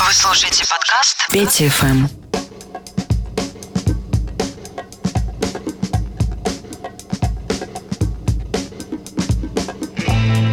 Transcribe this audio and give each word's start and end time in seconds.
Вы 0.00 0.12
слушаете 0.12 0.64
подкаст 0.70 1.28
Пети 1.32 1.68
ФМ. 1.68 2.06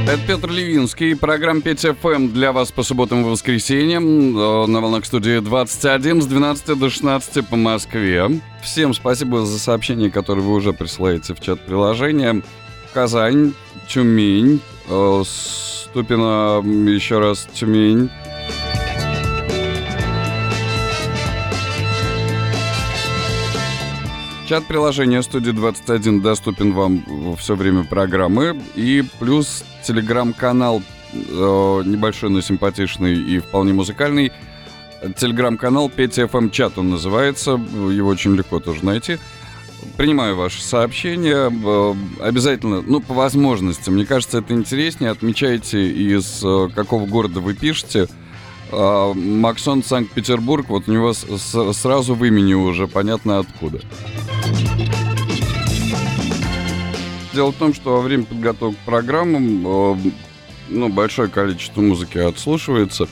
Это 0.08 0.20
Петр 0.26 0.50
Левинский. 0.50 1.16
Программа 1.16 1.62
5 1.62 1.86
FM 1.86 2.32
для 2.32 2.52
вас 2.52 2.72
по 2.72 2.82
субботам 2.82 3.22
и 3.22 3.30
воскресеньям 3.30 4.36
э, 4.36 4.66
на 4.66 4.82
волнах 4.82 5.06
студии 5.06 5.38
21 5.38 6.24
с 6.24 6.26
12 6.26 6.80
до 6.80 6.90
16 6.90 7.48
по 7.48 7.56
Москве. 7.56 8.42
Всем 8.64 8.96
спасибо 8.96 9.46
за 9.46 9.60
сообщения, 9.60 10.10
которые 10.10 10.44
вы 10.44 10.54
уже 10.56 10.74
присылаете 10.74 11.36
в 11.36 11.40
чат 11.40 11.64
приложения. 11.64 12.42
Казань, 12.94 13.54
Тюмень, 13.88 14.60
э, 14.90 15.24
Ступино, 15.24 16.64
еще 16.64 17.20
раз 17.20 17.48
Тюмень. 17.54 18.10
Чат 24.48 24.64
приложения 24.66 25.24
студии 25.24 25.50
21 25.50 26.22
доступен 26.22 26.72
вам 26.74 27.36
все 27.36 27.56
время 27.56 27.84
программы. 27.84 28.62
И 28.76 29.04
плюс 29.20 29.64
телеграм-канал 29.84 30.84
э, 31.14 31.18
небольшой, 31.84 32.30
но 32.30 32.42
симпатичный 32.42 33.16
и 33.16 33.40
вполне 33.40 33.74
музыкальный. 33.74 34.32
Телеграм-канал 35.18 35.90
Петя 35.90 36.24
FM 36.24 36.52
чат 36.52 36.78
он 36.78 36.92
называется. 36.92 37.52
Его 37.54 38.10
очень 38.10 38.36
легко 38.36 38.60
тоже 38.60 38.86
найти. 38.86 39.18
Принимаю 39.98 40.36
ваши 40.36 40.62
сообщения. 40.62 41.52
Э, 41.52 41.96
обязательно, 42.22 42.84
ну, 42.84 43.00
по 43.00 43.16
возможности. 43.16 43.90
Мне 43.90 44.06
кажется, 44.06 44.38
это 44.38 44.54
интереснее. 44.54 45.10
Отмечайте, 45.10 45.90
из 45.90 46.44
э, 46.44 46.70
какого 46.76 47.08
города 47.08 47.40
вы 47.40 47.56
пишете. 47.56 48.08
А, 48.78 49.14
Максон 49.14 49.84
Санкт-Петербург, 49.84 50.68
вот 50.68 50.88
у 50.88 50.92
него 50.92 51.14
сразу 51.14 52.14
в 52.14 52.26
имени 52.26 52.54
уже 52.54 52.88
понятно 52.88 53.40
откуда. 53.40 53.80
Дело 57.34 57.52
в 57.52 57.56
том, 57.56 57.74
что 57.74 57.96
во 57.96 58.02
время 58.02 58.26
подготовки 58.26 58.78
к 58.78 58.86
программам 58.86 59.68
э, 59.68 59.96
ну, 60.70 60.90
большое 60.90 61.30
количество 61.30 61.82
музыки 61.82 62.18
отслушивается. 62.18 63.08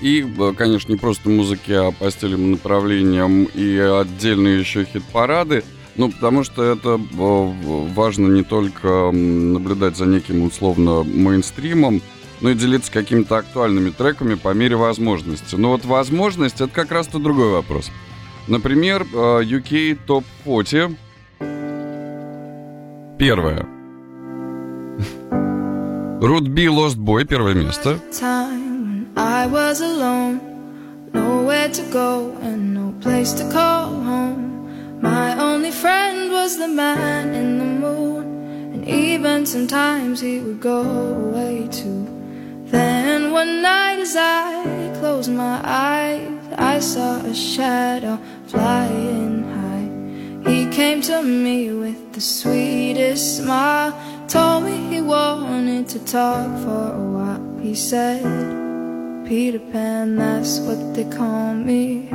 И, 0.00 0.24
э, 0.38 0.52
конечно, 0.56 0.92
не 0.92 0.98
просто 0.98 1.28
музыки, 1.28 1.72
а 1.72 1.92
по 1.92 2.10
стилям, 2.10 2.52
направлениям 2.52 3.44
и 3.44 3.76
отдельные 3.76 4.60
еще 4.60 4.84
хит-парады. 4.84 5.64
Ну, 5.96 6.10
потому 6.10 6.44
что 6.44 6.62
это 6.62 7.00
важно 7.12 8.28
не 8.28 8.44
только 8.44 9.10
наблюдать 9.10 9.96
за 9.96 10.06
неким 10.06 10.42
условно 10.42 11.02
мейнстримом, 11.02 12.02
но 12.40 12.50
и 12.50 12.54
делиться 12.54 12.92
какими-то 12.92 13.36
актуальными 13.38 13.90
треками 13.90 14.34
по 14.34 14.54
мере 14.54 14.76
возможности. 14.76 15.56
Но 15.56 15.70
вот 15.70 15.84
возможность— 15.84 16.60
это 16.62 16.72
как 16.72 16.92
раз-то 16.92 17.18
другой 17.18 17.52
вопрос. 17.52 17.90
Например, 18.46 19.02
UK 19.02 19.98
Top 20.06 20.24
40 20.44 20.96
Первое. 23.18 23.66
Рут 26.20 26.48
Би 26.48 26.66
Lost 26.66 26.96
Boy, 26.96 27.24
первое 27.24 27.54
место. 27.54 27.98
My 35.00 35.36
only 35.38 35.70
friend 35.70 36.32
was 36.32 36.56
the 36.58 36.66
man 36.66 37.32
in 37.34 37.58
the 37.58 37.64
moon, 37.64 38.24
and 38.74 38.84
even 38.88 39.46
sometimes 39.46 40.20
he 40.20 40.40
would 40.40 40.60
go 40.60 40.82
away 40.82 41.68
too. 41.70 42.04
Then 42.67 43.31
one 43.31 43.61
night 43.61 43.99
as 43.99 44.15
I 44.15 44.95
closed 44.99 45.31
my 45.31 45.59
eyes, 45.63 46.27
I 46.57 46.79
saw 46.79 47.21
a 47.21 47.33
shadow 47.33 48.17
flying 48.47 49.43
high. 49.55 50.51
He 50.51 50.65
came 50.71 51.01
to 51.03 51.21
me 51.21 51.71
with 51.71 52.13
the 52.13 52.21
sweetest 52.21 53.37
smile. 53.37 53.93
Told 54.27 54.63
me 54.63 54.75
he 54.89 55.01
wanted 55.01 55.87
to 55.89 55.99
talk 56.05 56.49
for 56.63 56.85
a 56.95 57.05
while. 57.15 57.43
He 57.61 57.75
said, 57.75 58.23
Peter 59.27 59.59
Pan, 59.59 60.15
that's 60.15 60.59
what 60.59 60.95
they 60.95 61.05
call 61.05 61.53
me. 61.53 62.09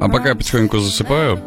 А 0.00 0.08
пока 0.08 0.30
я 0.30 0.34
потихоньку 0.34 0.78
засыпаю. 0.78 1.38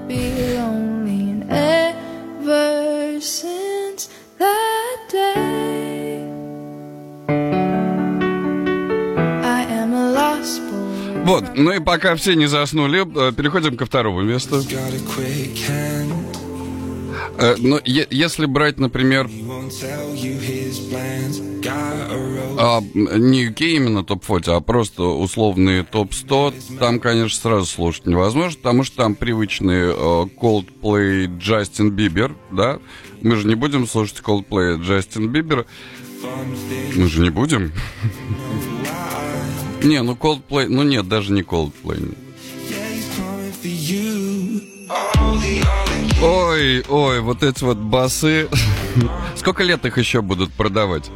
Вот, 11.24 11.44
ну 11.54 11.72
и 11.72 11.80
пока 11.80 12.16
все 12.16 12.34
не 12.34 12.46
заснули, 12.46 13.00
э, 13.00 13.32
переходим 13.32 13.76
ко 13.76 13.86
второму 13.86 14.22
месту. 14.22 14.62
Э, 17.38 17.54
но 17.58 17.80
если 17.84 18.46
брать, 18.46 18.78
например, 18.78 19.28
а, 22.58 22.80
не 22.94 23.46
UK 23.46 23.62
именно 23.62 24.04
топ-40, 24.04 24.56
а 24.56 24.60
просто 24.60 25.04
условные 25.04 25.84
топ-100, 25.84 26.78
там, 26.78 27.00
конечно, 27.00 27.40
сразу 27.40 27.66
слушать 27.66 28.06
невозможно, 28.06 28.58
потому 28.58 28.84
что 28.84 28.96
там 28.96 29.14
привычные 29.14 29.92
uh, 29.94 30.30
Coldplay, 30.36 31.38
Джастин 31.38 31.90
Бибер, 31.90 32.34
да? 32.50 32.78
Мы 33.22 33.36
же 33.36 33.46
не 33.46 33.54
будем 33.54 33.86
слушать 33.86 34.20
Coldplay, 34.22 34.82
Джастин 34.82 35.28
Бибер. 35.28 35.66
Мы 36.96 37.08
же 37.08 37.22
не 37.22 37.30
будем. 37.30 37.72
Не, 39.82 40.02
ну 40.02 40.14
Coldplay, 40.14 40.66
ну 40.68 40.82
нет, 40.82 41.08
даже 41.08 41.32
не 41.32 41.42
Coldplay. 41.42 42.16
Ой, 46.22 46.84
ой, 46.88 47.20
вот 47.20 47.42
эти 47.42 47.64
вот 47.64 47.78
басы. 47.78 48.48
Сколько 49.36 49.62
лет 49.62 49.84
их 49.86 49.96
еще 49.96 50.20
будут 50.20 50.52
продавать? 50.52 51.10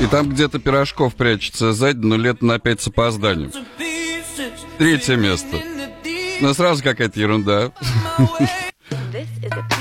И 0.00 0.06
там 0.06 0.28
где-то 0.28 0.58
Пирожков 0.58 1.14
прячется 1.14 1.72
сзади, 1.72 1.98
но 1.98 2.16
лет 2.16 2.42
на 2.42 2.58
пять 2.58 2.82
с 2.82 2.88
опозданием. 2.88 3.50
Третье 4.76 5.16
место. 5.16 5.56
Ну, 6.40 6.52
сразу 6.52 6.82
какая-то 6.82 7.18
ерунда. 7.18 7.72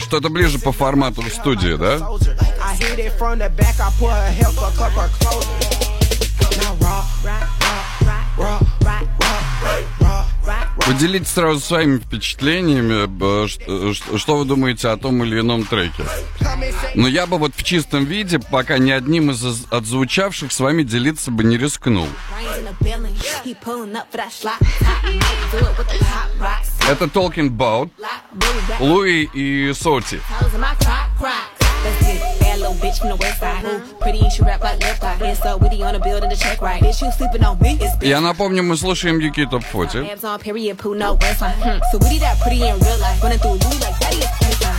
что-то 0.00 0.28
ближе 0.28 0.58
по 0.58 0.72
формату 0.72 1.22
в 1.22 1.28
студии, 1.28 1.76
да? 1.76 1.98
Поделитесь 10.84 11.28
сразу 11.28 11.60
своими 11.60 11.98
впечатлениями, 11.98 13.06
что 14.18 14.36
вы 14.36 14.44
думаете 14.44 14.88
о 14.88 14.96
том 14.96 15.22
или 15.24 15.40
ином 15.40 15.64
треке. 15.64 16.04
Но 16.94 17.08
я 17.08 17.26
бы 17.26 17.38
вот 17.38 17.52
в 17.56 17.62
чистом 17.62 18.04
виде, 18.04 18.38
пока 18.38 18.78
ни 18.78 18.90
одним 18.90 19.30
из 19.30 19.66
отзвучавших 19.70 20.52
с 20.52 20.60
вами 20.60 20.82
делиться 20.82 21.30
бы 21.30 21.44
не 21.44 21.56
рискнул. 21.58 22.08
Это 26.88 27.04
Talking 27.06 27.50
About, 27.50 27.90
Луи 28.78 29.28
и 29.34 29.72
Соти. 29.72 30.20
Little 32.66 32.74
bitch 32.82 32.98
from 32.98 33.10
the 33.10 33.16
west 33.16 33.40
side. 33.40 33.64
Who 33.64 33.78
pretty 34.00 34.20
and 34.20 34.32
she 34.32 34.42
rap 34.42 34.62
like 34.62 34.80
left 34.82 35.04
eye. 35.04 35.18
And 35.22 35.36
so 35.38 35.56
witty 35.56 35.82
on 35.82 35.94
the 35.94 36.00
building 36.00 36.30
to 36.30 36.36
check 36.36 36.60
right. 36.60 36.82
Bitch, 36.82 37.02
you 37.02 37.10
sleeping 37.12 37.44
on 37.44 37.58
me. 37.60 37.78
Я 38.00 38.20
напомню, 38.20 38.62
мы 38.62 38.76
слушаем 38.76 39.18
UK 39.18 39.50
Top 39.50 39.62
40. 39.62 39.98
Abs 40.10 40.24
on 40.24 40.38
period, 40.40 40.78
poo, 40.78 40.94
no 40.94 41.14
waistline. 41.14 41.54
Hmm. 41.62 41.78
So 41.92 41.98
witty 41.98 42.18
that 42.20 42.40
pretty 42.40 42.62
in 42.66 42.78
real 42.78 42.98
life. 42.98 43.22
Running 43.22 43.38
through 43.38 43.58
Louis 43.62 43.80
like 43.80 43.98
daddy 44.00 44.18
is 44.18 44.28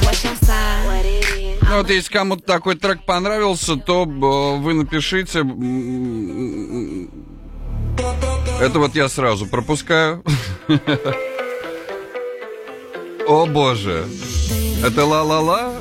What's 0.03 0.23
your 0.23 0.35
sign? 0.35 0.85
What 0.85 1.06
it 1.06 1.23
is? 1.38 1.63
Ну 1.69 1.78
вот 1.78 1.90
если 1.90 2.12
кому-то 2.12 2.44
такой 2.44 2.75
трек 2.75 3.03
понравился, 3.06 3.75
то 3.75 4.06
вы 4.06 4.73
напишите. 4.73 5.40
Это 8.59 8.79
вот 8.79 8.96
я 8.96 9.09
сразу 9.09 9.46
пропускаю. 9.47 10.23
О 13.28 13.46
боже. 13.46 14.05
Это 14.84 15.05
ла-ла-ла? 15.05 15.73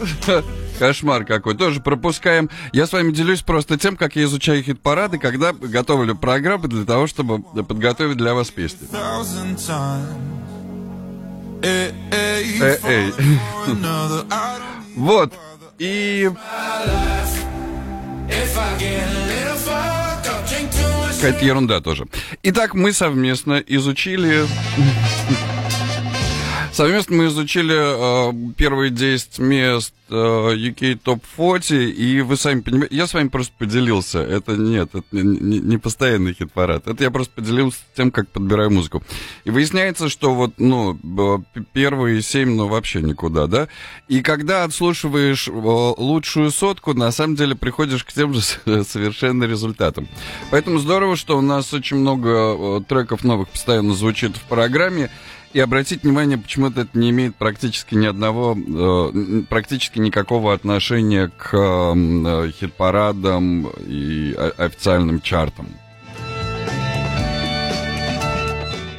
Кошмар 0.79 1.25
какой. 1.25 1.57
Тоже 1.57 1.81
пропускаем. 1.81 2.51
Я 2.73 2.87
с 2.87 2.93
вами 2.93 3.13
делюсь 3.13 3.43
просто 3.43 3.79
тем, 3.79 3.97
как 3.97 4.17
я 4.17 4.25
изучаю 4.25 4.63
хит-парады, 4.63 5.19
когда 5.19 5.53
готовлю 5.53 6.15
программы 6.15 6.69
для 6.69 6.85
того, 6.85 7.07
чтобы 7.07 7.43
подготовить 7.65 8.17
для 8.17 8.35
вас 8.35 8.51
песни. 8.51 8.87
Эй, 11.63 11.93
эй. 12.85 13.13
Вот. 14.97 15.33
И... 15.79 16.31
Какая-то 21.17 21.45
ерунда 21.45 21.81
тоже. 21.81 22.07
Итак, 22.43 22.75
мы 22.75 22.93
совместно 22.93 23.55
изучили 23.55 24.47
Совместно 26.77 27.17
мы 27.17 27.27
изучили 27.29 27.75
э, 27.75 28.53
первые 28.55 28.91
10 28.91 29.39
мест 29.39 29.95
э, 30.11 30.15
UK 30.15 31.01
Top 31.03 31.23
40, 31.35 31.71
и 31.71 32.21
вы 32.21 32.37
сами 32.37 32.61
понимаете, 32.61 32.95
я 32.95 33.07
с 33.07 33.15
вами 33.15 33.29
просто 33.29 33.55
поделился. 33.57 34.19
Это 34.19 34.59
нет, 34.59 34.91
это 34.93 35.07
не, 35.11 35.59
не 35.59 35.79
постоянный 35.79 36.35
хит-парад. 36.35 36.87
Это 36.87 37.03
я 37.03 37.11
просто 37.11 37.33
поделился 37.35 37.79
тем, 37.97 38.11
как 38.11 38.29
подбираю 38.29 38.71
музыку. 38.71 39.03
И 39.45 39.51
выясняется, 39.51 40.11
что 40.11 40.35
вот, 40.35 40.59
ну, 40.59 40.99
первые 41.73 42.21
7, 42.21 42.55
ну, 42.55 42.69
вообще 42.69 43.01
никуда, 43.01 43.47
да? 43.47 43.69
И 44.09 44.21
когда 44.21 44.65
отслушиваешь 44.65 45.49
э, 45.49 45.53
лучшую 45.53 46.51
сотку, 46.51 46.93
на 46.93 47.11
самом 47.11 47.37
деле 47.37 47.55
приходишь 47.55 48.05
к 48.05 48.13
тем 48.13 48.35
же 48.35 48.43
совершенно 48.43 49.45
результатам. 49.45 50.09
Поэтому 50.51 50.79
здорово, 50.79 51.17
что 51.17 51.39
у 51.39 51.41
нас 51.41 51.73
очень 51.73 51.97
много 51.97 52.29
э, 52.29 52.81
треков 52.87 53.25
новых 53.25 53.49
постоянно 53.49 53.95
звучит 53.95 54.37
в 54.37 54.43
программе. 54.43 55.09
И 55.57 55.59
обратить 55.59 56.03
внимание, 56.03 56.37
почему-то 56.37 56.83
это 56.83 56.99
не 56.99 57.09
имеет 57.09 57.35
практически 57.35 57.95
ни 57.95 58.05
одного, 58.05 58.55
э, 58.55 59.43
практически 59.49 59.99
никакого 59.99 60.53
отношения 60.53 61.33
к 61.35 61.57
э, 61.57 62.51
хит-парадам 62.51 63.67
и 63.87 64.37
официальным 64.59 65.23
чартам. 65.23 65.69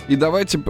И 0.07 0.15
давайте 0.15 0.57
э, 0.57 0.61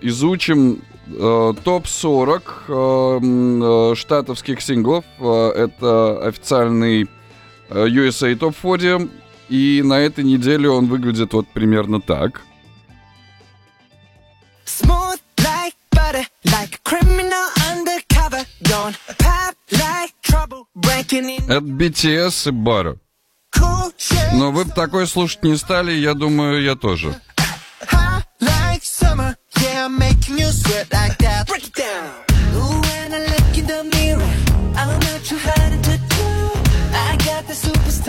изучим 0.00 0.80
топ-40 1.10 3.96
штатовских 3.96 4.62
синглов. 4.62 5.04
Это 5.20 6.26
официальный 6.26 7.06
USA 7.68 8.34
Top 8.34 8.54
40. 8.62 9.10
И 9.50 9.82
на 9.84 10.00
этой 10.00 10.24
неделе 10.24 10.70
он 10.70 10.86
выглядит 10.86 11.34
вот 11.34 11.46
примерно 11.48 12.00
так– 12.00 12.40
Smooth 14.66 15.20
like 15.38 15.74
butter, 15.90 16.26
like 16.44 16.74
a 16.74 16.78
criminal 16.84 17.46
undercover. 17.70 18.44
Don't 18.62 18.96
pop 19.18 19.54
like 19.72 20.12
trouble, 20.22 20.68
breaking 20.74 21.30
in. 21.30 21.44
Это 21.48 21.60
BTS 21.60 22.48
и 22.48 22.50
Бара. 22.50 22.96
Но 24.32 24.50
вы 24.50 24.64
бы 24.64 24.72
такое 24.72 25.06
слушать 25.06 25.42
не 25.42 25.56
стали, 25.56 25.92
я 25.92 26.12
думаю, 26.14 26.62
я 26.62 26.74
тоже. 26.74 27.14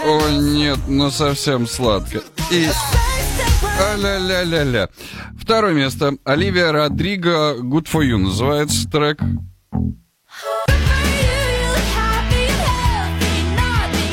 О, 0.03 0.29
нет, 0.29 0.79
ну 0.87 1.11
совсем 1.11 1.67
сладко. 1.67 2.21
И... 2.51 2.69
А-ля-ля-ля-ля. 3.79 4.89
Второе 5.39 5.73
место. 5.73 6.13
Оливия 6.23 6.71
Родриго 6.71 7.55
«Good 7.59 7.87
for 7.91 8.01
You» 8.01 8.17
называется 8.17 8.89
трек. 8.89 9.19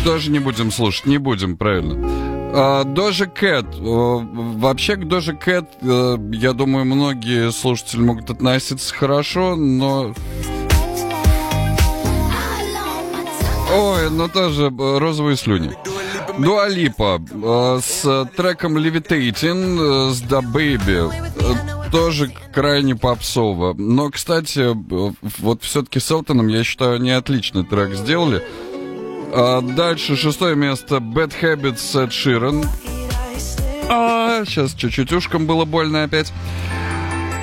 Тоже 0.04 0.30
не 0.30 0.38
будем 0.38 0.70
слушать, 0.70 1.06
не 1.06 1.18
будем, 1.18 1.56
правильно. 1.56 2.84
Дожа 2.84 3.26
Кэт. 3.26 3.66
Вообще 3.80 4.96
к 4.96 5.08
Дожа 5.08 5.32
Кэт, 5.32 5.64
я 5.82 6.52
думаю, 6.52 6.84
многие 6.84 7.50
слушатели 7.50 8.00
могут 8.00 8.30
относиться 8.30 8.94
хорошо, 8.94 9.56
но... 9.56 10.14
Ой, 13.72 14.08
ну 14.10 14.28
тоже 14.28 14.66
э, 14.66 14.98
розовые 14.98 15.36
слюни. 15.36 15.72
Дуалипа 16.38 17.20
э, 17.30 17.80
с 17.82 18.28
треком 18.36 18.76
Levitating 18.76 20.10
э, 20.10 20.12
с 20.12 20.22
Da 20.22 20.40
Baby. 20.42 21.12
Э, 21.38 21.90
тоже 21.90 22.32
крайне 22.52 22.96
попсово. 22.96 23.74
Но, 23.74 24.10
кстати, 24.10 24.74
вот 25.40 25.62
все-таки 25.62 26.00
с 26.00 26.10
Элтоном, 26.10 26.48
я 26.48 26.64
считаю, 26.64 26.96
они 26.96 27.10
отличный 27.10 27.64
трек 27.64 27.94
сделали. 27.94 28.42
А 29.32 29.60
дальше 29.60 30.16
шестое 30.16 30.56
место 30.56 30.96
Bad 30.96 31.32
Habits 31.40 32.08
с 32.08 32.12
Ширен. 32.12 32.64
А, 33.88 34.44
сейчас 34.44 34.74
чуть-чуть 34.74 35.12
ушком 35.12 35.46
было 35.46 35.64
больно 35.64 36.04
опять. 36.04 36.32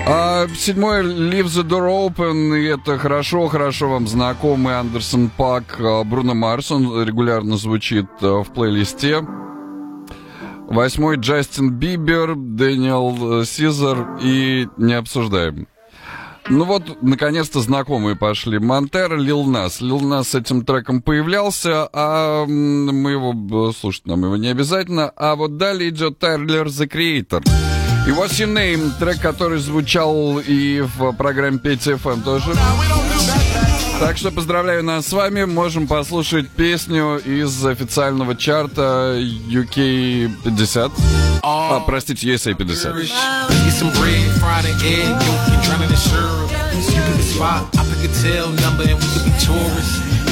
А, 0.07 0.47
седьмой 0.55 1.03
Leave 1.03 1.45
the 1.45 1.63
Door 1.63 2.15
Open, 2.15 2.57
и 2.57 2.65
это 2.65 2.97
хорошо, 2.97 3.47
хорошо 3.47 3.89
вам 3.89 4.07
знакомый 4.07 4.77
Андерсон 4.77 5.29
Пак 5.29 5.79
а, 5.79 6.03
Бруно 6.03 6.33
Марс, 6.33 6.71
он 6.71 7.03
регулярно 7.03 7.55
звучит 7.57 8.07
а, 8.21 8.43
в 8.43 8.51
плейлисте. 8.51 9.25
Восьмой 10.67 11.17
Джастин 11.17 11.71
Бибер, 11.71 12.35
Дэниел 12.35 13.45
Сизер 13.45 14.17
и 14.21 14.67
не 14.77 14.93
обсуждаем. 14.93 15.67
Ну 16.49 16.65
вот, 16.65 17.01
наконец-то 17.01 17.59
знакомые 17.59 18.15
пошли. 18.15 18.57
Монтер, 18.57 19.17
Лил 19.17 19.43
Нас. 19.43 19.81
Лил 19.81 19.99
Нас 19.99 20.29
с 20.29 20.35
этим 20.35 20.65
треком 20.65 21.01
появлялся, 21.01 21.87
а 21.93 22.45
мы 22.45 23.11
его 23.11 23.71
слушать 23.73 24.07
нам 24.07 24.23
его 24.23 24.37
не 24.37 24.47
обязательно. 24.47 25.11
А 25.15 25.35
вот 25.35 25.57
далее 25.57 25.89
идет 25.89 26.19
Тайлер 26.19 26.67
The 26.67 26.89
Creator. 26.89 27.80
И 28.07 28.09
What's 28.09 28.39
Your 28.39 28.51
Name, 28.51 28.91
трек, 28.99 29.21
который 29.21 29.59
звучал 29.59 30.39
и 30.39 30.81
в 30.81 31.11
программе 31.13 31.59
5 31.59 31.87
FM 31.87 32.23
тоже. 32.23 32.55
Так 33.99 34.17
что 34.17 34.31
поздравляю 34.31 34.83
нас 34.83 35.05
с 35.05 35.13
вами. 35.13 35.43
Можем 35.43 35.87
послушать 35.87 36.49
песню 36.49 37.17
из 37.23 37.63
официального 37.63 38.35
чарта 38.35 39.15
UK 39.19 40.31
50. 40.43 40.91
А, 41.43 41.79
простите, 41.81 42.27
USA 42.27 42.55
50. 42.55 42.95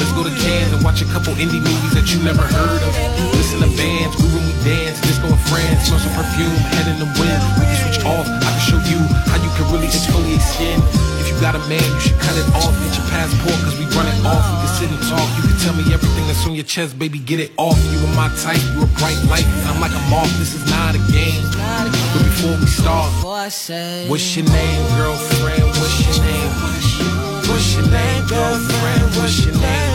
Let's 0.00 0.12
go 0.12 0.22
to 0.24 0.30
Cannes 0.30 0.72
and 0.72 0.82
watch 0.82 1.02
a 1.02 1.04
couple 1.12 1.34
indie 1.34 1.60
movies 1.60 1.92
that 1.92 2.08
you 2.10 2.22
never 2.24 2.40
heard 2.40 2.82
of. 2.82 3.34
Listen 3.36 3.60
to 3.60 3.68
bands, 3.76 4.16
dance, 4.64 5.00
disco 5.00 5.28
in 5.28 5.40
France, 5.48 5.88
smell 5.88 6.00
some 6.00 6.14
perfume, 6.14 6.52
head 6.76 6.86
in 6.90 6.98
the 7.00 7.08
wind. 7.18 7.40
We 7.58 7.64
can 7.66 7.78
switch 7.84 8.00
off, 8.04 8.26
I 8.28 8.50
can 8.50 8.62
show 8.62 8.80
you 8.88 9.00
how 9.28 9.38
you 9.40 9.50
can 9.56 9.66
really 9.72 9.88
exfoliate 9.88 10.42
skin. 10.42 10.80
If 11.20 11.28
you 11.28 11.36
got 11.40 11.54
a 11.54 11.62
man, 11.68 11.82
you 11.82 12.00
should 12.00 12.18
cut 12.20 12.36
it 12.36 12.48
off. 12.56 12.72
Get 12.80 12.96
your 12.96 13.06
passport, 13.08 13.56
cause 13.64 13.76
we 13.78 13.84
run 13.96 14.08
it 14.08 14.20
off. 14.24 14.40
We 14.40 14.56
can 14.64 14.72
sit 14.76 14.88
and 14.92 15.02
talk, 15.08 15.26
you 15.36 15.42
can 15.48 15.58
tell 15.60 15.74
me 15.76 15.84
everything 15.92 16.26
that's 16.26 16.44
on 16.46 16.54
your 16.54 16.64
chest, 16.64 16.98
baby, 16.98 17.18
get 17.18 17.40
it 17.40 17.52
off. 17.56 17.78
You 17.92 17.98
are 18.04 18.14
my 18.16 18.28
type, 18.40 18.60
you 18.74 18.84
a 18.84 18.88
bright 19.00 19.20
light. 19.28 19.46
I'm 19.68 19.80
like 19.80 19.92
a 19.92 20.02
moth, 20.08 20.32
this 20.38 20.54
is 20.54 20.64
not 20.70 20.94
a 20.94 21.02
game. 21.12 21.40
But 22.12 22.22
before 22.24 22.56
we 22.60 22.66
start, 22.66 23.10
what's 23.22 23.68
your 24.36 24.46
name, 24.46 24.82
girlfriend? 24.96 25.64
What's 25.80 26.00
your 26.04 26.24
name? 26.24 26.50
What's 27.48 27.74
your 27.74 27.86
name, 27.88 28.26
girlfriend? 28.28 29.02
What's 29.16 29.44
your 29.44 29.54
name? 29.56 29.90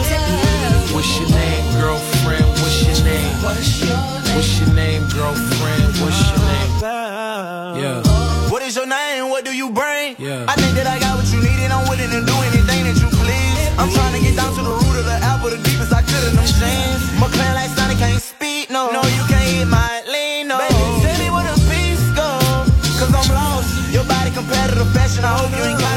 What's 0.92 1.18
your 1.18 1.28
name, 1.30 1.64
girlfriend? 1.80 2.46
What's 2.60 2.82
your 2.82 3.04
name? 3.04 3.34
What's 3.42 3.80
your 3.80 3.85
name, 3.85 3.85
girlfriend? 5.16 5.96
What's 6.04 6.20
your 6.28 6.40
name? 6.44 6.70
Yeah. 7.80 8.02
What 8.52 8.62
is 8.62 8.76
your 8.76 8.86
name? 8.86 9.30
What 9.30 9.44
do 9.44 9.56
you 9.56 9.70
bring? 9.70 10.16
Yeah. 10.18 10.44
I 10.48 10.54
think 10.60 10.76
that 10.76 10.86
I 10.86 11.00
got 11.00 11.16
what 11.16 11.24
you 11.32 11.40
need 11.40 11.56
and 11.64 11.72
I'm 11.72 11.88
willing 11.88 12.12
to 12.12 12.20
do 12.20 12.36
anything 12.52 12.84
that 12.84 12.96
you 13.00 13.08
please. 13.16 13.68
I'm 13.80 13.88
trying 13.88 14.12
to 14.12 14.20
get 14.20 14.36
down 14.36 14.52
to 14.56 14.62
the 14.62 14.76
root 14.76 14.96
of 15.00 15.06
the 15.08 15.18
apple, 15.24 15.48
the 15.48 15.60
deepest 15.64 15.92
I 15.92 16.02
could 16.02 16.24
in 16.28 16.36
them 16.36 16.44
jeans. 16.44 17.00
McLaren 17.16 17.56
like 17.56 17.72
Sonic 17.72 17.96
can't 17.96 18.20
speak, 18.20 18.68
no. 18.68 18.92
No, 18.92 19.00
you 19.16 19.24
can't 19.24 19.48
hit 19.48 19.68
my 19.68 20.04
lean, 20.04 20.48
no. 20.48 20.60
Baby, 20.60 20.84
tell 21.00 21.16
me 21.16 21.28
where 21.32 21.46
the 21.48 21.56
peace 21.72 22.04
go. 22.12 22.28
Cause 23.00 23.12
I'm 23.12 23.28
lost. 23.32 23.72
Your 23.92 24.04
body 24.04 24.30
competitive 24.36 24.88
fashion. 24.92 25.24
I 25.24 25.32
hope 25.32 25.52
you 25.56 25.64
ain't 25.64 25.80
got 25.80 25.95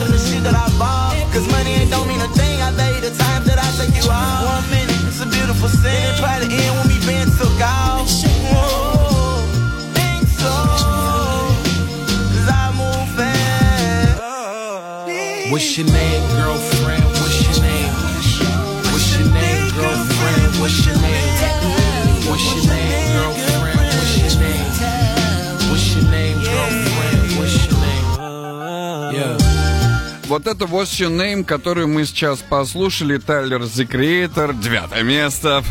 Вот 30.29 30.45
это 30.45 30.65
What's 30.65 31.00
Your 31.00 31.09
Name, 31.09 31.43
которую 31.43 31.88
мы 31.88 32.05
сейчас 32.05 32.38
послушали, 32.48 33.17
Тайлер 33.17 33.63
The 33.63 33.88
Creator, 33.88 34.62
девятое 34.62 35.01
место 35.01 35.63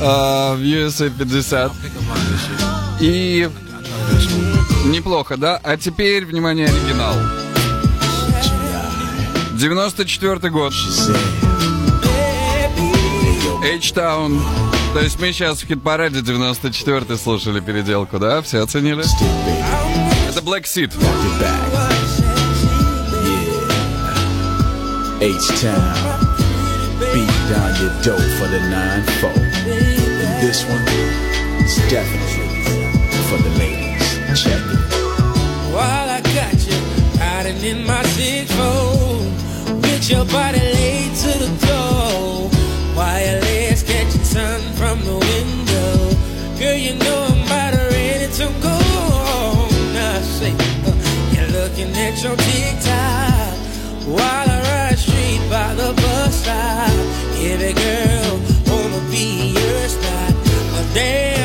а, 0.00 0.54
в 0.54 0.60
USA 0.60 1.10
50. 1.10 1.72
И 3.00 3.50
неплохо, 4.86 5.36
да? 5.36 5.60
А 5.62 5.76
теперь, 5.76 6.24
внимание, 6.24 6.68
оригинал. 6.68 7.16
94 9.52 10.50
год. 10.50 10.72
H-Town. 13.62 14.40
То 14.94 15.00
есть 15.00 15.20
мы 15.20 15.32
сейчас 15.32 15.62
в 15.62 15.66
хит-параде 15.66 16.22
94 16.22 17.14
слушали 17.18 17.60
переделку, 17.60 18.18
да? 18.18 18.40
Все 18.40 18.62
оценили? 18.62 19.04
Это 20.30 20.40
Black 20.40 20.62
Seed. 20.62 20.94
H-Town. 25.20 26.20
Beat 27.00 27.36
down 27.48 27.72
your 27.80 27.90
dough 28.02 28.28
for 28.36 28.48
the 28.48 28.60
9-4. 28.68 29.32
And 29.64 30.42
this 30.42 30.62
one 30.68 30.82
is 31.64 31.76
definitely 31.88 32.44
for 33.28 33.38
the 33.42 33.48
ladies. 33.58 34.42
Check 34.42 34.60
it. 34.60 35.72
While 35.72 36.10
I 36.10 36.20
got 36.20 36.54
you 36.68 36.78
hiding 37.18 37.62
in 37.64 37.86
my 37.86 38.02
six-fold, 38.02 39.80
with 39.82 40.10
your 40.10 40.26
body 40.26 40.60
laid 40.60 41.14
to 41.16 41.38
the 41.44 41.66
door, 41.66 42.50
while 42.94 43.20
your 43.24 43.40
legs 43.40 43.82
catching 43.84 44.22
sun 44.22 44.60
from 44.74 45.00
the 45.00 45.16
window, 45.16 46.60
girl, 46.60 46.76
you 46.76 46.94
know 46.94 47.28
I'm 47.30 47.42
about 47.46 47.74
ready 47.90 48.30
to 48.34 48.44
go 48.60 48.68
home. 48.68 49.70
Say, 50.22 50.52
uh, 50.52 50.92
you're 51.32 51.48
looking 51.58 51.90
at 51.96 52.22
your 52.22 52.36
TikTok 52.36 53.56
while 54.06 54.50
I 54.50 54.60
ride 54.62 54.85
the 55.76 55.92
bus 55.92 56.34
stop. 56.42 56.90
Yeah, 57.38 57.56
that 57.56 57.76
girl 57.76 58.40
wanna 58.66 59.10
be 59.10 59.52
your 59.52 59.88
spot, 59.88 60.34
but 60.72 60.94
day. 60.94 61.35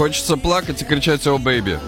Хочется 0.00 0.38
плакать 0.38 0.80
и 0.80 0.86
кричать 0.86 1.26
«О, 1.26 1.36
бэйби». 1.36 1.78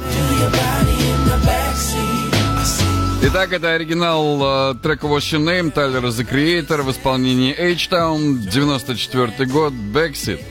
Итак, 3.23 3.55
это 3.55 3.73
оригинал 3.73 4.73
э, 4.73 4.75
трека 4.83 5.07
What's 5.07 5.33
Your 5.33 5.43
Name 5.43 5.71
Тайлера 5.71 6.09
The 6.09 6.31
Creator 6.31 6.83
в 6.83 6.91
исполнении 6.91 7.59
H-Town, 7.59 8.35
94 8.51 9.47
год, 9.47 9.73
Backseat. 9.73 10.45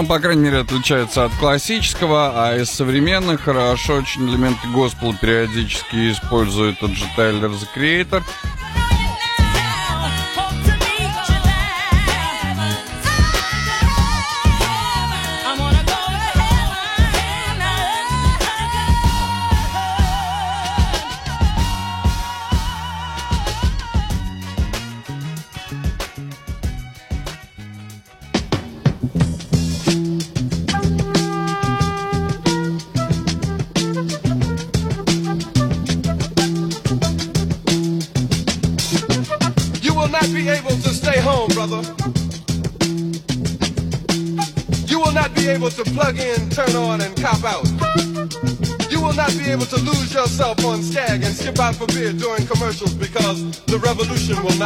он, 0.00 0.06
по 0.06 0.18
крайней 0.18 0.44
мере, 0.44 0.58
отличается 0.58 1.24
от 1.24 1.32
классического, 1.34 2.32
а 2.34 2.56
из 2.56 2.70
современных 2.70 3.42
хорошо 3.42 3.96
очень 3.96 4.26
элементы 4.30 4.66
госпела 4.68 5.14
периодически 5.14 6.10
использует 6.10 6.80
тот 6.80 6.92
же 6.92 7.04
Тайлер 7.16 7.50
The 7.50 7.68
Creator– 7.76 8.22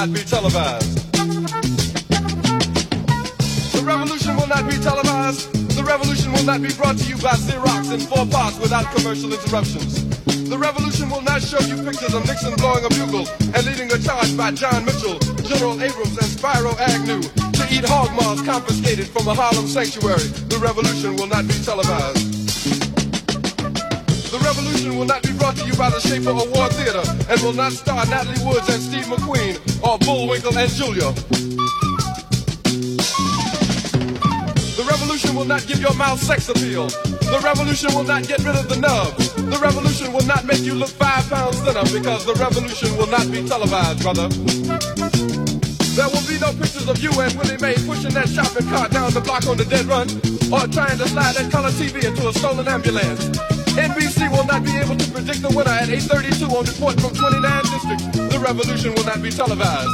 not 0.07 0.15
be 0.15 0.25
televised. 0.25 1.13
The 3.73 3.83
revolution 3.83 4.37
will 4.37 4.49
not 4.49 4.69
be 4.69 4.77
televised. 4.77 5.51
The 5.77 5.83
revolution 5.83 6.33
will 6.33 6.45
not 6.45 6.61
be 6.61 6.73
brought 6.75 6.99
to 6.99 7.09
you 7.09 7.17
by 7.17 7.33
Xerox 7.33 7.93
in 7.93 8.01
four 8.01 8.27
parts 8.27 8.59
without 8.59 8.85
commercial 8.95 9.33
interruptions. 9.33 10.05
The 10.49 10.59
revolution 10.59 11.09
will 11.09 11.23
not 11.23 11.41
show 11.41 11.61
you 11.61 11.77
pictures 11.83 12.13
of 12.13 12.27
Nixon 12.27 12.55
blowing 12.57 12.85
a 12.85 12.91
bugle 12.91 13.27
and 13.55 13.65
leading 13.65 13.91
a 13.93 13.99
charge 13.99 14.37
by 14.37 14.51
John 14.51 14.85
Mitchell, 14.85 15.19
General 15.41 15.81
Abrams, 15.81 16.19
and 16.19 16.29
Spyro 16.29 16.77
Agnew 16.79 17.23
to 17.23 17.65
eat 17.73 17.85
hog 17.89 18.13
maws 18.13 18.43
confiscated 18.43 19.09
from 19.09 19.29
a 19.29 19.35
Harlem 19.35 19.67
sanctuary. 19.67 20.29
The 20.53 20.59
revolution 20.61 21.17
will 21.17 21.29
not 21.29 21.49
be 21.49 21.55
televised. 21.65 22.34
Revolution 24.85 25.01
will 25.01 25.09
not 25.09 25.23
be 25.23 25.33
brought 25.39 25.57
to 25.57 25.65
you 25.65 25.73
by 25.77 25.89
the 25.89 25.99
Schaefer 25.99 26.29
Award 26.29 26.73
Theater 26.77 27.01
and 27.33 27.41
will 27.41 27.55
not 27.57 27.73
star 27.73 28.05
Natalie 28.05 28.37
Woods 28.45 28.69
and 28.69 28.83
Steve 28.83 29.09
McQueen 29.09 29.57
or 29.81 29.97
Bullwinkle 30.05 30.53
and 30.61 30.69
Julia. 30.69 31.09
The 34.77 34.85
revolution 34.85 35.35
will 35.35 35.47
not 35.47 35.67
give 35.67 35.81
your 35.81 35.95
mouth 35.95 36.21
sex 36.21 36.51
appeal. 36.51 36.93
The 37.33 37.41
revolution 37.43 37.97
will 37.97 38.05
not 38.05 38.29
get 38.29 38.45
rid 38.45 38.61
of 38.61 38.69
the 38.69 38.77
nub. 38.77 39.17
The 39.49 39.57
revolution 39.57 40.13
will 40.13 40.27
not 40.29 40.45
make 40.45 40.61
you 40.61 40.75
look 40.75 40.91
five 40.91 41.25
pounds 41.33 41.65
thinner 41.65 41.89
because 41.89 42.29
the 42.29 42.37
revolution 42.37 42.93
will 43.01 43.09
not 43.09 43.25
be 43.33 43.41
televised, 43.41 44.05
brother. 44.05 44.29
There 45.97 46.13
will 46.13 46.27
be 46.29 46.37
no 46.45 46.53
pictures 46.61 46.93
of 46.93 47.01
you 47.01 47.09
and 47.25 47.33
Willie 47.41 47.57
Mae 47.57 47.81
pushing 47.89 48.13
that 48.13 48.29
shopping 48.29 48.69
cart 48.69 48.93
down 48.93 49.17
the 49.17 49.23
block 49.25 49.49
on 49.49 49.57
the 49.57 49.65
dead 49.65 49.89
run 49.89 50.13
or 50.53 50.69
trying 50.69 51.01
to 51.01 51.09
slide 51.09 51.41
that 51.41 51.49
color 51.49 51.73
TV 51.73 52.05
into 52.05 52.29
a 52.29 52.33
stolen 52.37 52.69
ambulance. 52.69 53.33
NBC 53.75 54.14
will 54.29 54.47
not 54.47 54.65
be 54.65 54.77
able 54.77 54.97
to 54.97 55.07
predict 55.11 55.43
the 55.43 55.51
winner 55.51 55.71
at 55.71 55.89
8.32 55.89 56.49
on 56.51 56.65
report 56.65 57.01
from 57.01 57.13
29 57.15 57.41
districts. 57.73 58.07
The 58.15 58.39
revolution 58.39 58.95
will 58.95 59.05
not 59.05 59.23
be 59.23 59.31
televised. 59.31 59.91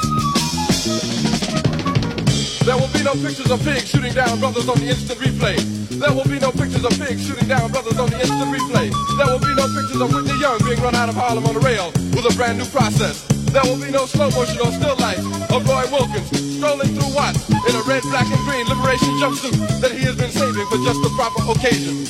There 2.65 2.77
will 2.77 2.93
be 2.93 3.03
no 3.03 3.15
pictures 3.17 3.51
of 3.51 3.63
pigs 3.65 3.89
shooting 3.89 4.13
down 4.13 4.39
brothers 4.39 4.69
on 4.69 4.79
the 4.79 4.89
instant 4.89 5.19
replay. 5.19 5.57
There 6.01 6.13
will 6.13 6.29
be 6.29 6.39
no 6.39 6.53
pictures 6.53 6.85
of 6.85 6.93
pigs 7.01 7.27
shooting 7.27 7.49
down 7.49 7.73
brothers 7.73 7.99
on 7.99 8.11
the 8.11 8.21
instant 8.21 8.51
replay. 8.53 8.93
There 9.17 9.27
will 9.27 9.41
be 9.41 9.55
no 9.57 9.67
pictures 9.73 10.01
of 10.01 10.13
Whitney 10.13 10.39
Young 10.41 10.61
being 10.65 10.81
run 10.81 10.95
out 10.95 11.09
of 11.09 11.17
Harlem 11.17 11.47
on 11.47 11.57
a 11.57 11.63
rail 11.65 11.91
with 12.13 12.29
a 12.29 12.35
brand 12.37 12.59
new 12.59 12.69
process. 12.69 13.25
There 13.51 13.65
will 13.65 13.81
be 13.81 13.91
no 13.91 14.07
slow 14.07 14.31
motion 14.31 14.61
or 14.61 14.71
still 14.71 14.97
life 15.01 15.19
of 15.51 15.67
Roy 15.67 15.85
Wilkins 15.91 16.29
strolling 16.61 16.93
through 16.93 17.15
Watts 17.17 17.49
in 17.49 17.73
a 17.75 17.83
red, 17.89 18.03
black, 18.13 18.29
and 18.29 18.43
green 18.45 18.69
liberation 18.69 19.09
jumpsuit 19.17 19.57
that 19.81 19.91
he 19.93 20.05
has 20.05 20.15
been 20.15 20.31
saving 20.31 20.67
for 20.69 20.77
just 20.85 21.01
the 21.03 21.11
proper 21.17 21.41
occasion. 21.51 22.10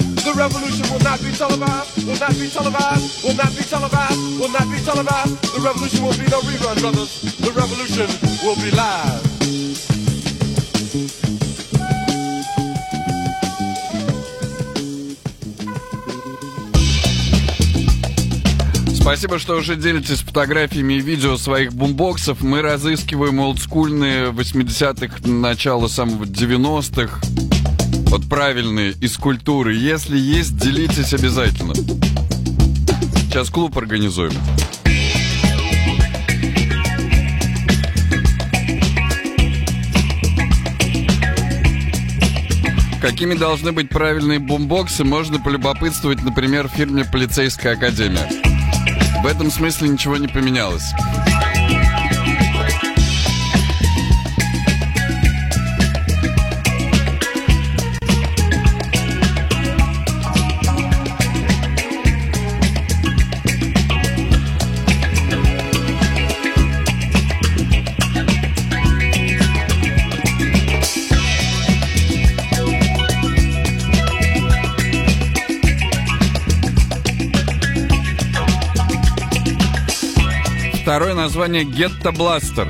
The 0.15 0.33
revolution 0.35 0.85
will 0.91 0.99
not 0.99 1.19
be 1.21 1.31
televised, 1.31 2.05
will 2.05 2.19
not 2.19 2.33
be 2.39 2.49
televised, 2.49 3.23
will 3.23 3.35
not 3.35 3.55
be 3.55 3.63
televised, 3.63 4.39
will 4.39 4.51
not 4.51 4.67
be 4.69 4.79
televised. 4.79 5.41
The 5.53 5.61
revolution 5.61 6.03
will 6.03 6.17
be 6.17 6.27
no 6.29 6.41
rerun, 6.41 6.79
brothers. 6.81 7.21
The 7.39 7.51
revolution 7.51 8.07
will 8.43 8.55
be 8.55 8.71
live. 8.71 9.31
Спасибо, 19.01 19.39
что 19.39 19.57
уже 19.57 19.75
делитесь 19.75 20.19
фотографиями 20.19 20.93
и 20.93 21.01
видео 21.01 21.35
своих 21.35 21.73
бумбоксов. 21.73 22.41
Мы 22.41 22.61
разыскиваем 22.61 23.39
олдскульные 23.39 24.31
80-х, 24.31 25.27
начало 25.27 25.87
самого 25.87 26.25
90-х. 26.25 27.50
Вот 28.11 28.27
правильные, 28.27 28.91
из 28.99 29.15
культуры. 29.15 29.73
Если 29.73 30.17
есть, 30.17 30.57
делитесь 30.57 31.13
обязательно. 31.13 31.73
Сейчас 31.73 33.49
клуб 33.49 33.77
организуем. 33.77 34.33
Какими 43.01 43.35
должны 43.35 43.71
быть 43.71 43.87
правильные 43.87 44.39
бумбоксы, 44.39 45.05
можно 45.05 45.39
полюбопытствовать, 45.39 46.21
например, 46.21 46.67
в 46.67 46.73
фирме 46.73 47.05
«Полицейская 47.05 47.75
академия». 47.75 48.27
В 49.23 49.25
этом 49.25 49.49
смысле 49.49 49.87
ничего 49.87 50.17
не 50.17 50.27
поменялось. 50.27 50.91
Второе 80.91 81.13
название 81.13 81.63
«Гетто 81.63 82.11
Бластер». 82.11 82.69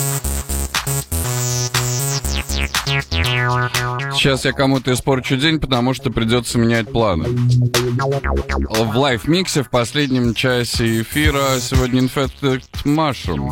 Сейчас 4.13 4.45
я 4.45 4.51
кому-то 4.51 4.93
испорчу 4.93 5.37
день, 5.37 5.59
потому 5.59 5.93
что 5.93 6.11
придется 6.11 6.57
менять 6.57 6.91
планы. 6.91 7.25
В 7.25 8.97
live 8.97 9.30
mix 9.30 9.55
е 9.55 9.63
в 9.63 9.69
последнем 9.69 10.33
часе 10.33 11.01
эфира 11.01 11.59
сегодня 11.59 12.01
Infected 12.01 12.63
Mushroom. 12.83 13.51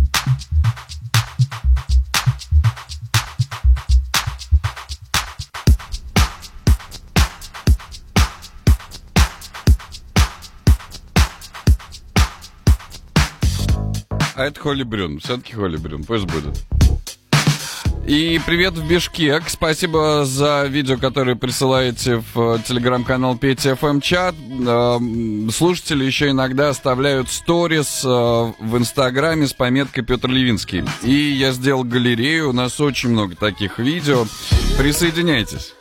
А 14.35 14.45
это 14.45 14.59
Холли 14.59 14.83
Брюн. 14.83 15.19
Все-таки 15.19 15.53
Холли 15.53 15.77
Брюн. 15.77 16.03
Пусть 16.03 16.25
будет. 16.25 16.57
И 18.07 18.41
привет 18.45 18.73
в 18.73 18.87
Бишкек. 18.87 19.43
Спасибо 19.47 20.23
за 20.25 20.65
видео, 20.65 20.97
которое 20.97 21.35
присылаете 21.35 22.23
в 22.33 22.59
телеграм-канал 22.67 23.37
Петя 23.37 23.75
ФМ 23.75 23.99
чат. 23.99 24.33
Слушатели 25.53 26.03
еще 26.03 26.29
иногда 26.31 26.69
оставляют 26.69 27.29
сторис 27.29 28.03
в 28.03 28.77
инстаграме 28.77 29.45
с 29.47 29.53
пометкой 29.53 30.03
Петр 30.03 30.29
Левинский. 30.29 30.83
И 31.03 31.13
я 31.13 31.51
сделал 31.51 31.83
галерею. 31.83 32.49
У 32.49 32.53
нас 32.53 32.79
очень 32.79 33.09
много 33.09 33.35
таких 33.35 33.77
видео. 33.77 34.25
Присоединяйтесь. 34.77 35.73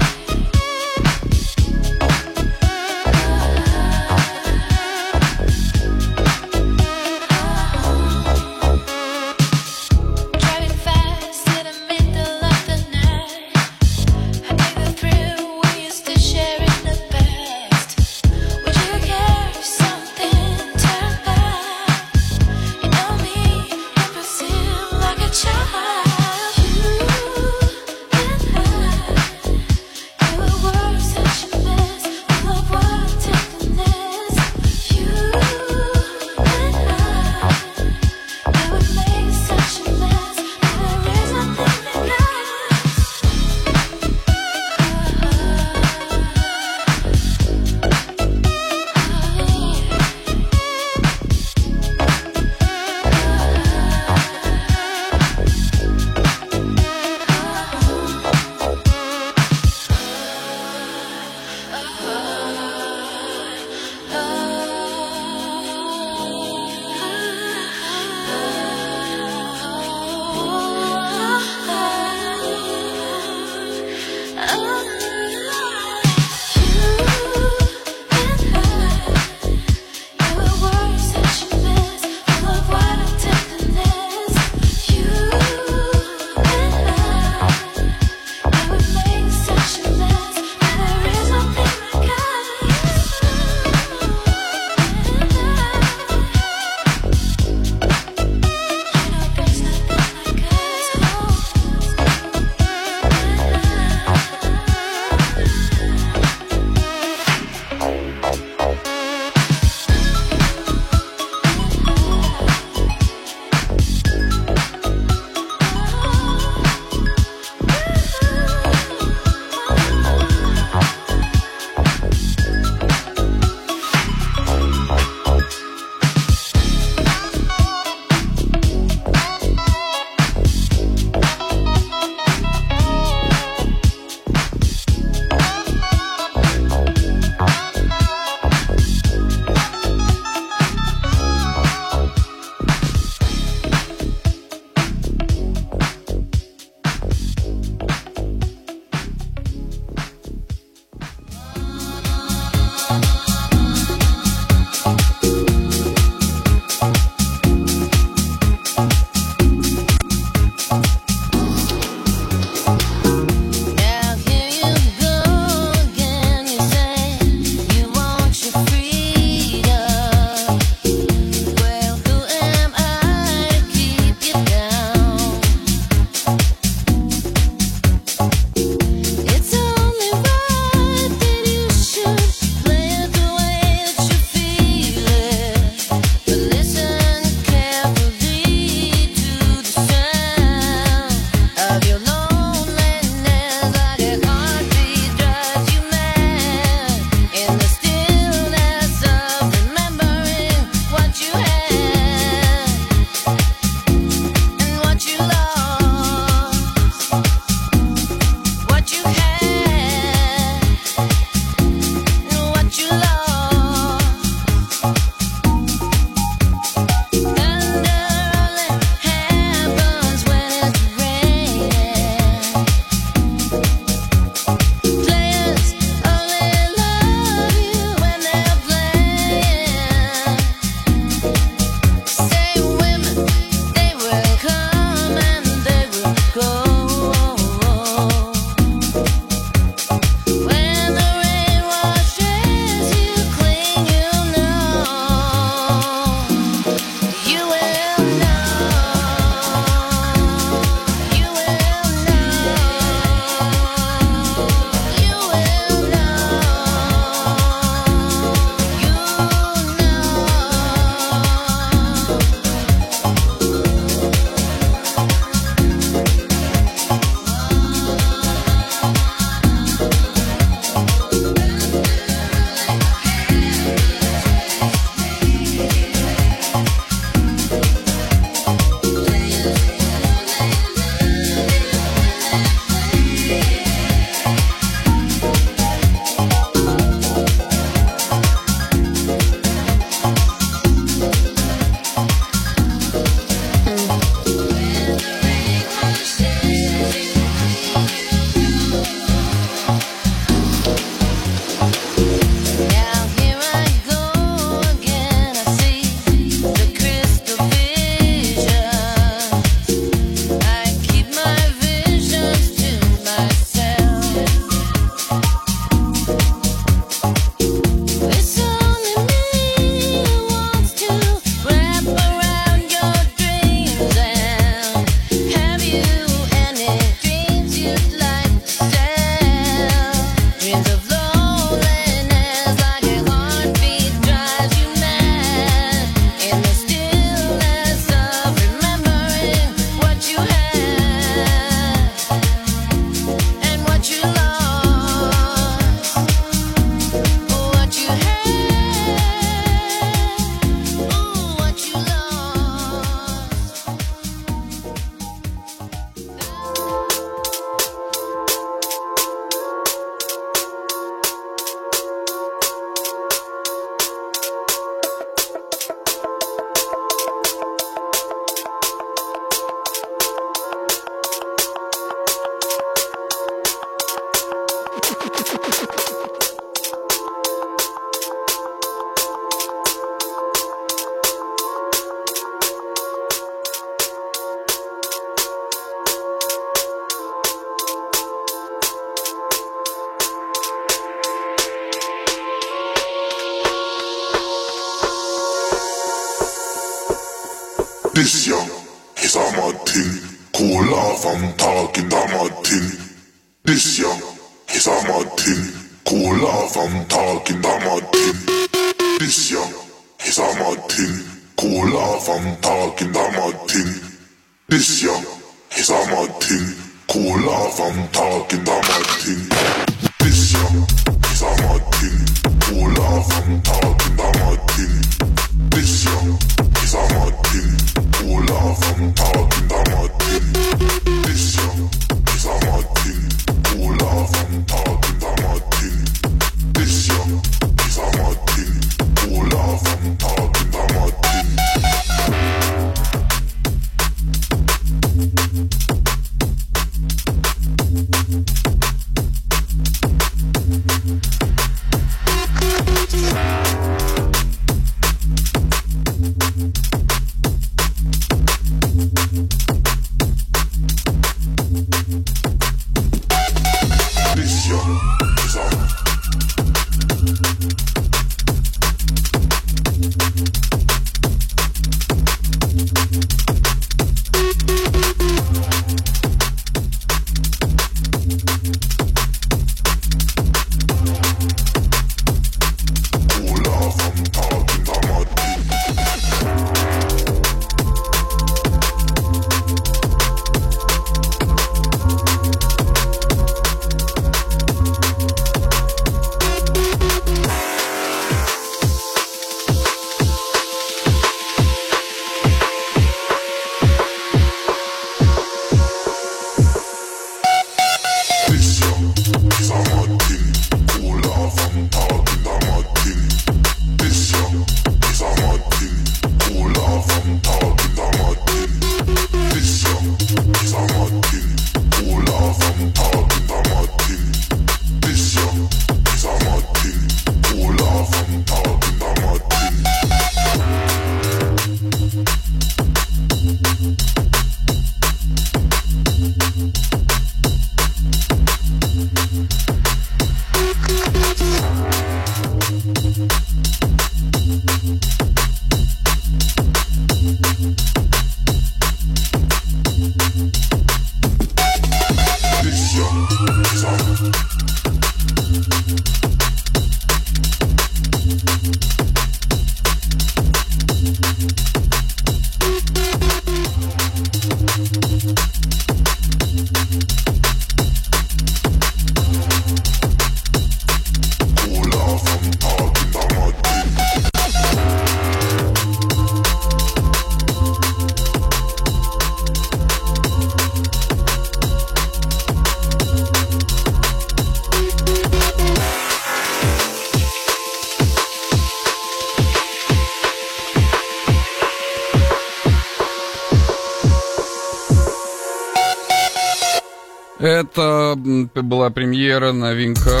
Это 598.38 598.46
была 598.46 598.70
премьера, 598.70 599.32
новинка. 599.32 600.00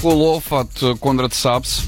Кулов 0.00 0.50
от 0.50 0.70
Конрад 0.98 1.34
Сапс. 1.34 1.82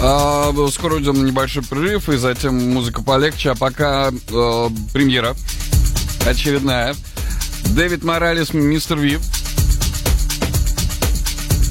А, 0.00 0.54
скоро 0.70 0.94
уйдем 0.94 1.20
на 1.20 1.26
небольшой 1.26 1.64
прерыв, 1.64 2.08
и 2.08 2.16
затем 2.16 2.72
музыка 2.72 3.02
полегче. 3.02 3.50
А 3.50 3.54
пока 3.56 4.10
э, 4.10 4.68
премьера 4.92 5.34
очередная. 6.24 6.94
Дэвид 7.70 8.04
Моралес, 8.04 8.54
Мистер 8.54 8.98
Ви. 8.98 9.14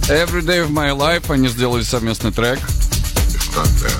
Every 0.09 0.41
Day 0.41 0.67
of 0.67 0.71
My 0.71 0.93
Life 0.93 1.32
они 1.32 1.47
сделали 1.47 1.84
совместный 1.84 2.34
трек. 2.34 2.59
It's 2.59 3.55
not 3.55 3.69
bad. 3.82 3.93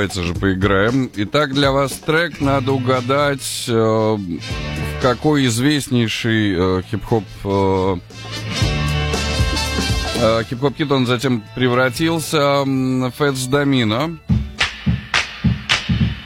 Давайте 0.00 0.22
же 0.22 0.32
поиграем. 0.32 1.10
Итак, 1.14 1.52
для 1.52 1.72
вас 1.72 1.92
трек 1.92 2.40
надо 2.40 2.72
угадать, 2.72 3.66
э, 3.68 3.72
в 3.72 5.02
какой 5.02 5.44
известнейший 5.44 6.54
э, 6.56 6.82
хип-хоп 6.90 7.24
э, 7.44 7.96
э, 10.16 10.44
хип-хоп 10.48 10.74
хит 10.78 10.90
он 10.90 11.04
затем 11.04 11.44
превратился. 11.54 12.64
Фэтс 13.18 13.44
Домино. 13.44 14.16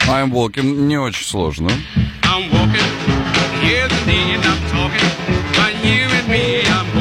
I'm 0.06 0.30
walking. 0.30 0.86
Не 0.86 0.98
очень 0.98 1.26
сложно. 1.26 1.68
I'm 2.22 2.48
walking, 2.52 2.78
yes 3.64 3.90
indeed 4.06 4.38
I'm 4.38 4.70
talking. 4.70 5.10
But 5.56 5.84
you 5.84 6.06
and 6.16 6.28
me, 6.28 6.62
I'm 6.62 6.93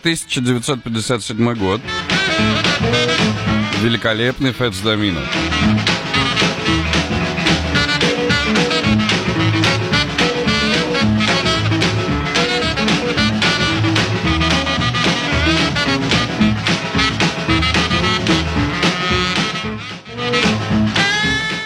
1957 0.00 1.54
год. 1.54 1.80
Великолепный 3.82 4.52
Фэтс 4.52 4.78
Домино. 4.80 5.20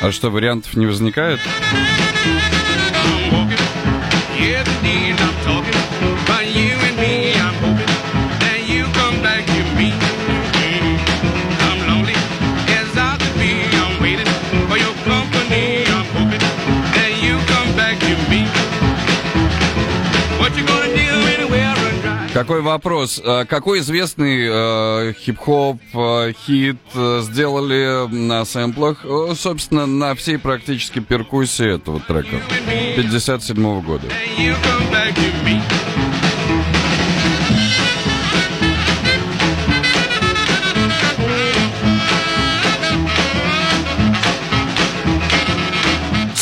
А 0.00 0.12
что, 0.12 0.30
вариантов 0.30 0.74
не 0.74 0.84
возникает? 0.84 1.40
Какой 22.44 22.60
вопрос? 22.60 23.22
А 23.24 23.46
Какой 23.46 23.78
известный 23.78 24.46
э, 24.46 25.14
хип-хоп 25.14 25.80
э, 25.94 26.34
хит 26.44 26.76
э, 26.94 27.20
сделали 27.22 28.06
на 28.14 28.44
сэмплах, 28.44 28.98
э, 29.02 29.32
собственно, 29.34 29.86
на 29.86 30.14
всей 30.14 30.36
практически 30.38 30.98
перкуссии 30.98 31.76
этого 31.76 32.00
трека 32.00 32.42
57 32.96 33.80
года? 33.80 34.08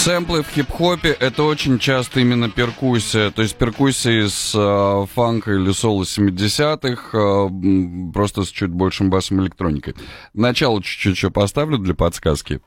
Сэмплы 0.02 0.42
в 0.42 0.48
хип-хопе 0.48 1.10
это 1.10 1.44
очень 1.44 1.78
часто 1.78 2.18
именно 2.18 2.50
перкуссия, 2.50 3.30
то 3.30 3.40
есть 3.40 3.54
перкуссия 3.54 4.26
из 4.26 4.52
э, 4.52 5.06
фанка 5.14 5.52
или 5.52 5.70
соло 5.70 6.02
70-х, 6.02 7.16
э, 7.16 8.12
просто 8.12 8.42
с 8.42 8.48
чуть 8.48 8.70
большим 8.70 9.10
басом 9.10 9.40
электроникой. 9.42 9.94
Начало 10.34 10.82
чуть-чуть 10.82 11.14
еще 11.14 11.30
поставлю 11.30 11.78
для 11.78 11.94
подсказки. 11.94 12.60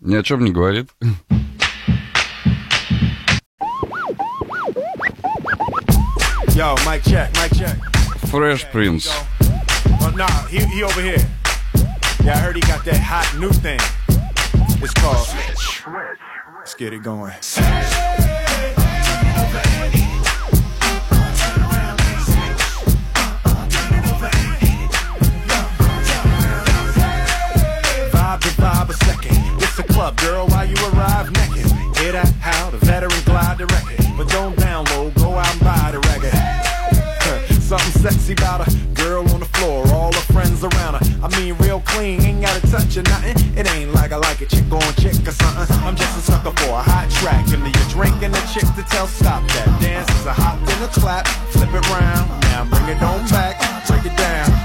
Ни 0.00 0.16
о 0.16 0.22
чем 0.22 0.44
не 0.44 0.50
говорит. 0.52 0.90
Yo, 6.54 6.76
mic 6.84 7.02
check, 7.04 7.32
mic 7.40 7.54
check. 7.54 7.78
Fresh 8.30 8.70
Prince. 8.70 9.08
Oh, 10.02 10.12
nah, 10.14 10.28
he, 10.48 10.58
he 10.58 10.82
over 10.82 11.00
here. 11.00 11.16
Yeah, 12.22 12.34
I 12.34 12.40
heard 12.40 12.56
he 12.56 12.60
got 12.60 12.84
that 12.84 12.98
hot 12.98 13.34
new 13.40 13.48
thing. 13.48 13.80
It's 14.82 14.94
called. 14.94 15.28
Let's 16.58 16.74
get 16.74 16.92
it 16.92 17.02
going. 17.02 17.32
Vibe 28.10 28.40
to 28.40 28.48
vibe 28.48 28.88
a 28.88 28.92
second. 29.04 29.36
It's 29.62 29.78
a 29.78 29.82
club, 29.84 30.16
girl, 30.20 30.46
while 30.48 30.66
you 30.66 30.76
arrive 30.92 31.30
naked. 31.32 31.70
Hear 31.98 32.12
that? 32.12 32.32
How 32.40 32.70
the 32.70 32.78
veteran 32.78 33.12
glide 33.24 33.58
the 33.58 33.66
record. 33.66 34.06
But 34.16 34.28
don't 34.28 34.56
download, 34.56 35.14
go 35.14 35.34
out 35.34 35.50
and 35.52 35.60
buy 35.60 35.90
the 35.92 36.00
record. 36.00 36.32
Something 37.62 38.02
sexy 38.02 38.32
about 38.34 38.66
a 38.66 38.70
girl 38.94 39.28
on 39.30 39.40
the 39.40 39.46
floor, 39.46 39.86
all 39.92 40.12
her 40.12 40.32
friends 40.32 40.62
around 40.62 40.93
her. 40.93 40.93
I 41.24 41.40
mean, 41.40 41.54
real 41.54 41.80
clean, 41.80 42.20
ain't 42.20 42.42
gotta 42.42 42.60
touch 42.70 42.98
or 42.98 43.02
nothing. 43.04 43.56
It 43.56 43.66
ain't 43.72 43.94
like 43.94 44.12
I 44.12 44.16
like 44.16 44.42
a 44.42 44.46
chick 44.46 44.70
on 44.70 44.82
chick 45.00 45.26
or 45.26 45.32
something. 45.32 45.74
I'm 45.80 45.96
just 45.96 46.18
a 46.18 46.20
sucker 46.20 46.50
for 46.50 46.68
a 46.68 46.82
hot 46.82 47.08
track. 47.10 47.48
Me 47.58 47.70
a 47.70 47.88
drink 47.88 48.22
and 48.22 48.36
a 48.36 48.40
chick 48.52 48.68
to 48.76 48.82
tell 48.90 49.06
stop 49.06 49.40
that. 49.56 49.80
Dance 49.80 50.10
is 50.20 50.26
a 50.26 50.34
hop 50.34 50.58
and 50.60 50.84
a 50.84 50.88
clap, 50.88 51.26
flip 51.48 51.72
it 51.72 51.88
round. 51.88 52.28
Now 52.52 52.68
bring 52.68 52.94
it 52.94 53.02
on 53.02 53.26
back, 53.30 53.56
break 53.88 54.04
it 54.04 54.14
down. 54.18 54.63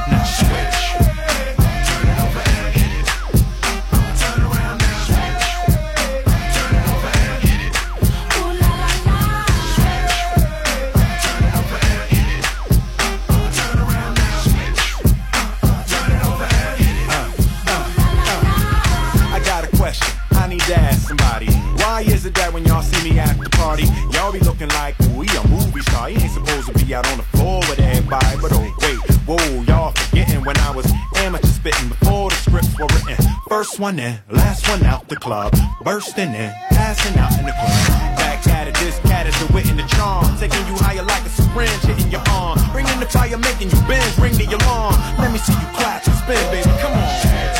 To 20.69 20.79
ask 20.79 21.07
somebody. 21.07 21.47
Why 21.81 22.01
is 22.01 22.25
it 22.27 22.35
that 22.35 22.53
when 22.53 22.63
y'all 22.63 22.83
see 22.83 23.09
me 23.09 23.17
at 23.17 23.33
the 23.41 23.49
party, 23.49 23.85
y'all 24.13 24.31
be 24.31 24.39
looking 24.39 24.69
like 24.77 24.93
we 25.17 25.25
a 25.25 25.47
movie 25.47 25.81
star? 25.81 26.09
You 26.11 26.19
ain't 26.19 26.31
supposed 26.31 26.67
to 26.69 26.85
be 26.85 26.93
out 26.93 27.09
on 27.09 27.17
the 27.17 27.23
floor 27.33 27.59
with 27.65 27.79
everybody. 27.79 28.37
But 28.37 28.53
oh 28.53 28.61
wait, 28.77 28.99
whoa, 29.25 29.63
y'all 29.63 29.91
forgetting 29.97 30.45
when 30.45 30.57
I 30.57 30.69
was 30.69 30.85
amateur 31.25 31.47
spitting 31.47 31.89
before 31.89 32.29
the 32.29 32.35
scripts 32.35 32.77
were 32.77 32.85
written. 32.93 33.17
First 33.47 33.79
one 33.79 33.97
in, 33.97 34.19
last 34.29 34.69
one 34.69 34.83
out 34.83 35.07
the 35.09 35.15
club, 35.15 35.57
bursting 35.81 36.33
in, 36.37 36.53
passing 36.69 37.17
out 37.17 37.33
in 37.39 37.45
the 37.45 37.55
club. 37.57 37.81
Back 38.21 38.45
at 38.45 38.67
it, 38.67 38.75
this 38.75 38.99
cat 39.09 39.25
is 39.25 39.33
the 39.41 39.51
wit 39.51 39.65
and 39.71 39.79
the 39.79 39.87
charm, 39.97 40.37
taking 40.37 40.61
you 40.67 40.75
higher 40.77 41.01
like 41.01 41.25
a 41.25 41.29
syringe 41.29 41.81
hitting 41.81 42.11
your 42.11 42.21
arm, 42.29 42.59
bringing 42.71 42.99
the 42.99 43.07
fire, 43.07 43.37
making 43.39 43.71
you 43.71 43.81
bend, 43.89 44.05
ring 44.19 44.37
the 44.37 44.45
alarm. 44.45 44.93
Let 45.17 45.31
me 45.31 45.39
see 45.39 45.53
you 45.53 45.67
clap 45.73 46.05
and 46.05 46.15
spin, 46.15 46.37
baby. 46.53 46.69
Come 46.77 46.93
on. 46.93 47.58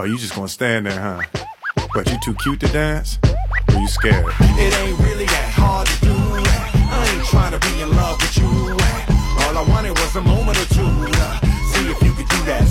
Oh, 0.00 0.04
you 0.04 0.16
just 0.16 0.34
gonna 0.34 0.48
stand 0.48 0.86
there, 0.86 0.98
huh? 0.98 1.20
But 1.92 2.08
you 2.10 2.16
too 2.24 2.32
cute 2.40 2.58
to 2.60 2.68
dance? 2.68 3.18
Or 3.68 3.76
you 3.76 3.86
scared? 3.86 4.24
It 4.56 4.72
ain't 4.80 4.98
really 4.98 5.28
that 5.28 5.52
hard 5.52 5.84
to 5.92 5.96
do. 6.00 6.16
I 6.16 7.04
ain't 7.04 7.28
trying 7.28 7.52
to 7.52 7.60
be 7.60 7.84
in 7.84 7.92
love 7.92 8.16
with 8.16 8.32
you. 8.40 8.48
All 8.48 9.60
I 9.60 9.64
wanted 9.68 9.92
was 10.00 10.16
a 10.16 10.22
moment 10.24 10.56
or 10.56 10.64
two. 10.72 10.88
Uh. 10.88 11.36
See 11.76 11.84
if 11.92 12.00
you 12.00 12.16
could 12.16 12.32
do 12.32 12.40
that. 12.48 12.64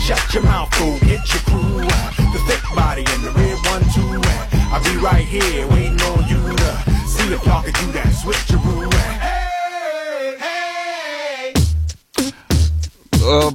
Shut 0.00 0.32
your 0.32 0.44
mouth, 0.44 0.72
fool, 0.80 0.96
get 1.04 1.20
your 1.28 1.44
crew. 1.44 1.84
The 1.84 2.40
thick 2.48 2.64
body 2.72 3.04
and 3.04 3.20
the 3.28 3.32
red 3.36 3.60
one. 3.68 3.84
I'll 4.72 4.80
be 4.80 4.96
right 5.04 5.28
here 5.28 5.68
waiting 5.68 6.00
on 6.08 6.24
you 6.24 6.40
to 6.56 6.70
see 7.04 7.28
if 7.36 7.44
y'all 7.44 7.60
could 7.60 7.76
do 7.84 7.92
that 7.92 8.07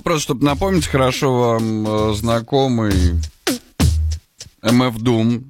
просто 0.02 0.24
чтобы 0.24 0.46
напомнить, 0.46 0.88
хорошо 0.88 1.34
вам 1.34 1.88
э, 1.88 2.14
знакомый 2.16 3.20
MF 4.62 4.96
Doom. 4.98 5.44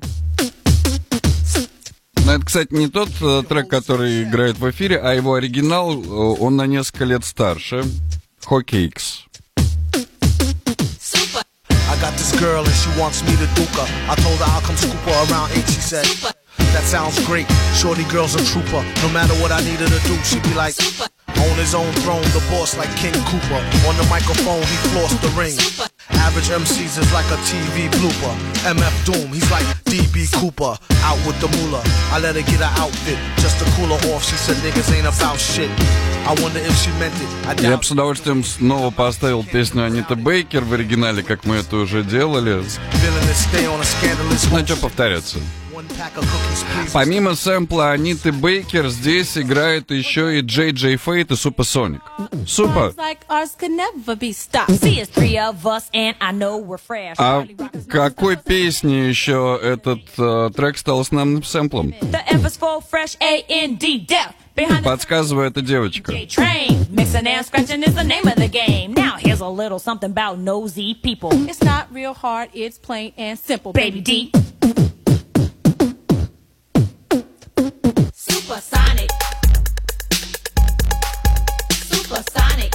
Но 2.25 2.33
это, 2.33 2.45
кстати, 2.45 2.73
не 2.73 2.87
тот 2.87 3.09
э, 3.21 3.43
трек, 3.47 3.69
который 3.69 4.23
играет 4.23 4.57
в 4.57 4.69
эфире, 4.69 4.97
а 4.97 5.13
его 5.13 5.35
оригинал, 5.35 5.93
э, 5.93 6.07
он 6.07 6.55
на 6.55 6.65
несколько 6.65 7.05
лет 7.05 7.25
старше. 7.25 7.83
Хокейкс. 8.45 9.25
I 11.93 11.95
got 12.01 12.13
this 12.17 12.33
girl 12.39 12.63
and 12.65 12.73
she 12.73 12.89
wants 12.99 13.23
me 13.23 13.35
to 13.37 13.47
duke 13.55 13.69
her. 13.75 13.87
I 14.09 14.15
told 14.15 14.39
her 14.39 14.45
I'll 14.47 14.61
come 14.61 14.75
scoop 14.77 14.99
her 15.05 15.31
around 15.31 15.51
8. 15.51 15.65
She 15.67 15.81
said, 15.81 16.05
That 16.73 16.83
sounds 16.83 17.23
great. 17.25 17.45
Shorty 17.75 18.03
girl's 18.05 18.35
a 18.35 18.43
trooper. 18.43 18.83
No 19.03 19.09
matter 19.13 19.33
what 19.35 19.51
I 19.51 19.61
need 19.61 19.79
her 19.79 19.87
to 19.87 20.07
do, 20.07 20.15
she 20.23 20.39
be 20.39 20.53
like, 20.55 20.73
On 21.37 21.55
his 21.57 21.73
own 21.75 21.91
throne, 22.03 22.21
the 22.33 22.43
boss 22.49 22.77
like 22.77 22.89
King 22.95 23.13
Cooper. 23.29 23.61
On 23.87 23.95
the 23.97 24.07
microphone, 24.09 24.61
he 24.61 24.77
flossed 24.93 25.19
the 25.21 25.29
ring. 25.39 25.57
Average 26.09 26.49
MCs 26.49 26.97
is 26.97 27.09
like 27.13 27.25
a 27.31 27.37
TV 27.49 27.89
blooper. 27.97 28.33
MF 28.63 28.95
Doom, 29.05 29.33
he's 29.33 29.49
like 29.51 29.65
DB 29.85 30.31
Cooper. 30.39 30.77
Out 31.03 31.19
with 31.27 31.39
the 31.41 31.49
moolah. 31.57 31.83
I 32.11 32.19
let 32.19 32.35
her 32.35 32.41
get 32.41 32.59
her 32.59 32.73
outfit 32.81 33.17
just 33.37 33.59
to 33.59 33.65
cool 33.75 33.87
her 33.87 34.13
off. 34.13 34.23
She 34.23 34.35
said 34.35 34.57
niggas 34.57 34.93
ain't 34.95 35.07
about 35.07 35.39
shit. 35.39 35.69
I 36.25 36.35
wonder 36.41 36.59
if 36.59 36.75
she 36.77 36.91
meant 36.99 37.15
it. 37.21 37.61
Я 37.61 37.77
бы 37.77 37.83
с 37.83 37.91
удовольствием 37.91 38.43
снова 38.43 38.91
поставил 38.91 39.43
песню 39.43 39.85
Анита 39.85 40.15
Бейкер 40.15 40.63
в 40.63 40.73
оригинале, 40.73 41.23
как 41.23 41.45
мы 41.45 41.57
это 41.57 41.75
уже 41.77 42.03
делали. 42.03 42.63
Ну, 44.51 44.65
что 44.65 44.75
повторяться. 44.77 45.39
Помимо 46.91 47.35
сэмпла 47.35 47.91
Аниты 47.91 48.31
Бейкер, 48.31 48.89
здесь 48.89 49.37
играет 49.37 49.91
еще 49.91 50.37
и 50.39 50.41
Джей 50.41 50.71
Джей 50.71 50.97
Фейт 50.97 51.31
и 51.31 51.35
Супер 51.35 51.63
Соник. 51.63 52.01
Супер. 52.47 52.93
А 57.17 57.45
какой 57.89 58.37
песне 58.37 59.09
еще 59.09 59.59
этот 59.61 60.01
э, 60.17 60.49
трек 60.55 60.77
стал 60.77 61.03
сэмплом? 61.03 61.93
D, 63.79 64.05
death. 64.05 64.33
Behind 64.55 64.81
the 64.81 64.83
Подсказывает 64.83 65.57
эта 65.57 65.61
девочка. 65.61 66.11
train, 66.11 66.85
mixing 66.91 67.25
Supersonic. 78.52 79.10
Supersonic. 81.90 82.72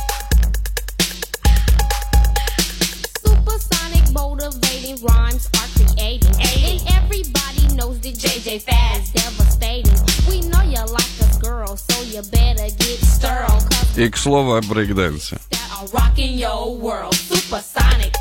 Supersonic 3.26 4.12
motivating 4.14 4.98
rhymes 5.04 5.48
are 5.60 5.68
creating. 5.76 6.36
And 6.42 6.82
everybody 6.98 7.76
knows 7.76 8.00
that 8.02 8.16
JJ 8.16 8.62
Fast 8.62 9.14
devastating. 9.14 9.94
We 10.30 10.42
know 10.50 10.62
you 10.64 10.80
like 10.92 11.14
us 11.22 11.38
girls, 11.40 11.84
so 11.90 12.02
you 12.04 12.22
better 12.32 12.68
get 12.78 13.00
stirred. 13.00 13.48
Cause 13.48 13.98
И 13.98 14.10
к 14.10 14.18
слову 14.18 14.56
о 14.56 14.62
брейкдансе. 14.62 15.38
that 15.52 15.70
are 15.80 15.88
rocking 15.94 16.38
your 16.38 16.76
world. 16.76 17.14
Supersonic. 17.16 18.14
Supersonic. 18.16 18.17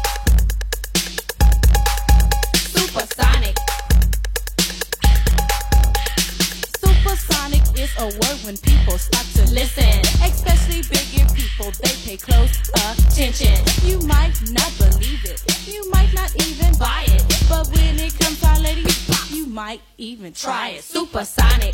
Is 7.87 8.01
a 8.01 8.05
word 8.05 8.37
when 8.45 8.57
people 8.57 8.97
stop 8.97 9.25
to 9.35 9.51
listen. 9.53 9.99
Especially 10.23 10.81
bigger 10.83 11.25
people, 11.33 11.71
they 11.81 11.93
pay 12.05 12.17
close 12.17 12.51
attention. 12.89 13.55
You 13.83 13.99
might 14.07 14.35
not 14.51 14.71
believe 14.77 15.23
it, 15.25 15.43
you 15.67 15.89
might 15.91 16.13
not 16.13 16.33
even 16.47 16.77
buy 16.77 17.05
it. 17.07 17.23
But 17.49 17.67
when 17.73 17.99
it 17.99 18.17
comes 18.19 18.39
to 18.41 18.47
our 18.47 18.59
ladies, 18.59 19.31
you 19.31 19.47
might 19.47 19.81
even 19.97 20.33
try 20.33 20.69
it. 20.69 20.83
Supersonic. 20.83 21.73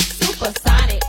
Supersonic. 0.00 1.02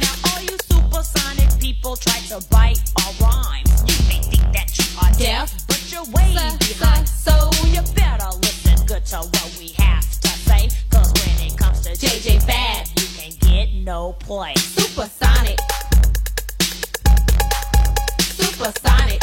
Now 0.00 0.14
all 0.28 0.42
you 0.42 0.56
supersonic 0.70 1.60
people 1.60 1.96
try 1.96 2.18
to 2.30 2.44
bite 2.50 2.80
our 3.02 3.12
rhymes. 3.20 3.70
You 3.88 3.98
may 4.08 4.20
think 4.30 4.46
that 4.52 4.70
you 4.78 4.86
are 5.02 5.12
deaf, 5.18 5.66
but 5.66 5.80
you're 5.90 6.04
way 6.16 6.34
behind. 6.34 7.08
So 7.08 7.34
you 7.66 7.82
better 7.94 8.28
listen 8.38 8.51
good 8.86 9.04
to 9.06 9.16
what 9.16 9.56
we 9.58 9.68
have 9.78 10.08
to 10.20 10.28
say. 10.28 10.68
Cause 10.90 11.12
when 11.12 11.46
it 11.46 11.56
comes 11.56 11.80
to 11.82 11.90
JJ 11.90 12.42
Fad, 12.42 12.88
you 12.98 13.06
can 13.16 13.32
get 13.40 13.72
no 13.74 14.14
play. 14.14 14.54
Supersonic. 14.56 15.58
Supersonic. 18.20 19.20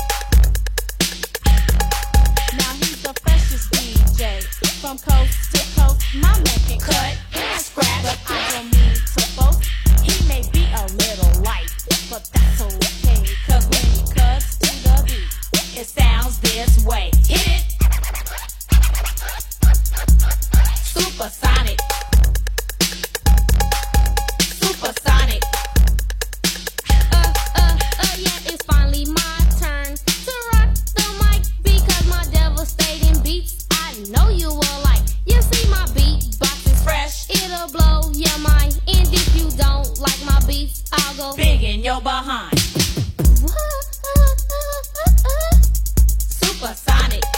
Now 2.58 2.74
he's 2.80 3.02
the 3.02 3.14
freshest 3.22 3.72
DJ 3.72 4.44
from 4.82 4.98
coast 5.00 5.52
to 5.54 5.82
coast. 5.82 6.02
My 6.16 6.34
man 6.34 6.60
can 6.68 6.80
cut 6.80 7.18
and 7.34 7.62
scratch, 7.62 8.04
but 8.04 8.20
I 8.30 8.52
don't 8.54 8.72
mean 8.72 8.96
to 8.96 9.24
boast. 9.36 9.70
He 10.04 10.28
may 10.28 10.42
be 10.52 10.66
a 10.74 10.86
little 11.04 11.42
light, 11.44 11.70
but 12.10 12.30
that's 12.34 12.62
okay. 12.62 13.24
Cause 13.48 13.68
when 13.68 13.86
he 13.92 14.14
cuts 14.14 14.58
to 14.58 14.72
the 14.84 15.04
beat, 15.06 15.80
it 15.80 15.88
sounds 15.88 16.40
this 16.40 16.86
way. 16.86 17.12
Hit 17.28 17.48
it! 17.48 17.69
Supersonic. 20.84 21.80
Supersonic. 24.42 25.44
Uh, 27.12 27.34
uh, 27.56 27.78
uh, 28.00 28.16
yeah, 28.18 28.40
it's 28.46 28.64
finally 28.66 29.06
my 29.06 29.38
turn 29.60 29.96
to 29.96 30.34
rock 30.54 30.70
the 30.96 31.06
mic 31.22 31.42
because 31.64 32.06
my 32.08 32.24
devastating 32.32 33.22
beats 33.24 33.66
I 33.72 33.94
know 34.10 34.30
you 34.30 34.50
will 34.50 34.82
like. 34.84 35.02
You 35.26 35.42
see 35.42 35.70
my 35.70 35.86
beat 35.94 36.38
box 36.40 36.66
is 36.66 36.84
fresh, 36.84 37.30
it'll 37.30 37.70
blow 37.70 38.12
your 38.14 38.38
mind. 38.40 38.80
And 38.88 39.08
if 39.14 39.36
you 39.36 39.50
don't 39.58 39.98
like 40.00 40.24
my 40.26 40.40
beats, 40.48 40.84
I'll 40.92 41.16
go 41.16 41.36
Big 41.36 41.64
in 41.64 41.82
your 41.82 42.02
behind. 42.02 42.58
Supersonic. 46.30 47.24
Supersonic. 47.24 47.29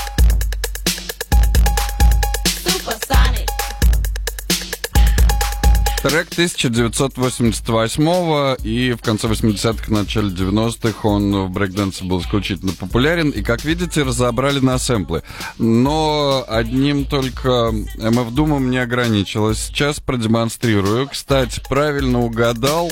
Трек 6.01 6.31
1988 6.31 8.55
и 8.63 8.93
в 8.93 9.01
конце 9.03 9.27
80-х, 9.27 9.91
начале 9.91 10.29
90-х 10.29 11.07
он 11.07 11.45
в 11.45 11.51
брейкдансе 11.51 12.05
был 12.05 12.21
исключительно 12.21 12.73
популярен. 12.73 13.29
И, 13.29 13.43
как 13.43 13.63
видите, 13.63 14.01
разобрали 14.01 14.59
на 14.59 14.79
сэмплы. 14.79 15.21
Но 15.59 16.43
одним 16.47 17.05
только 17.05 17.49
MF 17.49 18.31
Думом 18.31 18.71
не 18.71 18.79
ограничилось. 18.79 19.59
Сейчас 19.59 19.99
продемонстрирую. 19.99 21.07
Кстати, 21.07 21.61
правильно 21.69 22.21
угадал. 22.21 22.91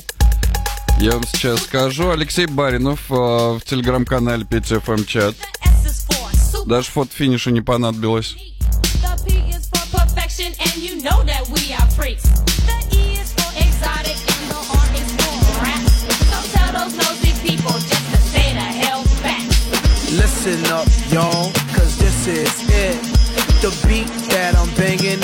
Я 0.99 1.13
вам 1.13 1.23
сейчас 1.23 1.63
скажу. 1.63 2.11
Алексей 2.11 2.45
Баринов 2.45 3.09
э, 3.09 3.15
в 3.15 3.61
телеграм-канале 3.65 4.43
5FM 4.43 5.05
чат. 5.05 5.33
Даже 6.67 6.91
фото 6.91 7.09
финиша 7.11 7.49
не 7.49 7.61
понадобилось. 7.61 8.35
Listen 20.19 20.65
up, 20.73 20.85
y'all, 21.07 21.49
cause 21.73 21.97
this 21.97 22.27
is 22.27 22.51
it. 22.67 23.01
The 23.61 23.71
beat 23.87 24.07
that 24.31 24.53
I'm 24.53 24.67
banging 24.75 25.23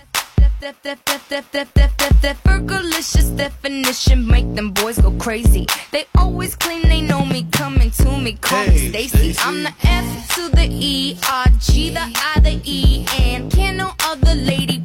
Fergalicious 2.43 3.35
definition 3.35 4.27
make 4.27 4.53
them 4.53 4.69
boys 4.71 4.99
go 4.99 5.09
crazy. 5.17 5.65
They 5.91 6.05
always 6.15 6.55
claim 6.55 6.83
they 6.83 7.01
know 7.01 7.25
me, 7.25 7.47
coming 7.51 7.89
to 7.89 8.17
me, 8.17 8.33
call 8.33 8.67
me 8.67 8.89
Stacy. 8.89 9.35
I'm 9.39 9.63
the 9.63 9.73
F 9.81 10.35
to 10.35 10.49
the 10.49 10.67
E, 10.69 11.17
R, 11.27 11.47
G, 11.59 11.89
the 11.89 12.01
I, 12.01 12.39
the 12.41 12.61
E, 12.63 13.05
and 13.19 13.51
can 13.51 13.77
no 13.77 13.93
other 14.05 14.35
lady 14.35 14.80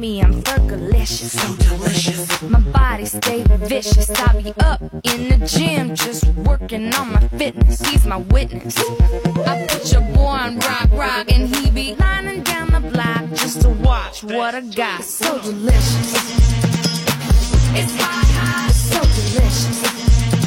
me. 0.00 0.22
I'm 0.22 0.42
Fergalicious, 0.42 1.30
so 1.38 1.54
delicious. 1.56 2.42
My 2.42 2.60
body 2.60 3.04
stay 3.04 3.44
vicious. 3.46 4.08
I 4.10 4.40
be 4.40 4.54
up 4.60 4.80
in 5.04 5.28
the 5.28 5.46
gym, 5.46 5.94
just 5.94 6.24
working 6.48 6.92
on 6.94 7.12
my 7.12 7.28
fitness. 7.28 7.80
He's 7.86 8.06
my 8.06 8.16
witness. 8.16 8.78
I 9.46 9.66
put 9.68 9.92
your 9.92 10.00
boy 10.14 10.36
on 10.44 10.58
rock, 10.60 10.88
rock, 10.92 11.30
and 11.30 11.54
he 11.54 11.70
be 11.70 11.94
lining 11.96 12.42
down 12.42 12.72
the 12.72 12.80
block 12.80 13.28
just 13.34 13.60
to 13.60 13.68
watch 13.68 14.24
what 14.24 14.54
I 14.54 14.62
got. 14.62 15.04
So 15.04 15.38
delicious. 15.42 16.12
It's 17.78 17.94
hot, 18.00 18.26
hot, 18.40 18.72
so 18.72 19.00
delicious. 19.18 19.78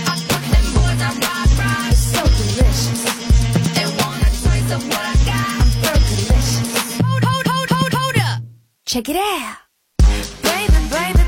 I 0.09 0.13
put 0.29 0.43
them 0.51 0.65
boys 0.73 1.01
on 1.07 1.15
rock, 1.21 1.49
rock, 1.61 1.93
so 1.93 2.21
delicious. 2.41 3.01
They 3.75 3.85
want 4.01 4.21
a 4.23 4.31
taste 4.43 4.73
of 4.73 4.81
what 4.89 5.12
Check 8.93 9.09
it 9.09 9.15
out. 9.15 9.57
Baby, 10.43 10.73
baby, 10.91 11.22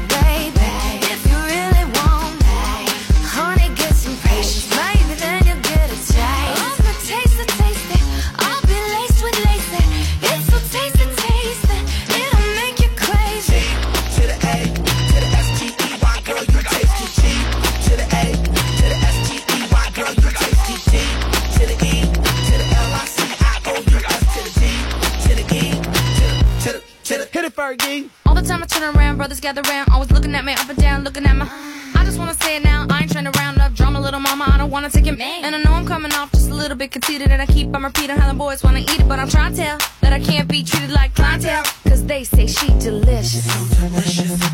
Fergie. 27.66 28.10
All 28.28 28.36
the 28.36 28.44
time 28.44 28.62
I 28.62 28.68
turn 28.68 28.96
around, 28.96 29.18
brothers 29.18 29.40
gather 29.40 29.64
round, 29.64 29.90
always 29.92 30.12
looking 30.12 30.36
at 30.36 30.46
me 30.46 30.54
up 30.54 30.70
and 30.70 30.78
down, 30.78 31.04
looking 31.04 31.26
at 31.26 31.36
my. 31.36 31.50
I 31.96 32.04
just 32.04 32.18
wanna 32.20 32.34
say 32.36 32.58
it 32.58 32.64
now, 32.64 32.86
I 32.90 33.02
ain't 33.02 33.12
trying 33.12 33.26
to 33.26 33.32
round 33.40 33.60
up 33.60 33.74
drama, 33.74 34.00
little 34.00 34.20
mama. 34.20 34.46
I 34.48 34.58
don't 34.58 34.72
wanna 34.72 34.90
take 34.90 35.08
it, 35.08 35.20
and 35.20 35.56
I 35.56 35.62
know 35.64 35.72
I'm 35.74 35.86
coming 35.86 36.12
off 36.14 36.32
just 36.32 36.50
a 36.50 36.54
little 36.54 36.78
bit 36.78 36.92
conceited, 36.92 37.32
and 37.32 37.42
I 37.42 37.46
keep 37.46 37.74
on 37.76 37.84
repeating 37.84 38.16
how 38.18 38.32
the 38.32 38.38
boys 38.38 38.64
wanna 38.64 38.80
eat 38.80 39.00
it, 39.00 39.08
but 39.08 39.20
I'm 39.20 39.30
trying 39.30 39.54
to 39.54 39.58
tell 39.62 39.78
that 40.02 40.14
I 40.14 40.20
can't 40.20 40.48
be 40.48 40.64
treated 40.64 40.92
like 40.92 41.14
clientele, 41.16 41.64
cause 41.88 42.04
they 42.06 42.24
say 42.24 42.48
she 42.48 42.68
delicious. 42.80 43.46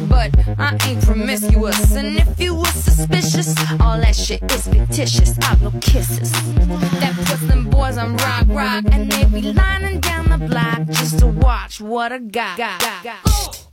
But 0.08 0.32
I 0.58 0.78
ain't 0.88 1.04
promiscuous, 1.06 1.96
and 1.96 2.18
if 2.18 2.40
you 2.40 2.56
was 2.56 2.74
suspicious, 2.74 3.56
all 3.80 4.00
that 4.00 4.16
shit 4.16 4.42
is 4.52 4.68
fictitious. 4.68 5.38
I 5.42 5.56
blow 5.56 5.72
kisses. 5.82 6.32
That 7.02 7.14
puts 7.26 7.42
them 7.48 7.70
boys 7.70 7.98
on 7.98 8.18
rock, 8.18 8.46
rock, 8.48 8.86
and 8.92 9.12
they 9.12 9.26
be 9.26 9.54
lining 9.54 10.00
down 10.00 10.30
the 10.30 10.38
block 10.38 10.88
just 10.88 11.20
to 11.20 11.28
watch 11.28 11.82
what 11.82 12.12
I 12.12 12.20
got. 12.20 12.58
got, 12.58 12.80
got, 12.82 13.04
got. 13.04 13.71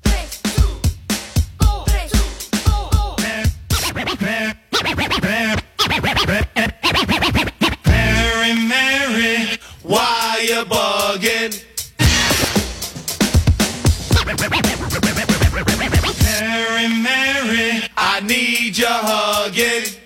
Mary, 7.86 8.54
Mary, 8.54 9.58
why 9.82 10.46
you 10.46 10.64
bugging? 10.64 11.64
Mary, 16.22 16.88
Mary, 17.02 17.88
I 17.96 18.20
need 18.20 18.78
your 18.78 18.88
hugging. 18.88 19.98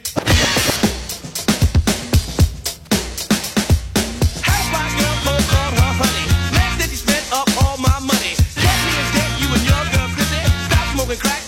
How's 11.02 11.41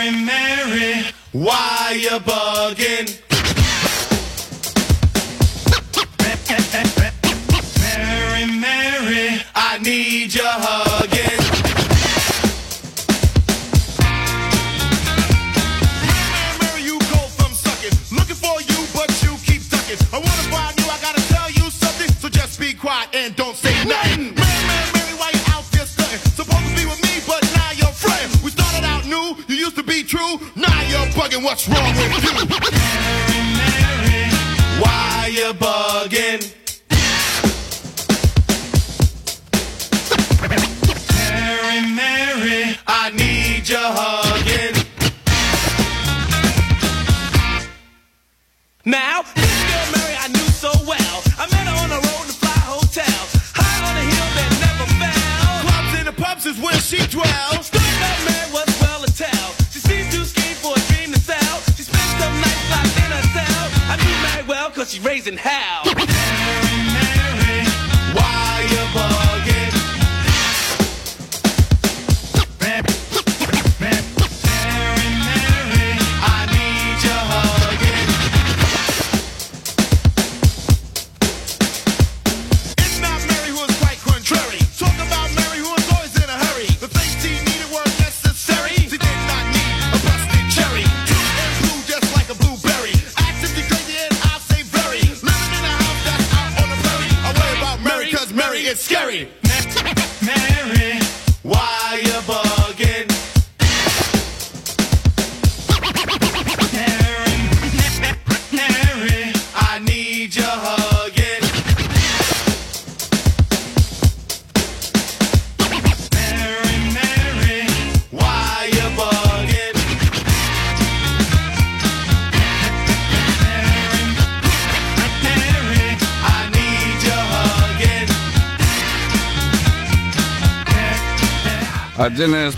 Mary, 0.00 0.24
Mary, 0.24 1.04
why 1.32 1.98
you 2.00 2.18
bugging? 2.20 3.20
Mary, 7.82 8.46
Mary, 8.46 9.42
I 9.54 9.76
need 9.82 10.34
your 10.34 10.46
hugging. 10.46 11.40
Mary, 16.62 16.82
you 16.82 16.98
go 16.98 17.18
from 17.36 17.52
sucking. 17.52 17.92
Looking 18.16 18.36
for 18.36 18.58
you, 18.62 18.86
but 18.94 19.10
you 19.22 19.36
keep. 19.44 19.60
I 20.14 20.16
wanna 20.16 20.30
find 20.48 20.80
you, 20.80 20.86
I 20.88 20.98
gotta 21.02 21.28
tell 21.28 21.50
you 21.50 21.70
something. 21.70 22.10
So 22.12 22.30
just 22.30 22.58
be 22.58 22.72
quiet 22.72 23.10
and 23.12 23.36
don't 23.36 23.54
say 23.54 23.84
nothing. 23.84 24.49
True. 30.10 30.40
Now 30.56 30.82
you're 30.88 31.06
bugging, 31.14 31.44
what's 31.44 31.68
wrong 31.68 31.94
with 31.94 32.24
you? 32.24 32.32
Why 34.82 35.30
you 35.32 35.52
bugging? 35.54 36.42
Mary, 41.30 41.80
Mary, 41.94 42.76
I 42.88 43.10
need 43.10 43.68
your 43.68 43.78
hugging. 43.80 44.76
Now, 48.84 49.22
She's 64.90 65.04
raising 65.04 65.36
hell. 65.36 65.99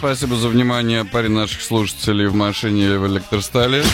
Спасибо 0.03 0.35
за 0.35 0.49
внимание 0.49 1.05
паре 1.05 1.29
наших 1.29 1.63
слушателей 1.63 2.27
в 2.27 2.35
машине 2.35 2.87
или 2.87 2.97
в 2.97 3.07
электростале. 3.07 3.85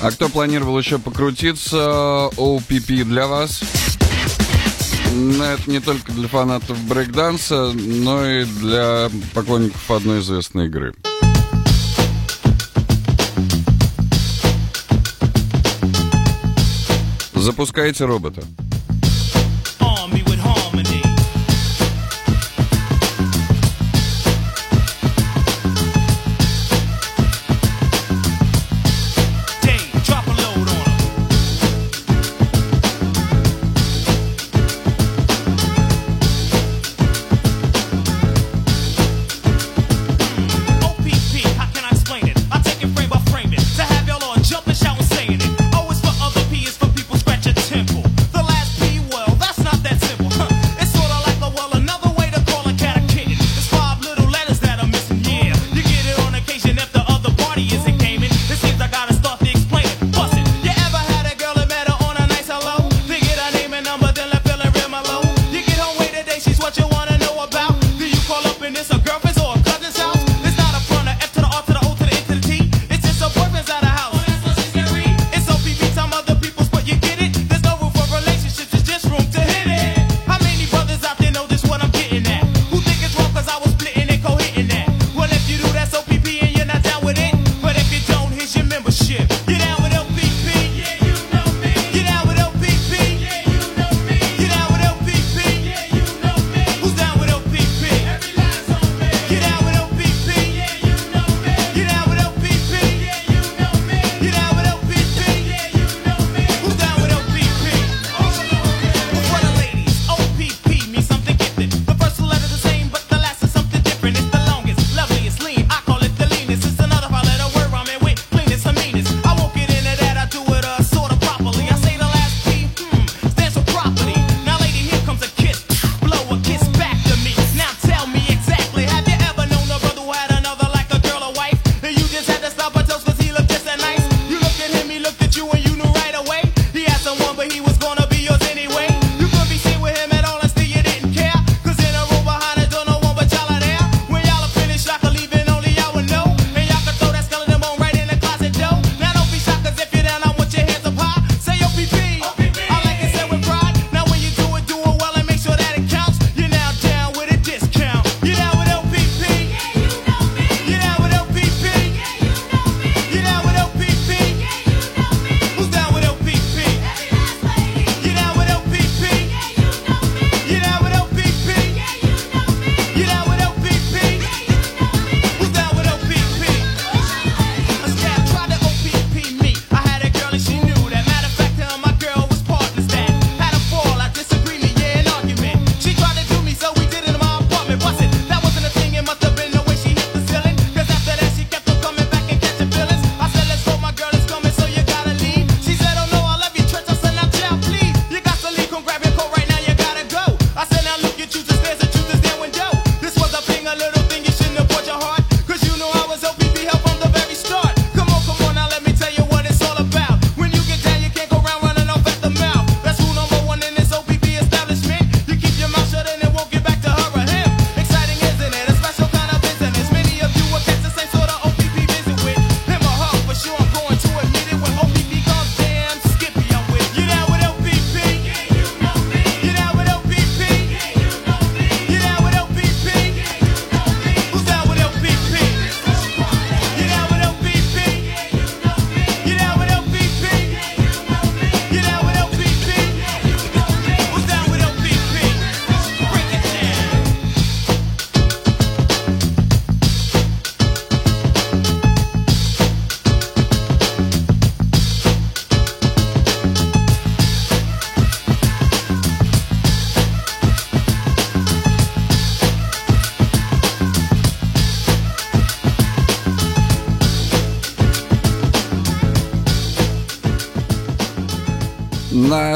А 0.00 0.10
кто 0.10 0.30
планировал 0.30 0.78
еще 0.78 0.98
покрутиться, 0.98 2.28
ОПП 2.38 2.86
для 3.04 3.26
вас. 3.26 3.60
Но 5.12 5.44
это 5.44 5.70
не 5.70 5.80
только 5.80 6.12
для 6.12 6.28
фанатов 6.28 6.78
брейкданса, 6.84 7.72
но 7.74 8.24
и 8.24 8.46
для 8.46 9.10
поклонников 9.34 9.90
одной 9.90 10.20
известной 10.20 10.68
игры. 10.68 10.94
Запускайте 17.34 18.06
робота. 18.06 18.44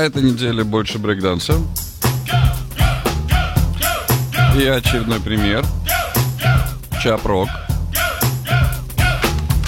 на 0.03 0.07
этой 0.07 0.23
неделе 0.23 0.65
больше 0.65 0.99
брейкданса. 0.99 1.61
И 4.57 4.67
очередной 4.67 5.21
пример. 5.21 5.65
Чапрок. 7.01 7.47
рок 7.47 7.49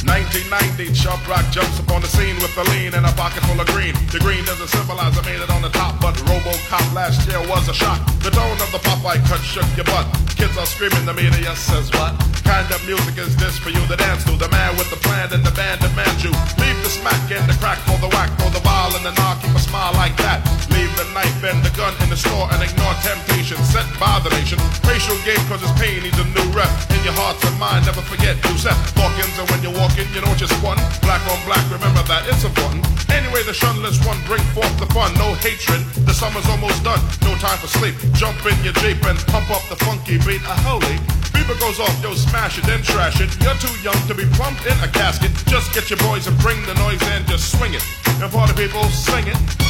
1990, 0.03 0.93
Sharp 0.93 1.23
Rock 1.29 1.45
jumps 1.53 1.79
upon 1.79 2.03
the 2.03 2.09
scene 2.09 2.35
with 2.43 2.51
a 2.59 2.65
lean 2.73 2.95
and 2.95 3.07
a 3.07 3.13
pocket 3.13 3.45
full 3.45 3.61
of 3.61 3.67
green. 3.69 3.95
The 4.11 4.19
green 4.19 4.45
doesn't 4.45 4.69
symbolize 4.69 5.17
I 5.17 5.23
made 5.23 5.41
it 5.41 5.51
on 5.51 5.63
the 5.63 5.71
top, 5.71 6.01
but 6.01 6.15
RoboCop 6.27 6.93
last 6.93 7.29
year 7.29 7.39
was 7.49 7.69
a 7.69 7.75
shock. 7.75 8.01
The 8.19 8.31
tone 8.31 8.59
of 8.59 8.73
the 8.73 8.79
Popeye 8.79 9.23
cut 9.29 9.41
shook 9.41 9.67
your 9.77 9.87
butt. 9.87 10.07
Kids 10.37 10.59
are 10.59 10.67
screaming, 10.67 11.07
the 11.07 11.15
media 11.15 11.55
says 11.55 11.93
what? 11.93 12.34
kind 12.45 12.69
of 12.71 12.81
music 12.87 13.17
is 13.19 13.35
this 13.37 13.59
for 13.59 13.71
you 13.71 13.81
to 13.89 13.97
dance 13.97 14.23
to? 14.25 14.37
The 14.37 14.49
man 14.49 14.77
with 14.77 14.89
the 14.93 15.01
plan 15.01 15.33
and 15.33 15.43
the 15.43 15.51
band 15.53 15.81
demands 15.81 16.23
you. 16.23 16.31
Leave 16.61 16.79
the 16.85 16.93
smack 16.93 17.19
and 17.33 17.45
the 17.49 17.57
crack 17.59 17.81
for 17.89 17.97
the 17.99 18.09
whack, 18.13 18.31
for 18.39 18.53
the 18.53 18.61
vial 18.61 18.95
and 18.95 19.05
the 19.05 19.13
knock, 19.19 19.43
keep 19.43 19.51
a 19.57 19.59
smile 19.59 19.93
like 19.97 20.17
that. 20.23 20.45
Leave 20.71 20.93
the 20.95 21.09
knife 21.17 21.43
and 21.43 21.59
the 21.65 21.73
gun 21.75 21.93
in 22.05 22.09
the 22.13 22.17
store 22.17 22.47
and 22.53 22.61
ignore 22.63 22.95
temptation 23.03 23.59
sent 23.65 23.89
by 23.99 24.21
the 24.23 24.31
nation. 24.39 24.61
Racial 24.87 25.17
game 25.25 25.41
causes 25.51 25.73
pain, 25.81 26.05
needs 26.05 26.21
a 26.21 26.27
new 26.37 26.47
rep. 26.55 26.71
In 26.93 27.01
your 27.03 27.17
hearts 27.17 27.43
and 27.43 27.57
mind, 27.59 27.89
never 27.89 28.05
forget 28.05 28.37
you 28.45 28.55
set 28.61 28.77
Hawkins 28.95 29.35
and 29.41 29.49
when 29.51 29.61
you're 29.65 29.75
walking, 29.75 30.07
you 30.15 30.21
know 30.21 30.31
what 30.31 30.39
you're 30.39 30.53
squatting. 30.61 30.85
Black 31.03 31.25
on 31.27 31.41
black, 31.49 31.65
remember 31.73 32.05
that, 32.07 32.29
it's 32.29 32.45
important. 32.45 32.85
Anyway, 33.11 33.43
the 33.45 33.55
shunless 33.55 33.99
one, 34.07 34.19
bring 34.29 34.43
forth 34.55 34.75
the 34.79 34.87
fun. 34.93 35.11
No 35.17 35.35
hatred, 35.41 35.83
the 36.07 36.15
summer's 36.15 36.47
almost 36.47 36.85
done. 36.85 37.01
No 37.23 37.35
time 37.41 37.59
for 37.59 37.69
sleep. 37.69 37.95
Jump 38.15 38.39
in 38.47 38.57
your 38.63 38.75
jeep 38.85 39.03
and 39.07 39.19
pump 39.31 39.51
up 39.51 39.63
the 39.71 39.77
funky 39.85 40.19
beat. 40.23 40.43
A 40.45 40.57
holy 40.67 40.99
Beeper 41.35 41.59
goes 41.59 41.81
off, 41.81 42.03
yo, 42.03 42.15
smash 42.15 42.59
it, 42.59 42.65
then 42.65 42.83
trash 42.83 43.21
it. 43.21 43.31
You're 43.43 43.59
too 43.59 43.75
young 43.83 44.01
to 44.07 44.15
be 44.15 44.25
plumped 44.37 44.65
in 44.67 44.79
a 44.83 44.89
casket. 44.89 45.33
Just 45.47 45.75
get 45.75 45.91
your 45.91 45.99
boys 45.99 46.27
and 46.27 46.39
bring 46.39 46.65
the 46.65 46.75
noise 46.75 47.03
and 47.03 47.27
just 47.27 47.59
swing 47.59 47.75
it. 47.75 47.85
And 48.23 48.31
party 48.31 48.55
people, 48.55 48.85
sing 48.85 49.27
it. 49.27 49.64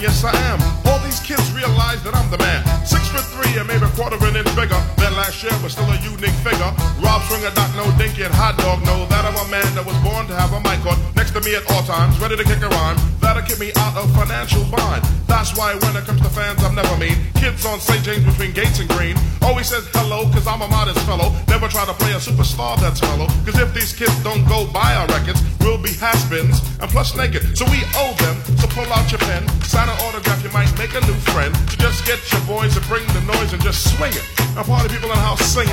Yes 0.00 0.24
I 0.24 0.32
am. 0.48 0.58
All 0.88 0.98
these 1.04 1.20
kids 1.20 1.52
realize 1.52 2.02
that 2.02 2.16
I'm 2.16 2.28
the 2.32 2.38
man. 2.38 2.64
Six 2.84 3.08
foot 3.12 3.24
three 3.36 3.52
and 3.60 3.68
maybe 3.68 3.84
a 3.84 3.92
quarter 3.92 4.16
of 4.16 4.22
an 4.24 4.36
inch 4.36 4.48
bigger 4.56 4.80
than 4.96 5.12
last 5.12 5.44
year, 5.44 5.52
but 5.60 5.70
still 5.70 5.88
a 5.92 5.98
unique 6.00 6.34
figure. 6.40 6.72
Rob 7.04 7.20
Swinger, 7.28 7.52
Doc 7.52 7.68
No 7.76 7.84
Dinky, 8.00 8.24
and 8.24 8.32
Hot 8.34 8.56
Dog 8.56 8.80
know 8.88 9.04
that 9.12 9.28
I'm 9.28 9.36
a 9.36 9.46
man 9.52 9.68
that 9.76 9.84
was 9.84 9.96
born 10.00 10.26
to 10.26 10.34
have 10.34 10.52
a 10.56 10.60
mic 10.64 10.80
on 10.88 10.96
next 11.14 11.36
to 11.36 11.40
me 11.44 11.54
at 11.54 11.68
all 11.70 11.84
times, 11.84 12.18
ready 12.18 12.36
to 12.36 12.44
kick 12.44 12.64
a 12.64 12.68
rhyme. 12.68 12.96
That'll 13.20 13.44
keep 13.44 13.60
me 13.60 13.70
out 13.76 13.96
of 13.96 14.08
financial 14.16 14.64
bind. 14.72 15.04
That's 15.28 15.52
why 15.56 15.76
when 15.84 15.94
it 15.94 16.04
comes 16.08 16.20
to 16.24 16.30
fans, 16.32 16.64
I'm 16.64 16.74
never 16.74 16.96
mean. 16.96 17.16
Kids 17.36 17.64
on 17.68 17.78
St. 17.78 18.02
James 18.02 18.24
between 18.24 18.52
Gates 18.52 18.80
and 18.80 18.88
Green 18.88 19.16
always 19.42 19.68
says 19.68 19.86
hello, 19.92 20.24
cause 20.32 20.46
I'm 20.48 20.62
a 20.62 20.68
modest 20.68 21.00
fellow. 21.04 21.36
Never 21.48 21.68
try 21.68 21.84
to 21.84 21.94
play 21.94 22.12
a 22.12 22.20
superstar 22.20 22.80
that's 22.80 23.02
mellow. 23.02 23.28
Cause 23.44 23.58
if 23.60 23.72
these 23.74 23.92
kids 23.92 24.16
don't 24.24 24.48
go 24.48 24.66
buy 24.72 24.96
our 24.96 25.06
records, 25.12 25.44
we'll 25.60 25.78
be 25.78 25.92
has-beens 26.00 26.64
and 26.80 26.88
plus 26.90 27.14
naked. 27.16 27.56
So 27.56 27.64
we 27.68 27.84
owe 28.00 28.14
them. 28.16 28.39
Pull 28.80 28.94
out 28.94 29.12
your 29.12 29.18
pen, 29.20 29.46
sign 29.62 29.90
an 29.90 29.96
autograph, 30.06 30.42
you 30.42 30.50
might 30.52 30.72
make 30.78 30.94
a 30.94 31.00
new 31.02 31.12
friend. 31.36 31.54
So 31.68 31.76
just 31.76 32.06
get 32.06 32.18
your 32.32 32.40
boys 32.46 32.72
to 32.76 32.80
bring 32.88 33.06
the 33.08 33.20
noise 33.26 33.52
and 33.52 33.60
just 33.62 33.94
swing 33.94 34.12
it. 34.14 34.24
And 34.56 34.64
party 34.64 34.88
people 34.88 35.10
in 35.10 35.16
the 35.16 35.22
house 35.22 35.42
sing 35.42 35.68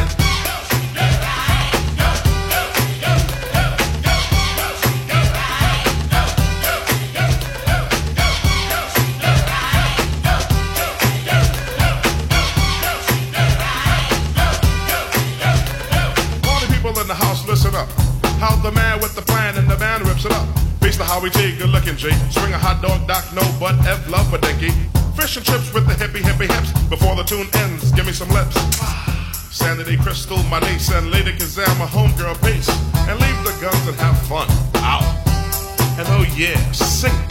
Beats 21.22 21.36
the 21.36 21.42
Howie 21.42 21.52
T, 21.52 21.58
good 21.58 21.70
looking 21.70 21.96
G. 21.96 22.12
Swing 22.32 22.54
a 22.54 22.58
hot 22.58 22.82
dog, 22.82 23.08
Doc, 23.08 23.24
no 23.34 23.42
butt, 23.60 23.76
F, 23.86 24.10
love 24.10 24.32
a 24.34 24.38
dinky. 24.38 24.70
Fish 25.16 25.38
and 25.38 25.46
chips 25.46 25.74
with 25.74 25.88
the 25.88 25.94
hippie, 25.94 26.22
hippie 26.22 26.52
hips. 26.52 26.72
Before 26.90 27.16
the 27.16 27.24
tune 27.24 27.48
ends, 27.54 27.92
give 27.92 28.06
me 28.06 28.12
some 28.12 28.30
lips. 28.30 28.56
Sanity 29.50 29.98
Crystal, 29.98 30.42
my 30.44 30.60
niece, 30.60 30.92
and 30.92 31.10
Lady 31.12 31.32
Kazam, 31.34 31.74
my 31.80 31.86
homegirl, 31.86 32.38
peace. 32.44 32.70
And 33.10 33.20
leave 33.20 33.44
the 33.44 33.56
guns 33.62 33.88
and 33.88 33.98
have 33.98 34.18
fun. 34.28 34.48
Out. 34.84 35.04
And 35.98 36.08
oh 36.10 36.26
yeah, 36.36 36.60
sing 36.72 37.27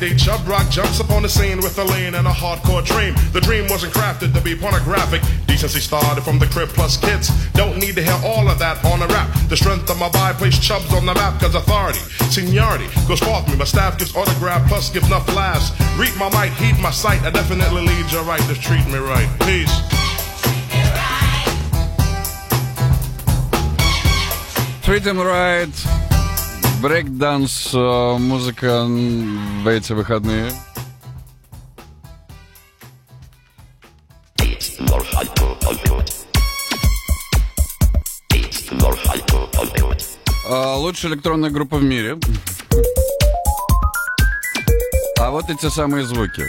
1990, 0.00 0.24
Chub 0.24 0.48
Rock 0.48 0.70
jumps 0.70 1.00
upon 1.00 1.22
the 1.22 1.28
scene 1.28 1.58
with 1.58 1.78
a 1.78 1.84
lean 1.84 2.14
and 2.14 2.26
a 2.26 2.30
hardcore 2.30 2.84
dream. 2.84 3.14
The 3.32 3.40
dream 3.40 3.68
wasn't 3.68 3.92
crafted 3.92 4.32
to 4.32 4.40
be 4.40 4.56
pornographic. 4.56 5.20
Decency 5.46 5.80
started 5.80 6.22
from 6.22 6.38
the 6.38 6.46
crib 6.46 6.68
plus 6.70 6.96
kids. 6.96 7.28
Don't 7.52 7.76
need 7.78 7.96
to 7.96 8.02
hear 8.02 8.18
all 8.24 8.48
of 8.48 8.58
that 8.60 8.82
on 8.84 9.02
a 9.02 9.06
rap. 9.08 9.28
The 9.48 9.56
strength 9.56 9.90
of 9.90 9.98
my 9.98 10.08
vibe 10.08 10.38
placed 10.38 10.62
Chubbs 10.62 10.92
on 10.94 11.04
the 11.04 11.12
map, 11.12 11.40
cause 11.40 11.54
authority, 11.54 11.98
seniority 12.30 12.88
goes 13.06 13.20
forth 13.20 13.46
me. 13.48 13.56
My 13.56 13.64
staff 13.64 13.98
gives 13.98 14.16
autograph 14.16 14.66
plus 14.68 14.88
gives 14.90 15.06
enough 15.06 15.28
laughs. 15.34 15.70
Read 15.98 16.16
my 16.16 16.30
might, 16.30 16.52
heed 16.52 16.80
my 16.80 16.90
sight. 16.90 17.20
I 17.22 17.30
definitely 17.30 17.82
lead 17.82 18.10
you 18.10 18.20
right. 18.20 18.40
Just 18.48 18.62
treat 18.62 18.86
me 18.86 18.98
right. 18.98 19.28
Peace. 19.40 19.74
Treat 24.82 25.04
him 25.04 25.18
right. 25.18 25.99
Брейкданс, 26.80 27.74
э, 27.74 28.16
музыка 28.18 28.86
в 28.86 29.66
эти 29.68 29.92
выходные. 29.92 30.50
А, 40.48 40.76
Лучшая 40.76 41.12
электронная 41.12 41.50
группа 41.50 41.76
в 41.76 41.82
мире. 41.82 42.18
А 45.18 45.30
вот 45.30 45.50
эти 45.50 45.68
самые 45.68 46.06
звуки. 46.06 46.44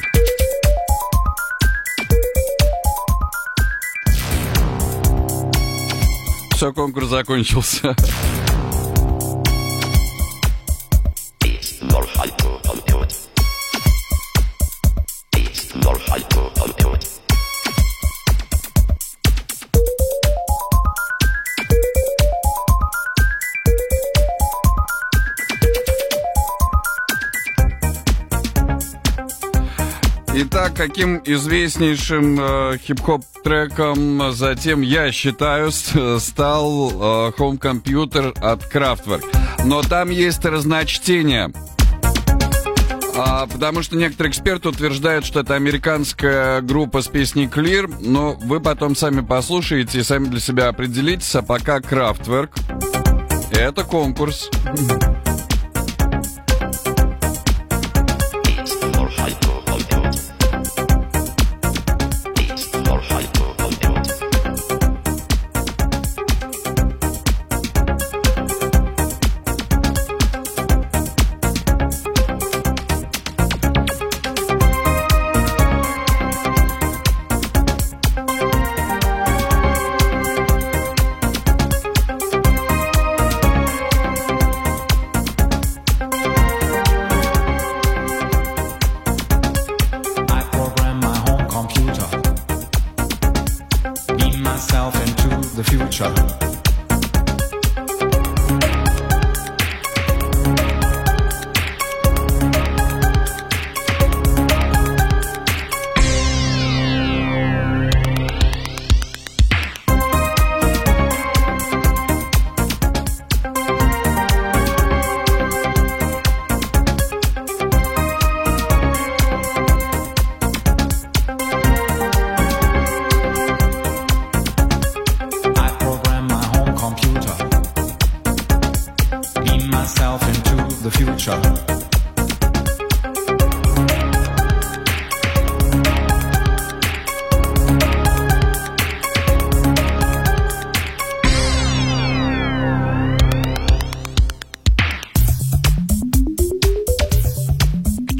Все, 6.55 6.71
конкурс 6.71 7.09
закончился. 7.09 7.95
Итак, 30.33 30.73
каким 30.75 31.21
известнейшим 31.25 32.39
э, 32.39 32.77
хип-хоп 32.77 33.23
треком 33.43 34.31
затем, 34.31 34.81
я 34.81 35.11
считаю, 35.11 35.71
стал 35.71 36.89
э, 36.89 36.93
Home 37.37 37.59
Computer 37.59 38.37
от 38.39 38.63
Kraftwerk. 38.73 39.23
Но 39.65 39.81
там 39.81 40.09
есть 40.09 40.43
разночтение. 40.45 41.51
А, 43.15 43.45
потому 43.45 43.83
что 43.83 43.97
некоторые 43.97 44.31
эксперты 44.31 44.69
утверждают, 44.69 45.25
что 45.25 45.41
это 45.41 45.55
американская 45.55 46.61
группа 46.61 47.01
с 47.01 47.07
песней 47.07 47.47
Clear, 47.47 47.93
но 47.99 48.33
вы 48.33 48.59
потом 48.59 48.95
сами 48.95 49.21
послушаете 49.21 49.99
и 49.99 50.03
сами 50.03 50.25
для 50.25 50.39
себя 50.39 50.69
определитесь, 50.69 51.35
а 51.35 51.41
пока 51.41 51.79
Kraftwerk. 51.79 52.51
Это 53.51 53.83
конкурс. 53.83 54.49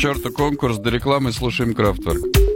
Черту 0.02 0.32
конкурс, 0.32 0.80
до 0.80 0.90
рекламы 0.90 1.32
слушаем 1.32 1.76
Крафтворк. 1.76 2.51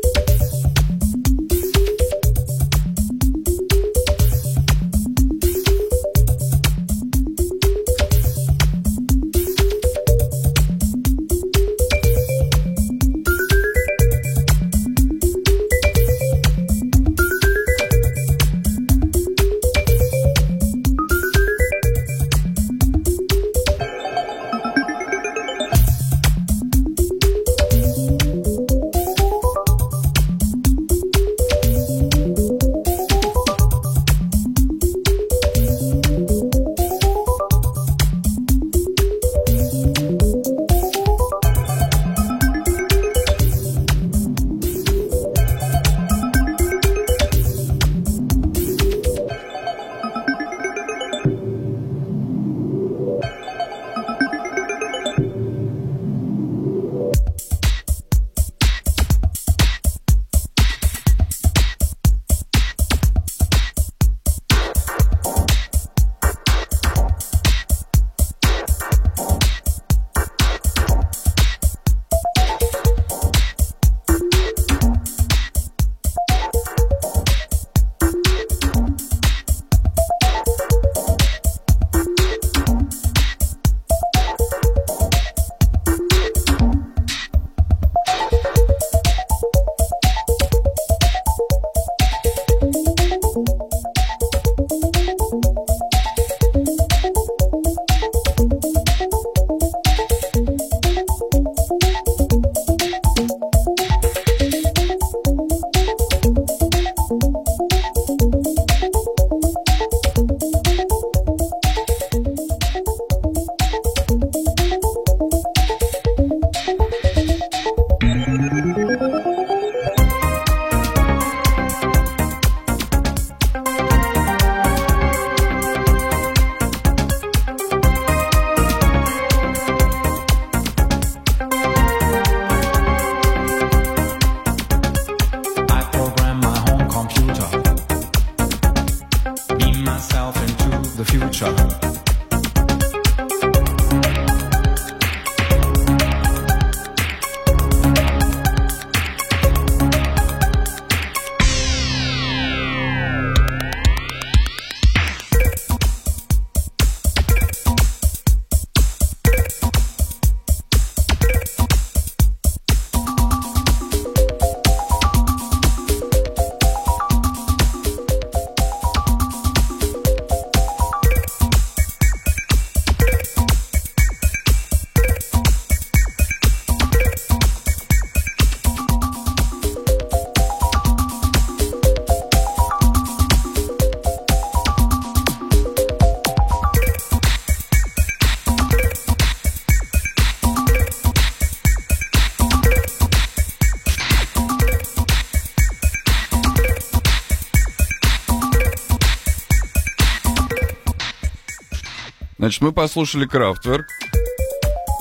Значит, 202.46 202.62
мы 202.62 202.74
послушали 202.74 203.26
Крафтверк. 203.26 203.88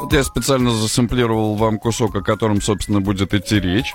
Вот 0.00 0.10
я 0.14 0.24
специально 0.24 0.70
засэмплировал 0.70 1.56
вам 1.56 1.78
кусок, 1.78 2.16
о 2.16 2.22
котором, 2.22 2.62
собственно, 2.62 3.02
будет 3.02 3.34
идти 3.34 3.60
речь. 3.60 3.92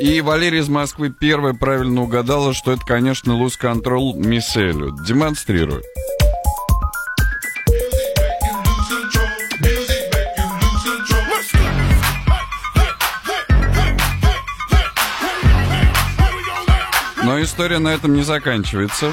И 0.00 0.22
Валерия 0.22 0.60
из 0.60 0.70
Москвы 0.70 1.10
первая 1.10 1.52
правильно 1.52 2.00
угадала, 2.00 2.54
что 2.54 2.72
это, 2.72 2.80
конечно, 2.82 3.32
Lose 3.32 3.60
Control 3.60 4.14
Миселю. 4.16 4.96
Демонстрирую. 5.06 5.82
Но 17.22 17.42
история 17.42 17.80
на 17.80 17.88
этом 17.88 18.14
не 18.14 18.22
заканчивается. 18.22 19.12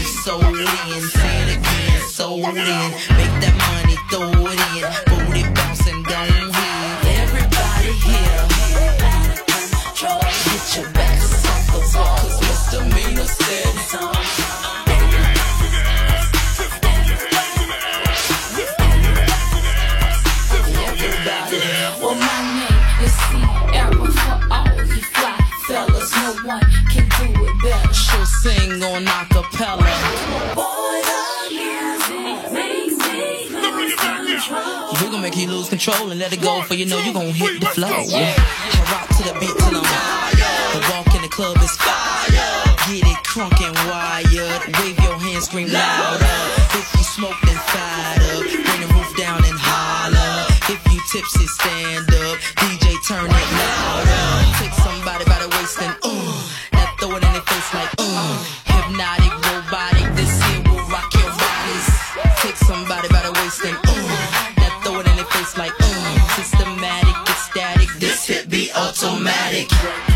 sold 0.23 0.43
in, 0.43 1.01
say 1.09 1.41
it 1.41 1.57
again, 1.57 2.01
sold 2.07 2.45
in, 2.45 2.55
make 3.17 3.35
that 3.41 3.55
money, 3.69 3.97
throw 4.11 4.29
it 4.51 4.61
in, 4.77 4.85
booty 5.09 5.43
bouncing, 5.55 6.03
don't 6.03 6.53
hit. 6.53 7.05
Everybody 7.21 7.91
here, 8.05 8.45
get 10.45 10.65
your 10.77 10.87
backs 10.93 11.31
off 11.49 11.65
the 11.73 11.79
wall, 11.97 12.17
'cause 12.17 12.37
misdemeanor 12.41 13.25
said 13.25 13.73
Everybody, 20.85 21.59
Well, 21.99 22.15
my 22.15 22.37
name 22.59 22.81
Make 35.31 35.47
you 35.47 35.55
lose 35.55 35.69
control 35.69 36.11
and 36.11 36.19
let 36.19 36.33
it 36.33 36.41
go 36.41 36.61
for 36.63 36.73
you 36.73 36.85
know 36.85 36.99
you 36.99 37.13
gon' 37.13 37.31
hit 37.31 37.61
the 37.61 37.67
flow. 37.67 37.87
Yeah. 37.87 38.35
I 38.35 38.83
rock 38.91 39.07
to 39.15 39.23
the 39.23 39.39
beat 39.39 39.55
till 39.63 39.79
I'm 39.79 39.87
wired. 39.87 40.75
The 40.75 40.81
walk 40.91 41.15
in 41.15 41.21
the 41.21 41.29
club 41.29 41.55
is 41.63 41.71
fire. 41.77 42.27
Get 42.91 43.07
it 43.07 43.23
crunk 43.23 43.55
and 43.63 43.71
wired. 43.87 44.61
Wave 44.75 44.99
your 44.99 45.15
hands, 45.15 45.45
scream 45.45 45.71
louder. 45.71 46.35
If 46.75 46.91
you 46.97 47.03
smoke, 47.15 47.39
then 47.47 47.55
fired 47.71 48.19
up. 48.27 48.43
Bring 48.43 48.81
the 48.83 48.93
roof 48.93 49.15
down 49.15 49.39
and 49.45 49.55
holler. 49.55 50.51
If 50.67 50.83
you 50.91 50.99
tipsy, 51.13 51.47
stand 51.47 52.10
Drake. 69.67 70.10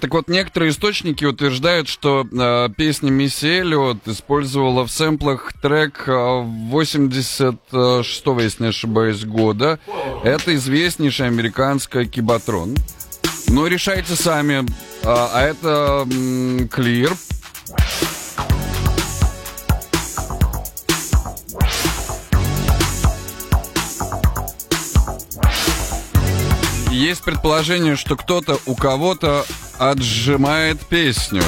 Так 0.00 0.12
вот, 0.12 0.28
некоторые 0.28 0.70
источники 0.70 1.24
утверждают, 1.24 1.88
что 1.88 2.26
а, 2.38 2.68
песня 2.68 3.10
Мисси 3.10 3.60
Эллиот 3.60 4.06
использовала 4.06 4.86
в 4.86 4.90
сэмплах 4.90 5.52
трек 5.60 6.04
а, 6.06 6.42
86-го, 6.42 8.40
если 8.40 8.62
не 8.64 8.68
ошибаюсь, 8.70 9.24
года. 9.24 9.78
Это 10.24 10.54
известнейшая 10.54 11.28
американская 11.28 12.04
кибатрон. 12.04 12.76
Но 13.48 13.66
решайте 13.66 14.14
сами. 14.16 14.66
А, 15.04 15.30
а 15.32 15.42
это 15.42 16.06
м. 16.10 16.68
Есть 26.90 27.22
предположение, 27.22 27.94
что 27.94 28.16
кто-то 28.16 28.58
у 28.64 28.74
кого-то 28.74 29.44
отжимает 29.78 30.80
песню. 30.80 31.42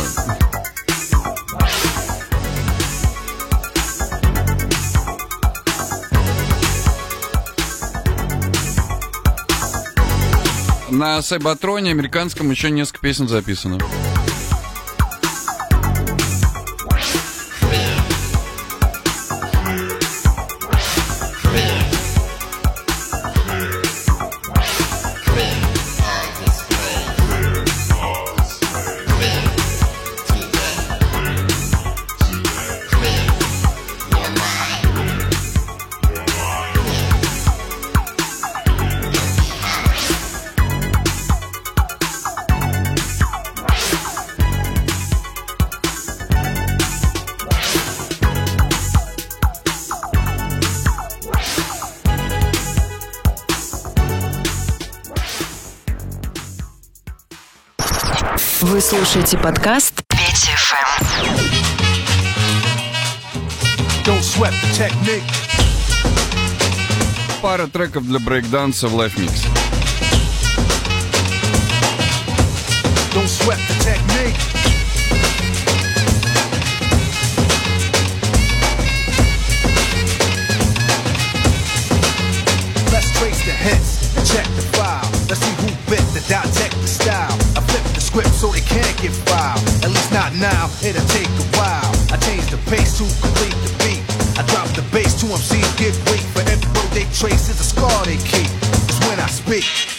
На 10.91 11.23
Сайбатроне 11.23 11.93
американском 11.93 12.51
еще 12.51 12.71
несколько 12.71 13.01
песен 13.01 13.29
записано. 13.29 13.79
Слушаете 58.89 59.37
подкаст 59.37 60.03
Петя 60.09 60.57
Don't 64.07 64.23
sweat 64.23 64.55
the 64.63 64.89
technique. 64.89 65.23
Пара 67.43 67.67
треков 67.67 68.07
для 68.07 68.19
брейкданса 68.19 68.89
в 68.89 68.95
лайфмиксе. 68.95 69.47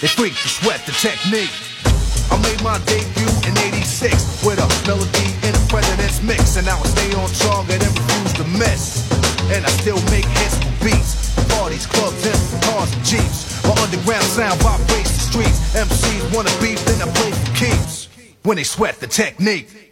They 0.01 0.07
freak 0.07 0.31
to 0.31 0.47
sweat 0.47 0.79
the 0.85 0.93
technique. 0.93 1.51
I 2.31 2.39
made 2.39 2.63
my 2.63 2.79
debut 2.87 3.27
in 3.43 3.57
86 3.75 4.45
with 4.45 4.59
a 4.59 4.67
melody 4.87 5.27
in 5.43 5.51
a 5.51 5.63
president's 5.67 6.23
mix. 6.23 6.55
And 6.55 6.69
I 6.69 6.79
stay 6.83 7.11
on 7.19 7.27
target 7.35 7.83
and 7.83 7.91
refuse 7.91 8.33
to 8.39 8.45
miss. 8.55 9.11
And 9.51 9.65
I 9.65 9.69
still 9.81 9.99
make 10.07 10.25
hits 10.39 10.55
for 10.55 10.71
beats. 10.85 11.35
Parties, 11.51 11.85
clubs, 11.85 12.23
and 12.25 12.63
cars 12.63 12.93
and 12.95 13.03
jeeps. 13.03 13.59
My 13.65 13.75
underground 13.83 14.23
sound 14.23 14.61
vibrates 14.61 15.11
the 15.11 15.23
streets. 15.31 15.59
MCs 15.75 16.33
wanna 16.33 16.53
beef, 16.61 16.79
then 16.85 17.01
I 17.01 17.11
play 17.11 17.31
for 17.31 17.55
keeps. 17.55 18.07
When 18.43 18.55
they 18.55 18.63
sweat 18.63 18.99
the 18.99 19.07
technique. 19.07 19.88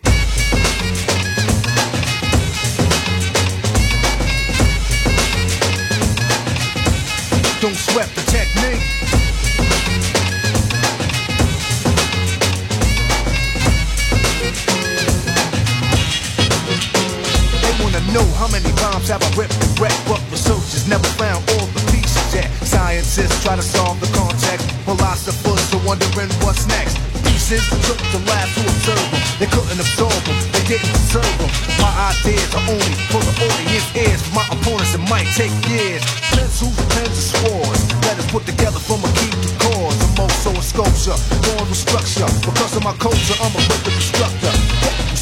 Bombs 19.07 19.23
have 19.23 19.23
I 19.23 19.39
ripped 19.39 19.55
and 19.63 19.79
wrecked, 19.79 20.03
but 20.07 20.21
researchers 20.31 20.87
never 20.87 21.07
found 21.15 21.43
all 21.51 21.67
the 21.67 21.83
pieces 21.91 22.33
yet. 22.33 22.49
Scientists 22.63 23.43
try 23.43 23.55
to 23.55 23.61
solve 23.61 23.99
the 23.99 24.07
context, 24.17 24.69
philosophers 24.83 25.73
are 25.73 25.83
wondering 25.85 26.29
what's 26.43 26.67
next. 26.67 26.97
Pieces 27.23 27.63
took 27.87 27.99
the 28.11 28.19
lab 28.27 28.47
to 28.55 28.61
observe 28.61 29.07
them. 29.11 29.21
They 29.39 29.47
couldn't 29.47 29.79
absorb 29.79 30.19
them, 30.27 30.37
they 30.51 30.63
didn't 30.67 30.91
deserve 30.91 31.35
them. 31.39 31.51
My 31.79 31.91
ideas 32.11 32.49
are 32.55 32.65
only 32.67 32.95
for 33.11 33.21
the 33.23 33.33
audience 33.47 33.87
ears. 33.95 34.21
For 34.27 34.33
my 34.35 34.45
opponents, 34.51 34.93
it 34.95 35.03
might 35.07 35.29
take 35.35 35.53
years. 35.67 36.03
Pencils, 36.33 36.75
pens, 36.91 37.15
and 37.15 37.27
swords. 37.31 37.81
Letters 38.03 38.27
put 38.31 38.43
together 38.45 38.79
from 38.79 39.03
a 39.03 39.09
key 39.15 39.31
to 39.31 39.49
cause. 39.63 39.95
I'm 40.03 40.19
also 40.19 40.51
a 40.51 40.63
sculpture, 40.63 41.17
born 41.47 41.65
with 41.69 41.79
structure. 41.79 42.27
Because 42.43 42.75
of 42.75 42.83
my 42.83 42.95
culture, 42.97 43.37
I'm 43.39 43.53
a 43.55 43.61
wicked 43.71 43.93
instructor. 43.95 44.51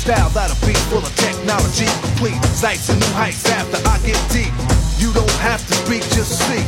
Style 0.06 0.30
that'll 0.30 0.68
be 0.68 0.74
full 0.92 1.00
of 1.00 1.16
technology 1.16 1.88
complete. 2.00 2.40
Sights 2.54 2.90
and 2.90 3.00
new 3.00 3.08
heights 3.08 3.44
after 3.50 3.78
I 3.90 3.98
get 4.06 4.22
deep. 4.30 4.54
You 5.00 5.12
don't 5.12 5.28
have 5.42 5.66
to 5.66 5.74
speak, 5.74 6.04
just 6.14 6.38
see. 6.46 6.64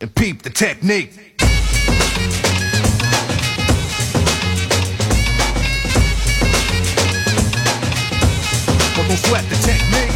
And 0.00 0.14
peep 0.14 0.40
the 0.40 0.48
technique. 0.48 1.12
Don't 8.96 9.18
sweat 9.18 9.44
the 9.50 9.56
technique. 9.56 10.10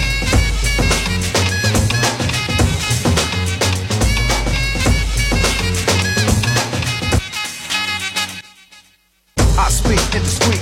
I 9.59 9.69
speak 9.69 10.01
indiscreet, 10.15 10.58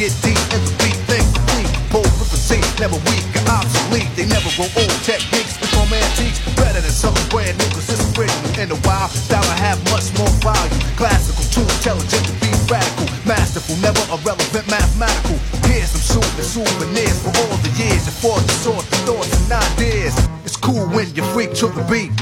get 0.00 0.16
deep 0.24 0.40
in 0.56 0.64
the 0.64 0.72
beat, 0.80 0.96
think 1.04 1.28
complete. 1.36 1.68
Bold 1.92 2.08
with 2.16 2.32
the 2.32 2.40
seat, 2.40 2.64
never 2.80 2.96
weak 3.12 3.20
or 3.36 3.44
obsolete. 3.52 4.08
They 4.16 4.24
never 4.24 4.48
grow 4.56 4.64
old. 4.80 4.96
Techniques 5.04 5.60
become 5.60 5.92
antiques. 5.92 6.40
Better 6.56 6.80
than 6.80 6.88
something 6.88 7.20
brand 7.28 7.60
new, 7.60 7.68
cause 7.76 7.92
it's 7.92 8.00
original. 8.16 8.48
In 8.56 8.72
a 8.72 8.80
while, 8.88 9.12
style 9.12 9.44
I 9.44 9.60
have 9.60 9.76
much 9.92 10.08
more 10.16 10.32
value. 10.40 10.72
Classical, 10.96 11.44
too 11.52 11.68
intelligent 11.68 12.24
to 12.24 12.32
be 12.40 12.48
radical. 12.72 13.12
Masterful, 13.28 13.76
never 13.84 14.00
irrelevant, 14.08 14.64
mathematical. 14.72 15.36
Here's 15.68 15.92
some 15.92 16.16
soothing 16.16 16.48
souvenirs 16.48 17.20
for 17.20 17.36
all 17.36 17.60
the 17.60 17.68
years. 17.76 18.08
You 18.08 18.14
fought 18.24 18.40
the 18.48 18.56
sort 18.56 18.80
of 18.80 18.98
thoughts 19.04 19.36
and 19.36 19.52
ideas. 19.52 20.16
It's 20.48 20.56
cool 20.56 20.88
when 20.96 21.12
you 21.12 21.28
freak 21.36 21.52
to 21.60 21.68
the 21.68 21.84
beat. 21.92 22.16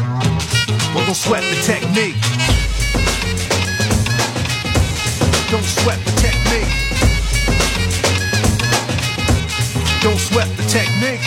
But 0.91 1.07
don't 1.07 1.15
sweat 1.15 1.47
the 1.47 1.59
technique. 1.63 2.19
Don't 5.47 5.63
sweat 5.63 6.03
the 6.03 6.15
technique. 6.19 6.88
technique. 10.68 11.22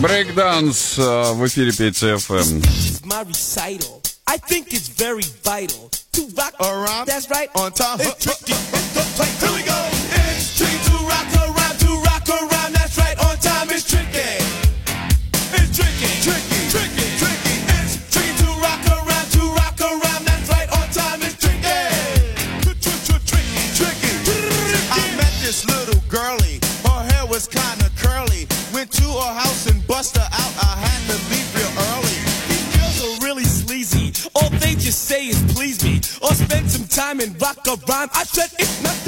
Брейкданс 0.00 0.98
э, 0.98 1.32
в 1.32 1.46
эфире 1.46 1.70
PCFM. 1.72 2.62
is 2.62 3.04
my 3.04 3.22
recital. 3.22 4.00
I 4.28 4.36
think 4.36 4.72
it's 4.72 4.88
very 4.88 5.24
vital 5.42 5.90
to 6.12 6.28
rock 6.36 6.54
around. 6.60 7.06
That's 7.06 7.28
right. 7.30 7.48
On 7.56 7.72
time. 7.72 7.98
It's 8.00 8.24
tricky. 8.24 8.81
Time 36.93 37.19
and 37.21 37.41
rock 37.41 37.57
a 37.65 37.75
rhyme. 37.87 38.09
I 38.13 38.23
said 38.23 38.51
it's 38.59 38.83
not 38.83 39.02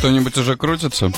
Кто-нибудь 0.00 0.38
уже 0.38 0.56
крутится? 0.56 1.12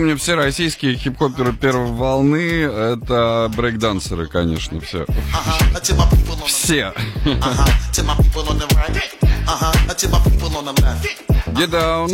Напомню, 0.00 0.16
все 0.16 0.34
российские 0.34 0.96
хип-хоперы 0.96 1.52
первой 1.52 1.92
волны 1.92 2.62
это 2.62 3.52
брейкдансеры, 3.54 4.28
конечно, 4.28 4.80
все. 4.80 5.04
Все. 6.46 6.94
Uh-huh. 7.26 7.68
Get 11.54 11.70
down. 11.70 12.08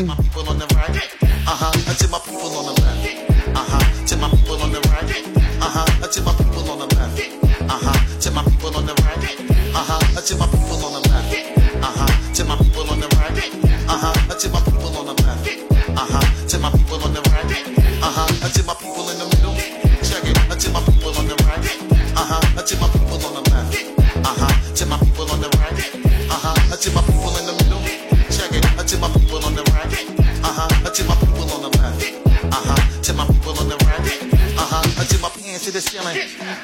uh-huh, 9.74 10.20
to 10.22 10.36
my 10.38 10.55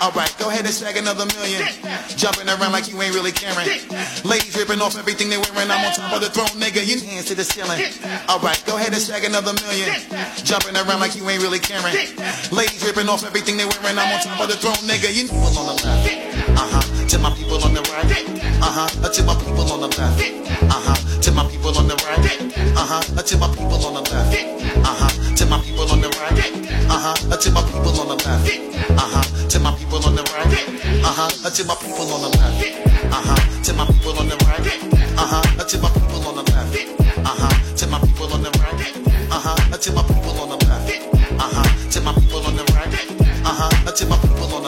Alright, 0.03 0.35
go 0.37 0.51
ahead 0.51 0.67
and 0.67 0.75
snag 0.75 0.97
another 0.97 1.27
million. 1.39 1.63
Jumping 2.19 2.49
around 2.51 2.73
like 2.73 2.91
you 2.91 3.01
ain't 3.01 3.15
really 3.15 3.31
caring. 3.31 3.71
Ladies 4.27 4.51
ripping 4.59 4.83
off 4.83 4.99
everything 4.99 5.31
they 5.31 5.39
wearing. 5.39 5.71
I'm 5.71 5.79
on 5.87 5.95
top 5.95 6.19
of 6.19 6.21
the 6.21 6.27
throne, 6.27 6.51
nigga. 6.59 6.83
You 6.83 6.99
hands 7.07 7.31
to 7.31 7.37
the 7.39 7.45
ceiling. 7.47 7.79
Alright, 8.27 8.59
go 8.67 8.75
ahead 8.75 8.91
and 8.91 8.99
snag 8.99 9.23
another 9.23 9.55
million. 9.63 9.95
Jumping 10.43 10.75
around 10.75 10.99
like 10.99 11.15
you 11.15 11.23
ain't 11.31 11.41
really 11.41 11.63
caring. 11.63 11.95
Ladies 12.51 12.83
ripping 12.83 13.07
off 13.09 13.23
everything 13.23 13.57
they 13.57 13.65
wearing. 13.65 13.95
I'm 13.95 14.11
on 14.11 14.21
top 14.27 14.43
of 14.43 14.49
the 14.51 14.59
throne, 14.59 14.83
nigga. 14.91 15.07
You 15.15 15.31
people 15.31 15.55
on 15.55 15.71
the 15.71 15.87
left. 15.87 16.11
Uh 16.59 16.67
huh. 16.67 16.83
To 17.07 17.19
my 17.23 17.31
people 17.39 17.63
on 17.63 17.71
the 17.71 17.83
right. 17.95 18.11
Uh 18.59 18.75
huh. 18.75 18.91
To 19.07 19.23
my 19.23 19.39
people 19.39 19.71
on 19.71 19.87
the 19.87 19.91
left. 20.03 20.19
Uh 20.67 20.83
huh. 20.83 20.99
To 21.23 21.31
my 21.31 21.47
people 21.47 21.79
on 21.79 21.87
the 21.87 21.95
right. 22.03 22.27
Uh 22.75 22.91
huh. 22.91 23.23
To 23.23 23.39
my 23.39 23.47
people 23.55 23.79
on 23.87 23.95
the 23.95 24.03
left. 24.11 24.35
Uh 24.35 24.99
huh. 24.99 25.15
To 25.39 25.47
my 25.47 25.63
people 25.63 25.87
on 25.87 26.01
the 26.03 26.11
right. 26.19 26.43
Uh 26.91 26.99
huh. 26.99 27.15
To 27.39 27.51
my 27.55 27.63
people 27.71 27.95
on 28.03 28.09
the 28.11 28.19
left. 28.19 28.51
Uh 28.91 28.99
huh. 28.99 29.32
People 29.93 30.09
on 30.09 30.17
the 30.17 30.23
right. 30.33 31.05
Uh 31.05 31.13
huh. 31.13 31.51
To 31.51 31.65
my 31.67 31.75
people 31.75 32.09
on 32.17 32.23
the 32.23 32.39
left. 32.39 32.65
Uh 33.13 33.21
huh. 33.29 33.63
To 33.63 33.75
my 33.75 33.85
people 33.85 34.19
on 34.19 34.27
the 34.27 34.37
right. 34.49 34.65
Uh 35.21 35.29
huh. 35.29 35.65
To 35.69 35.79
my 35.85 35.91
people 35.93 36.29
on 36.29 36.35
the 36.35 36.43
left. 36.49 36.73
Uh 37.21 37.29
huh. 37.29 37.77
To 37.77 37.87
my 37.89 38.01
people 38.01 38.33
on 38.33 38.43
the 38.43 38.51
right. 38.57 38.81
Uh 39.29 39.37
huh. 39.37 39.77
To 39.77 39.93
my 39.93 40.01
people 40.01 40.41
on 40.41 40.49
the 40.49 40.57
left. 40.65 40.89
Uh 41.37 41.45
huh. 41.45 41.91
To 41.93 42.01
my 42.01 42.13
people 42.15 42.41
on 42.41 42.57
the 42.57 42.65
right. 42.73 42.89
Uh 43.45 43.53
huh. 43.53 43.93
To 43.93 44.07
my 44.07 44.17
people 44.17 44.55
on 44.57 44.62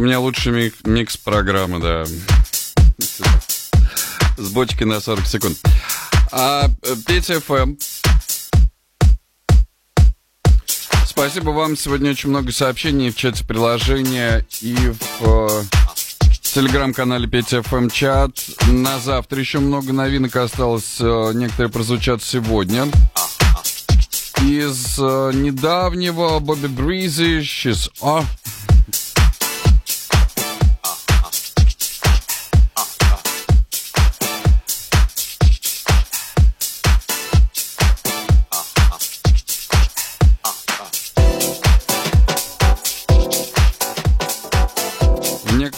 у 0.00 0.02
меня 0.02 0.18
лучший 0.18 0.50
мик- 0.52 0.86
микс 0.86 1.18
программы, 1.18 1.78
да. 1.78 2.04
С 4.38 4.48
бочки 4.48 4.84
на 4.84 4.98
40 4.98 5.26
секунд. 5.26 5.58
А 6.32 6.70
э, 6.82 6.96
Петя 7.06 7.38
ФМ. 7.38 7.74
Спасибо 11.04 11.50
вам. 11.50 11.76
Сегодня 11.76 12.12
очень 12.12 12.30
много 12.30 12.50
сообщений 12.50 13.10
в 13.10 13.16
чате 13.16 13.44
приложения 13.44 14.46
и 14.62 14.74
в 14.74 15.20
э, 15.20 15.64
телеграм-канале 16.40 17.28
Петя 17.28 17.60
ФМ 17.62 17.90
чат. 17.90 18.30
На 18.68 18.98
завтра 19.00 19.38
еще 19.38 19.58
много 19.58 19.92
новинок 19.92 20.34
осталось. 20.36 20.96
э, 20.98 21.32
Некоторые 21.34 21.70
прозвучат 21.70 22.22
сегодня. 22.22 22.86
Из 24.40 24.96
недавнего 24.96 26.38
Бобби 26.38 26.68
Бризи 26.68 27.40
She's 27.40 27.90
Off. 28.00 28.24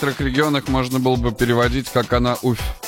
Некоторых 0.03 0.21
регионах 0.21 0.69
можно 0.69 0.99
было 0.99 1.15
бы 1.15 1.31
переводить, 1.31 1.89
как 1.89 2.13
она 2.13 2.37
уф. 2.43 2.82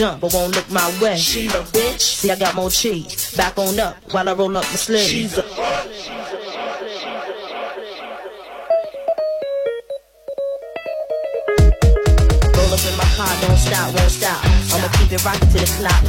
jump, 0.00 0.22
but 0.22 0.32
won't 0.32 0.56
look 0.56 0.70
my 0.70 0.88
way. 1.02 1.14
She 1.18 1.46
a 1.48 1.60
bitch. 1.76 2.00
See, 2.00 2.30
I 2.30 2.36
got 2.38 2.54
more 2.54 2.70
cheese. 2.70 3.36
Back 3.36 3.58
on 3.58 3.78
up 3.78 3.96
while 4.10 4.26
I 4.26 4.32
roll 4.32 4.56
up 4.56 4.64
my 4.64 4.76
sleeves. 4.76 5.08
She's 5.10 5.36
a 5.36 5.42
Roll 5.42 5.52
up 12.72 12.84
in 12.88 12.96
my 12.96 13.04
car, 13.16 13.32
don't 13.42 13.58
stop, 13.58 13.94
won't 13.94 14.10
stop. 14.10 14.40
I'ma 14.72 14.88
keep 14.96 15.12
it 15.12 15.22
rockin' 15.22 15.48
to 15.50 15.58
the 15.58 15.66
clock. 15.76 15.99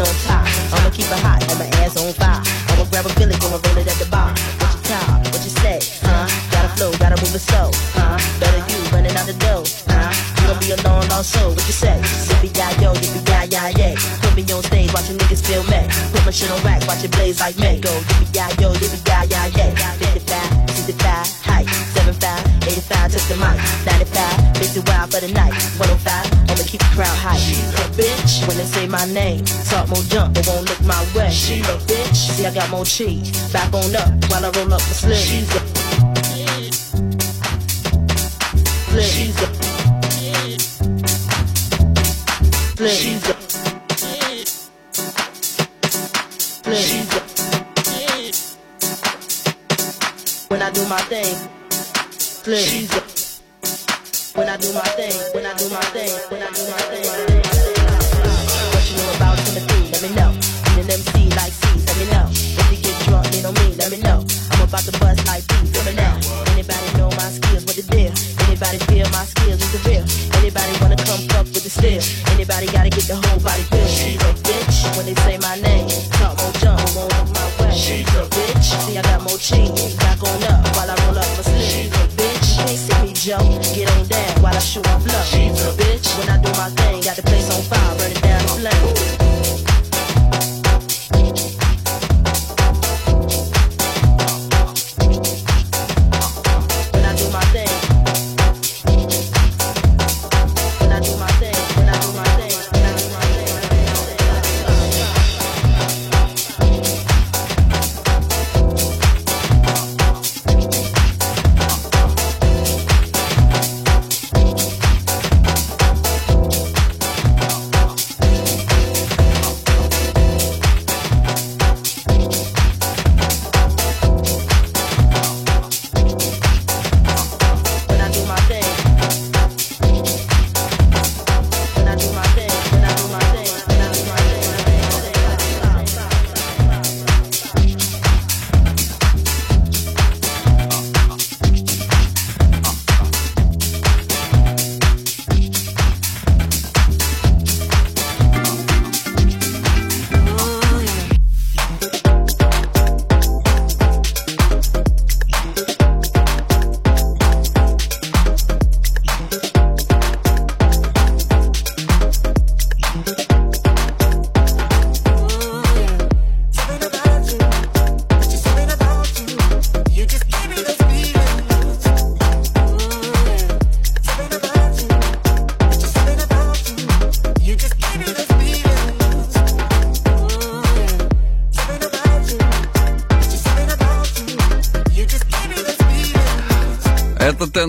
more 32.71 32.85
cheese. 32.85 33.31
Back 33.51 33.73
on 33.73 33.95
up 33.95 34.09
while 34.31 34.45
I 34.45 34.49
roll 34.57 34.73
up 34.73 34.81
the 34.81 34.93
sleeves. 34.93 35.70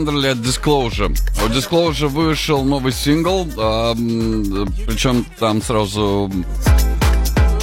Чандерли 0.03 0.29
от 0.29 0.39
Disclosure. 0.39 1.17
У 1.45 1.49
Disclosure 1.49 2.09
вышел 2.09 2.65
новый 2.65 2.93
сингл, 2.93 3.47
а, 3.57 3.95
э, 3.95 4.67
причем 4.85 5.25
там 5.39 5.63
сразу 5.63 6.29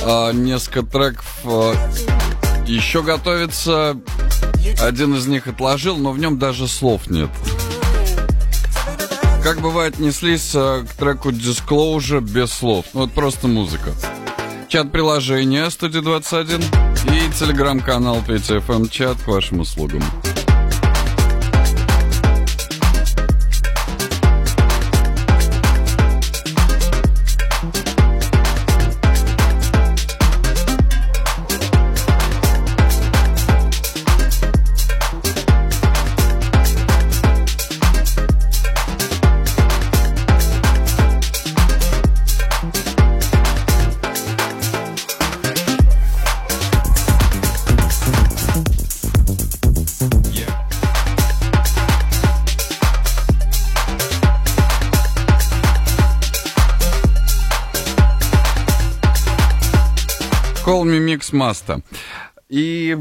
э, 0.05 0.31
несколько 0.33 0.83
треков 0.83 1.39
а, 1.43 1.73
э, 1.73 2.65
еще 2.65 3.03
готовится. 3.03 3.97
Один 4.79 5.15
из 5.15 5.27
них 5.27 5.47
отложил, 5.47 5.97
но 5.97 6.13
в 6.13 6.19
нем 6.19 6.39
даже 6.39 6.69
слов 6.69 7.09
нет. 7.09 7.29
Как 9.43 9.59
бывает, 9.59 9.99
неслись 9.99 10.51
к 10.51 10.87
треку 10.97 11.31
Disclosure 11.31 12.21
без 12.21 12.53
слов. 12.53 12.85
Ну, 12.93 13.01
вот 13.01 13.11
просто 13.11 13.49
музыка. 13.49 13.91
Чат 14.69 14.93
приложения 14.93 15.67
21 15.69 16.61
и 16.61 17.33
телеграм-канал 17.37 18.23
PTFM 18.25 18.75
эм» 18.75 18.89
чат 18.89 19.17
к 19.21 19.27
вашим 19.27 19.59
услугам. 19.59 20.03
Маста. 61.33 61.81
И 62.49 62.97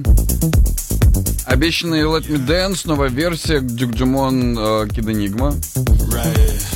обещанный 1.47 2.03
Let 2.03 2.29
Me 2.29 2.39
Dance, 2.47 2.83
новая 2.85 3.09
версия 3.09 3.61
Дюк 3.61 3.93
Джимон 3.93 4.89
Кид 4.91 5.09
Энигма. 5.09 5.55
Right. 6.11 6.68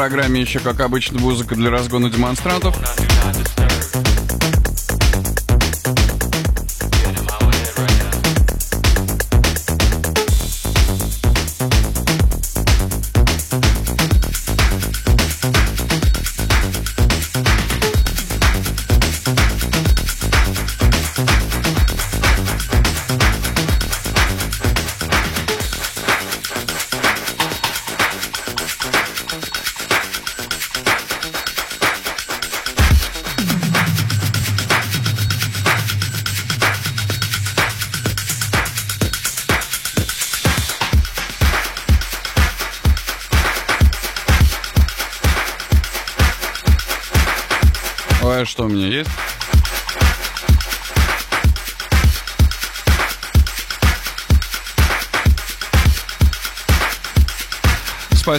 Программе 0.00 0.40
еще, 0.40 0.60
как 0.60 0.80
обычно, 0.80 1.20
музыка 1.20 1.54
для 1.54 1.68
разгона 1.68 2.08
демонстрантов. 2.08 2.74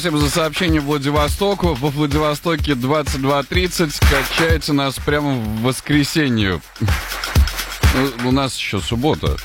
Спасибо 0.01 0.17
за 0.17 0.31
сообщение 0.31 0.81
Владивостоку. 0.81 1.75
Во 1.75 1.89
Владивостоке 1.89 2.71
22.30. 2.71 4.01
Качайте 4.09 4.73
нас 4.73 4.95
прямо 4.95 5.33
в 5.35 5.61
воскресенье. 5.61 6.59
Ну, 7.93 8.29
У 8.29 8.31
нас 8.31 8.57
еще 8.57 8.79
суббота. 8.79 9.37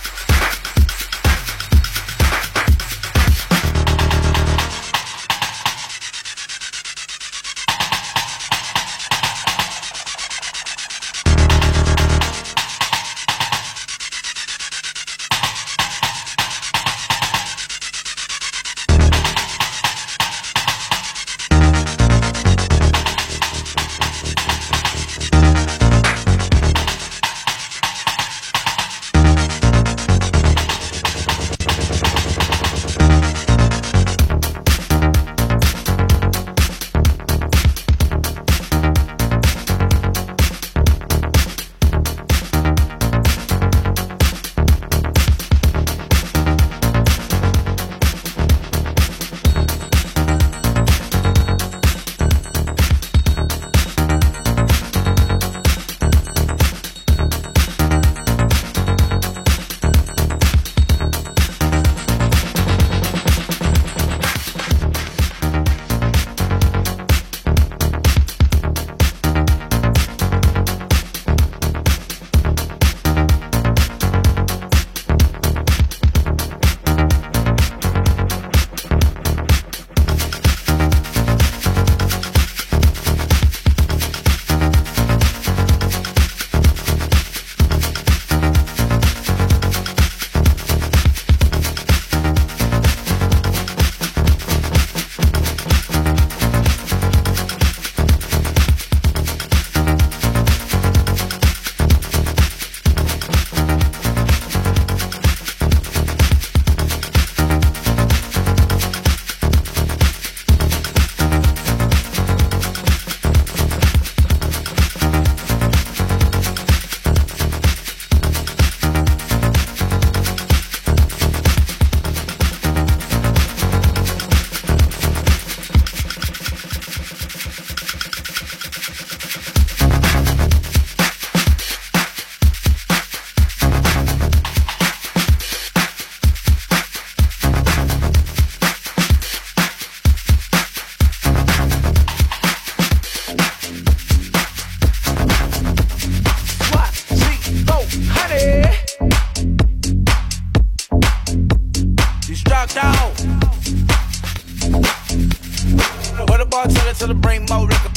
To 156.99 157.07
the 157.07 157.15
bring 157.15 157.45
more 157.51 157.67
liquor. 157.67 157.91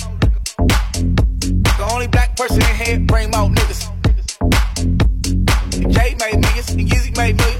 The 1.78 1.90
only 1.94 2.08
black 2.08 2.36
person 2.36 2.62
in 2.62 2.76
here 2.76 3.00
bring 3.00 3.32
more 3.32 3.50
niggas. 3.50 3.88
Jay 5.94 6.16
made 6.20 6.42
millions 6.42 6.70
and 6.72 6.82
Yeezy 6.82 7.16
made 7.16 7.38
millions. 7.38 7.59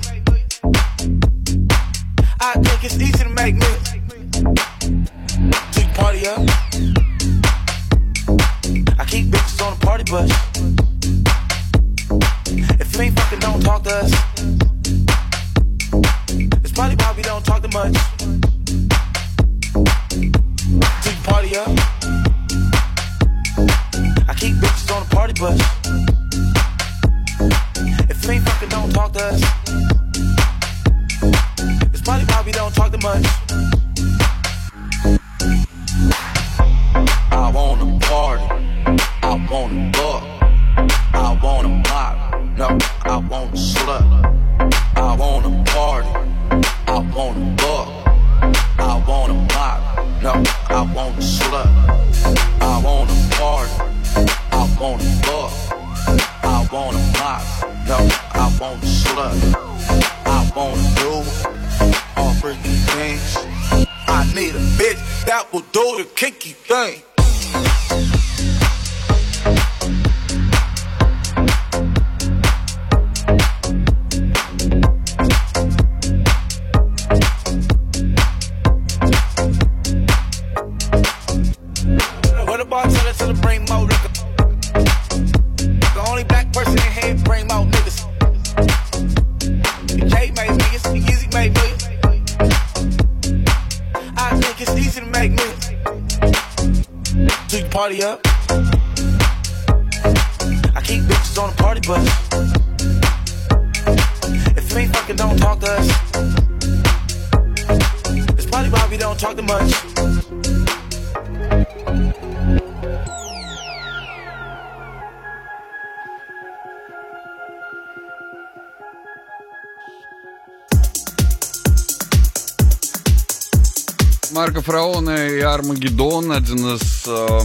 Армагеддон, 125.54 126.32
один 126.32 126.76
из 126.76 127.04
э, 127.08 127.40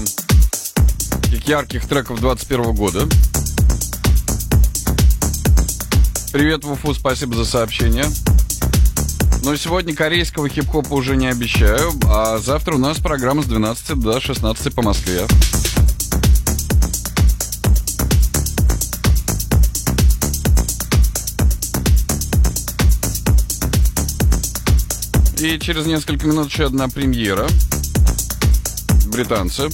ярких 1.47 1.87
треков 1.87 2.21
21 2.21 2.75
года. 2.75 3.09
Привет, 6.31 6.65
Вуфу, 6.65 6.93
спасибо 6.93 7.35
за 7.35 7.47
сообщение. 7.47 8.05
Но 9.43 9.57
сегодня 9.57 9.95
корейского 9.95 10.51
хип-хопа 10.51 10.93
уже 10.93 11.17
не 11.17 11.29
обещаю, 11.29 11.93
а 12.07 12.39
завтра 12.39 12.75
у 12.75 12.79
нас 12.79 12.99
программа 12.99 13.43
с 13.43 13.47
12 13.47 13.99
до 13.99 14.21
16 14.21 14.75
по 14.75 14.83
Москве. 14.83 15.27
И 25.39 25.59
через 25.59 25.87
несколько 25.87 26.27
минут 26.27 26.51
еще 26.51 26.67
одна 26.67 26.89
премьера 26.89 27.49
британца 29.15 29.69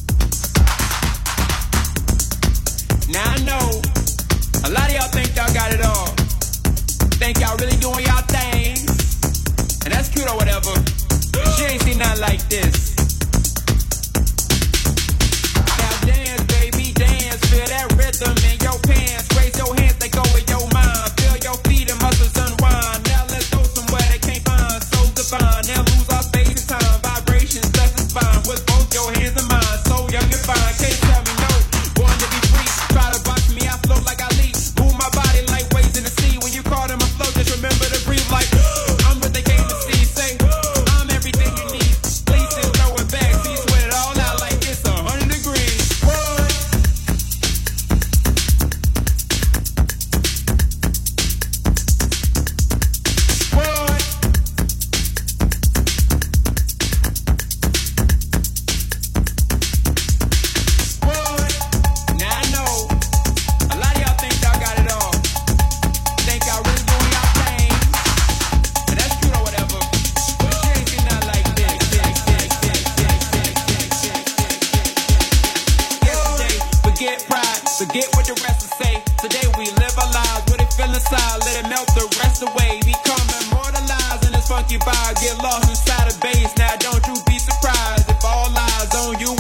get 84.79 85.37
lost 85.43 85.69
inside 85.69 86.11
the 86.11 86.17
base. 86.21 86.55
Now 86.57 86.77
don't 86.77 87.05
you 87.07 87.15
be 87.27 87.39
surprised 87.39 88.09
if 88.09 88.25
all 88.25 88.51
eyes 88.55 88.95
on 88.95 89.19
you 89.19 89.40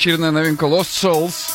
очередная 0.00 0.30
новинка 0.30 0.64
Lost 0.64 0.92
Souls. 0.92 1.49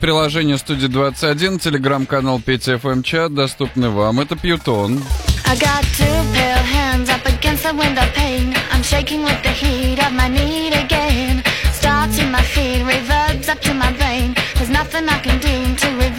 Приложение 0.00 0.58
студии 0.58 0.88
21, 0.88 1.58
телеграм-канал 1.58 2.40
Петя 2.40 2.74
Chat 2.74 3.30
доступны 3.30 3.90
вам. 3.90 4.20
Это 4.20 4.36
Пьютон. 4.36 5.02
Starts 11.86 12.18
in 12.18 12.32
my 12.32 12.42
feet, 12.42 12.82
reverbs 12.82 13.48
up 13.48 13.60
to 13.60 13.72
my 13.72 13.92
brain. 13.92 14.34
There's 14.56 14.70
nothing 14.70 15.08
I 15.08 15.20
can 15.20 15.38
do 15.38 15.76
to 15.76 15.88
reverse. 15.96 16.15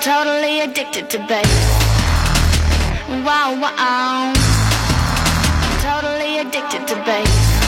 Totally 0.00 0.60
addicted 0.60 1.10
to 1.10 1.18
bass. 1.26 1.44
Wow, 3.26 3.58
wow. 3.60 4.32
I'm 5.66 5.80
totally 5.82 6.38
addicted 6.38 6.86
to 6.86 6.94
bass. 7.04 7.58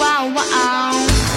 Wow, 0.00 0.32
wow. 0.34 1.29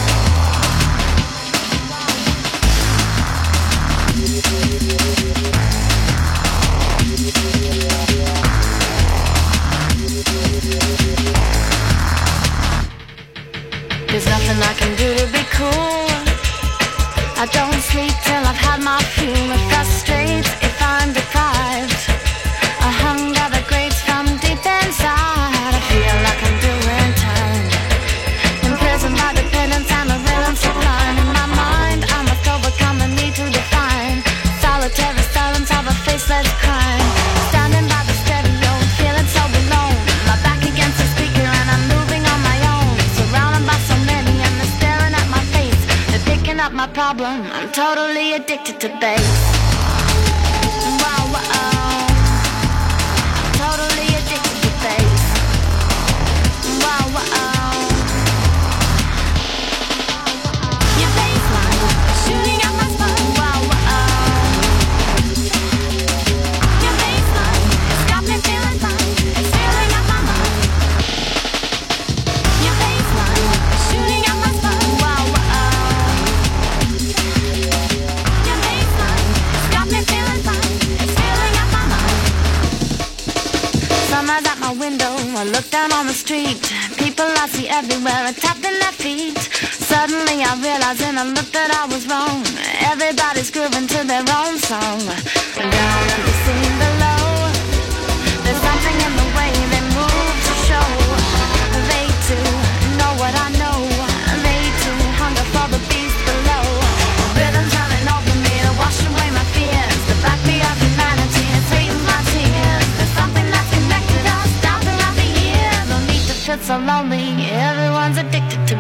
to 48.84 48.90
bed. 49.00 49.13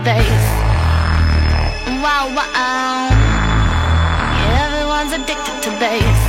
face. 0.03 0.47
Wow, 2.03 2.27
wow. 2.35 3.07
Everyone's 4.59 5.13
addicted 5.13 5.63
to 5.63 5.69
bass. 5.79 6.19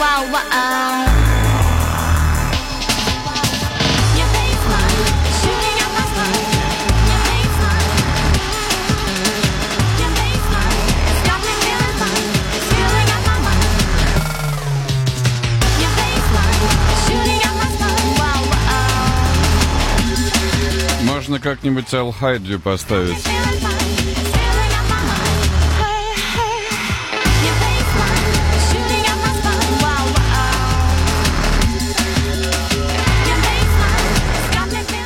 Wow, 0.00 0.26
wow. 0.32 1.27
можно 21.38 21.54
как-нибудь 21.54 21.92
Алхайджи 21.94 22.58
поставить. 22.58 23.24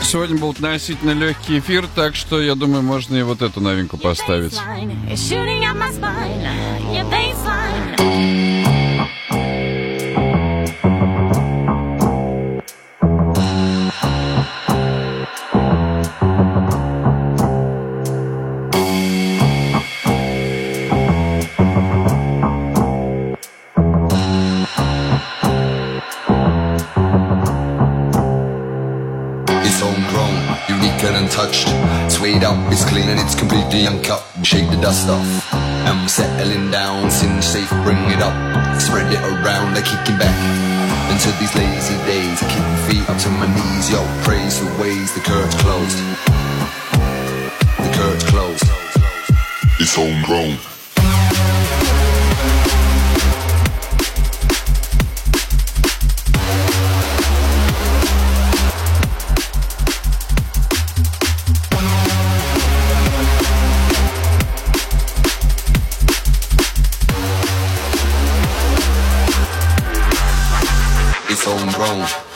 сегодня 0.05 0.37
был 0.37 0.51
относительно 0.51 1.13
легкий 1.13 1.59
эфир, 1.59 1.87
так 1.95 2.15
что 2.15 2.39
я 2.43 2.55
думаю, 2.55 2.83
можно 2.83 3.17
и 3.17 3.23
вот 3.23 3.41
эту 3.41 3.63
новинку 3.63 3.97
поставить. 3.97 4.53
the 33.73 33.78
young 33.78 34.03
cup, 34.03 34.23
shake 34.44 34.69
the 34.69 34.77
dust 34.77 35.09
off. 35.09 35.49
I'm 35.53 36.07
settling 36.07 36.70
down, 36.70 37.11
sing 37.11 37.40
safe, 37.40 37.70
bring 37.85 37.97
it 38.12 38.20
up. 38.20 38.36
Spread 38.78 39.11
it 39.11 39.19
around, 39.19 39.73
I 39.73 39.81
kick 39.81 40.12
it 40.12 40.19
back. 40.20 40.36
Into 41.11 41.32
these 41.40 41.55
lazy 41.57 41.97
days, 42.05 42.43
I 42.43 42.47
keep 42.53 42.61
my 42.61 42.81
feet 42.86 43.09
up 43.09 43.19
to 43.23 43.31
my 43.31 43.49
knees, 43.49 43.90
yo. 43.90 44.05
Praise 44.24 44.61
the 44.61 44.66
ways, 44.81 45.15
the 45.15 45.20
curtain's 45.20 45.55
closed. 45.62 45.99
The 47.81 47.90
curtain's 47.97 48.24
closed. 48.24 48.65
It's 49.81 49.94
homegrown. 49.94 50.72
grown. 71.83 72.32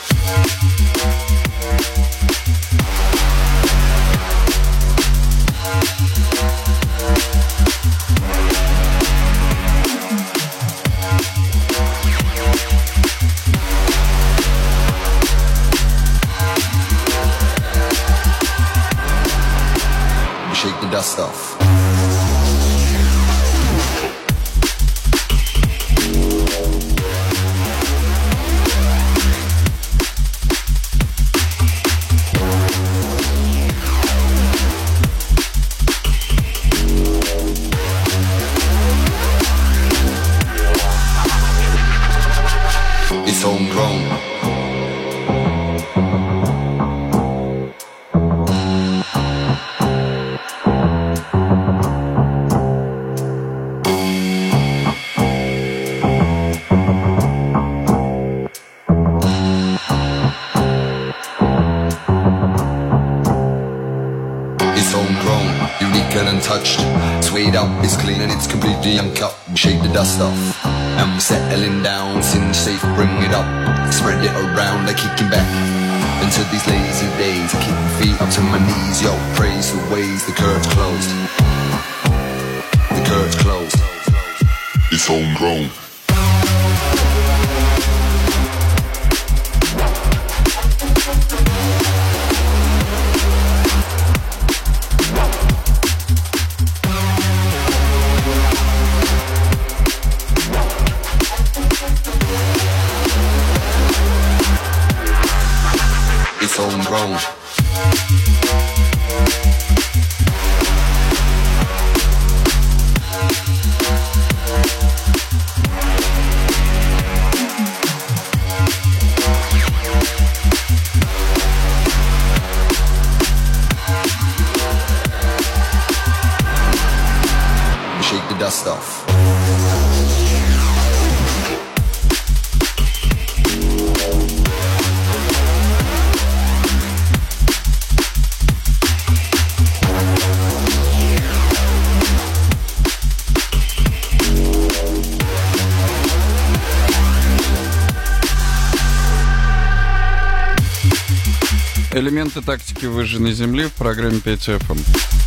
Элементы 151.97 152.43
тактики 152.43 152.85
выжженной 152.85 153.33
земли 153.33 153.69
в 153.69 153.73
программе 153.73 154.19
5FM. 154.19 155.26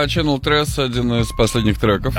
А 0.00 0.04
Channel 0.04 0.40
Tress 0.40 0.82
один 0.82 1.12
из 1.20 1.30
последних 1.30 1.78
треков. 1.78 2.14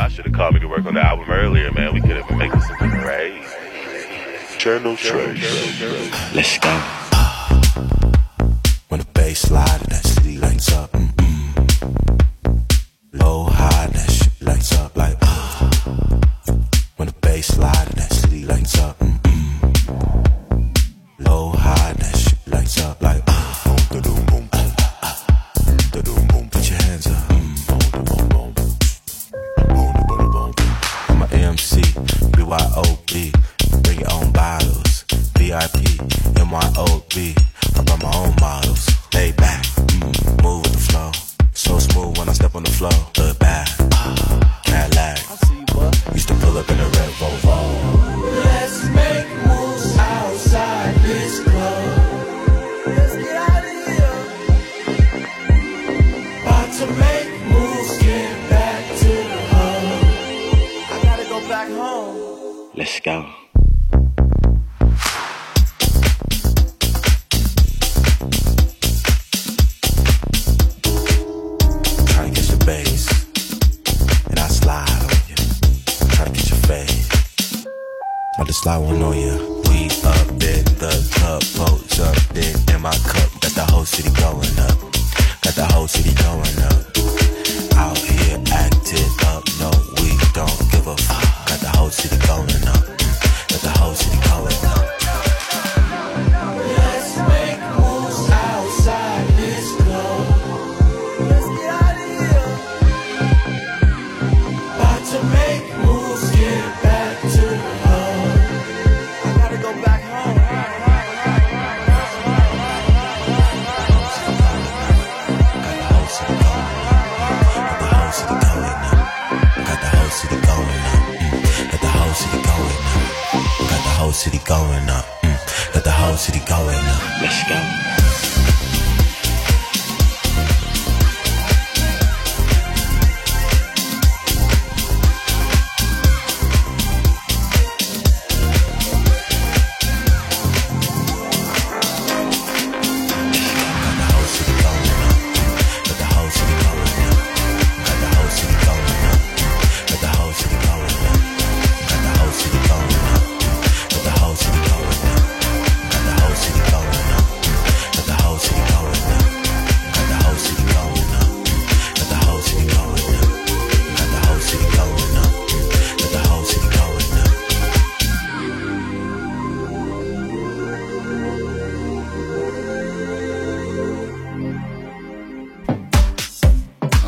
Let's 6.36 6.60
go. 6.62 7.01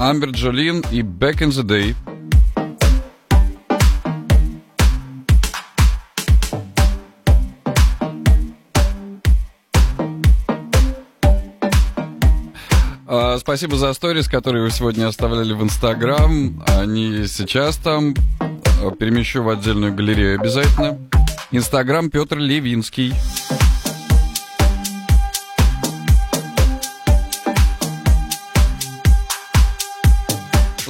Амбер 0.03 0.31
Джолин 0.31 0.83
и 0.91 0.99
Back 0.99 1.39
in 1.39 1.51
the 1.51 1.63
Day. 1.63 1.95
А, 13.07 13.37
спасибо 13.39 13.77
за 13.77 13.93
сторис, 13.93 14.27
которые 14.27 14.63
вы 14.63 14.71
сегодня 14.71 15.07
оставляли 15.07 15.53
в 15.53 15.63
Инстаграм. 15.63 16.61
Они 16.67 17.25
сейчас 17.27 17.77
там. 17.77 18.13
А, 18.41 18.91
перемещу 18.91 19.41
в 19.41 19.47
отдельную 19.47 19.95
галерею 19.95 20.37
обязательно. 20.37 20.99
Инстаграм 21.51 22.09
Петр 22.09 22.39
Левинский. 22.39 23.13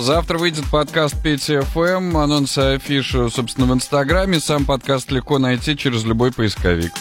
Завтра 0.04 0.38
выйдет 0.38 0.66
подкаст 0.70 1.16
Пети 1.24 1.62
ФМ, 1.62 2.18
анонсы 2.18 2.60
афиши, 2.60 3.30
собственно, 3.30 3.68
в 3.68 3.74
Инстаграме. 3.74 4.42
Сам 4.42 4.66
подкаст 4.66 5.10
легко 5.12 5.40
найти 5.40 5.78
через 5.78 6.04
любой 6.04 6.34
поисковик. 6.34 6.92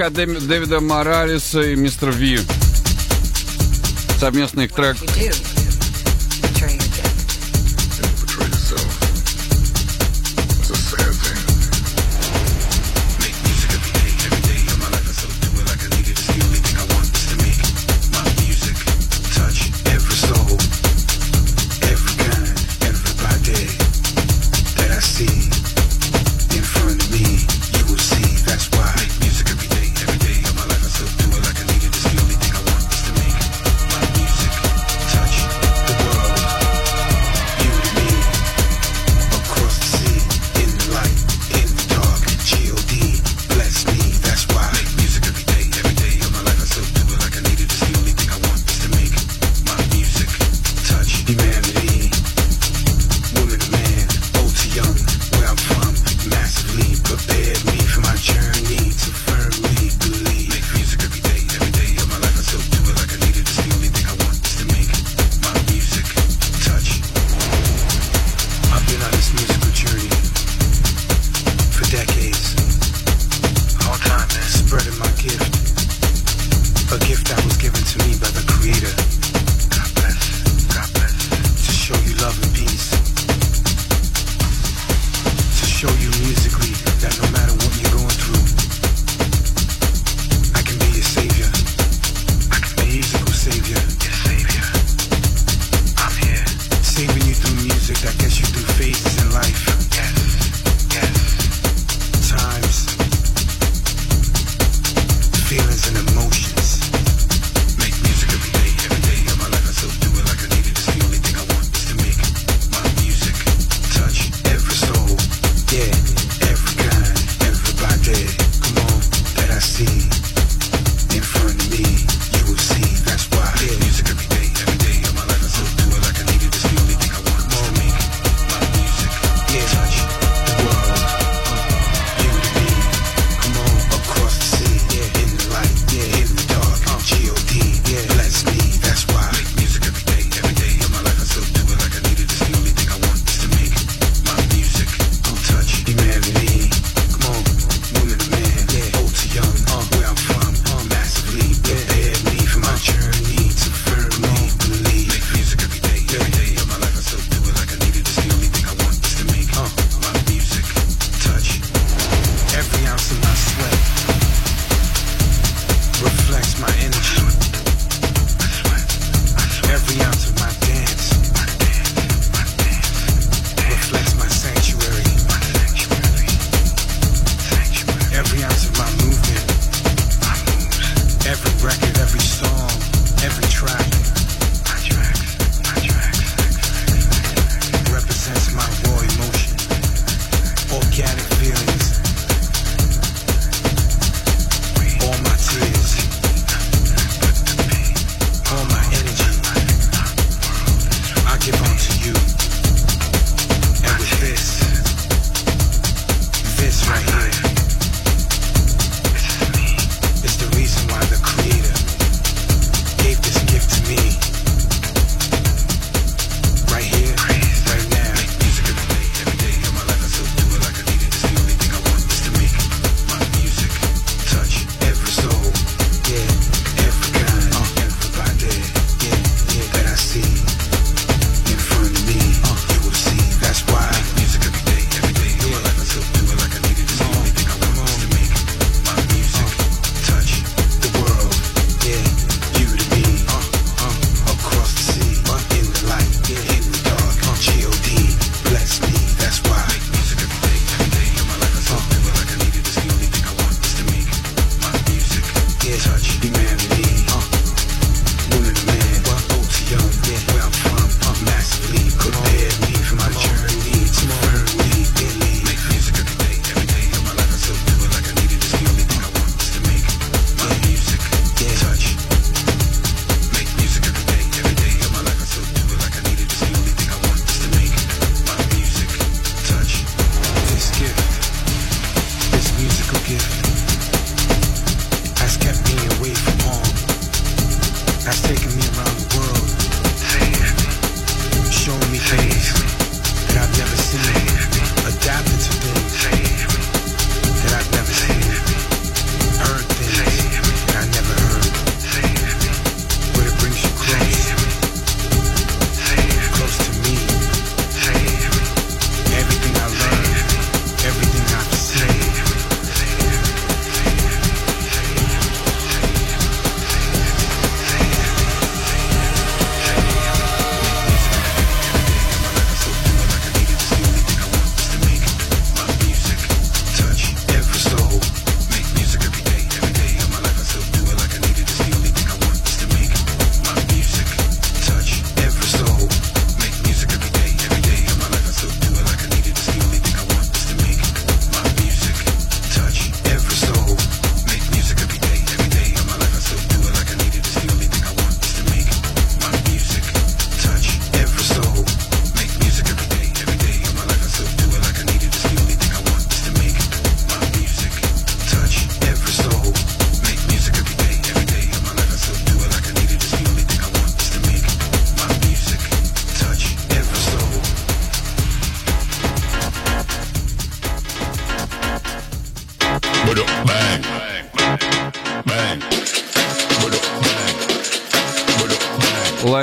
От 0.00 0.12
Дэвида 0.12 0.80
Моралеса 0.80 1.62
и 1.62 1.74
Мистер 1.76 2.10
Ви. 2.10 2.40
Совместный 4.18 4.68
трек 4.68 4.96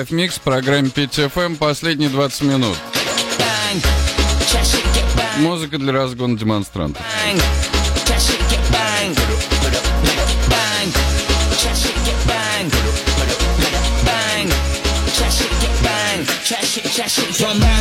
Live 0.04 0.14
микс 0.14 0.36
в 0.36 0.42
программе 0.42 0.90
5FM 0.90 1.56
последние 1.56 2.10
20 2.10 2.42
минут. 2.42 2.78
Музыка 5.38 5.78
для 5.78 5.94
разгона 5.94 6.38
демонстрантов. 6.38 7.02
Bang. 17.40 17.73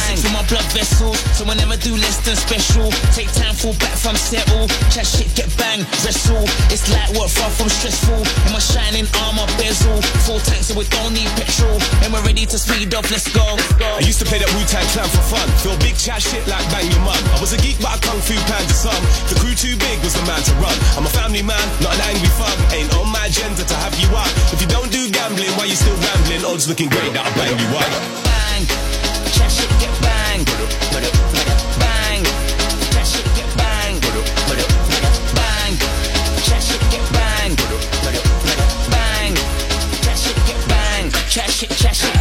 Blood 0.53 0.69
vessels, 0.77 1.16
so 1.33 1.49
I 1.49 1.57
never 1.57 1.81
do 1.81 1.97
less 1.97 2.20
than 2.29 2.37
special. 2.37 2.93
Take 3.16 3.33
time, 3.33 3.57
fall 3.57 3.73
back 3.81 3.97
from 3.97 4.12
settle. 4.20 4.69
That 4.93 5.09
shit 5.09 5.33
get 5.33 5.49
bang. 5.57 5.81
Wrestle. 6.05 6.45
It's 6.69 6.85
like 6.93 7.09
what 7.16 7.33
far 7.33 7.49
from 7.49 7.73
stressful. 7.73 8.20
In 8.20 8.51
my 8.53 8.61
shining 8.61 9.09
armor 9.24 9.49
bezel, 9.57 9.97
full 10.29 10.45
tank 10.45 10.61
so 10.61 10.77
we 10.77 10.85
don't 10.93 11.16
need 11.16 11.33
petrol. 11.41 11.81
And 12.05 12.12
we're 12.12 12.20
ready 12.29 12.45
to 12.45 12.61
speed 12.61 12.93
up. 12.93 13.09
Let's 13.09 13.33
go. 13.33 13.41
I 13.81 14.05
used 14.05 14.20
to 14.20 14.29
play 14.29 14.45
that 14.45 14.53
Wu-Tang 14.53 14.85
clan 14.93 15.09
for 15.09 15.24
fun. 15.33 15.49
Feel 15.65 15.77
big 15.81 15.97
chat 15.97 16.20
shit 16.20 16.45
like 16.45 16.69
bang 16.69 16.85
your 16.85 17.01
mum. 17.01 17.16
I 17.33 17.41
was 17.41 17.57
a 17.57 17.59
geek 17.65 17.81
but 17.81 17.97
a 17.97 17.99
kung 18.05 18.20
fu 18.20 18.37
panda 18.45 18.77
son. 18.77 19.01
The 19.33 19.41
crew 19.41 19.57
too 19.57 19.73
big 19.81 19.97
was 20.05 20.12
the 20.12 20.24
man 20.29 20.45
to 20.45 20.53
run. 20.61 20.77
I'm 21.01 21.09
a 21.09 21.15
family 21.16 21.41
man, 21.41 21.65
not 21.81 21.97
an 21.97 22.12
angry 22.12 22.29
thug. 22.37 22.57
Ain't 22.77 22.93
on 23.01 23.09
my 23.09 23.24
agenda 23.24 23.65
to 23.65 23.77
have 23.81 23.97
you 23.97 24.09
up. 24.12 24.29
If 24.53 24.61
you 24.61 24.69
don't 24.69 24.93
do 24.93 25.09
gambling, 25.09 25.49
why 25.57 25.65
you 25.65 25.77
still 25.81 25.97
rambling? 25.97 26.45
Odds 26.45 26.69
looking 26.69 26.93
great 26.93 27.16
that 27.16 27.24
I'll 27.24 27.37
bang 27.41 27.57
you 27.57 27.70
up. 27.73 27.89
Bang. 28.29 28.69
That 29.41 29.49
shit 29.49 29.73
get 29.81 30.02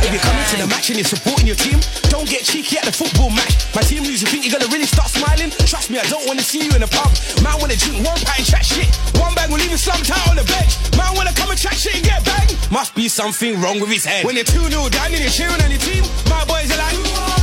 If 0.04 0.20
you're 0.20 0.28
coming 0.28 0.46
to 0.52 0.58
the 0.58 0.68
match 0.68 0.90
and 0.90 0.98
you're 1.00 1.08
supporting 1.08 1.48
your 1.48 1.56
team, 1.56 1.80
don't 2.10 2.28
get 2.28 2.44
cheeky 2.44 2.78
at 2.78 2.84
the 2.84 2.92
football 2.92 3.30
match. 3.30 3.74
My 3.76 3.82
team 3.82 4.04
think 4.28 4.44
you're 4.44 4.52
gonna 4.52 4.72
really 4.72 4.86
start 4.86 5.10
smiling? 5.10 5.52
Trust 5.68 5.90
me, 5.90 6.00
I 6.00 6.04
don't 6.08 6.28
wanna 6.28 6.42
see 6.42 6.66
you 6.66 6.72
in 6.76 6.82
pub. 6.88 7.12
Man 7.44 7.60
wanna 7.60 7.76
drink 7.76 8.06
one 8.06 8.20
pint 8.28 8.44
chat 8.44 8.66
shit. 8.66 8.92
One 9.20 9.36
will 9.50 9.60
leave 9.60 9.72
out 10.12 10.28
on 10.28 10.36
the 10.36 10.44
bench. 10.44 10.76
Man 10.98 11.16
wanna 11.16 11.34
come 11.34 11.52
and 11.52 11.60
chat 11.60 11.76
shit 11.76 11.96
and 11.96 12.04
get 12.04 12.26
banged. 12.26 12.56
Must 12.72 12.96
be 12.96 13.08
something 13.08 13.62
wrong 13.62 13.80
with 13.80 13.90
his 13.90 14.04
head. 14.04 14.26
When 14.26 14.36
you're 14.36 14.44
2 14.44 14.70
0 14.70 14.90
down 14.90 15.12
and 15.14 15.20
you're 15.20 15.30
cheering 15.30 15.62
on 15.62 15.72
your 15.72 15.80
team, 15.80 16.04
my 16.28 16.44
boys 16.44 16.72
are 16.72 16.78
like, 16.78 17.41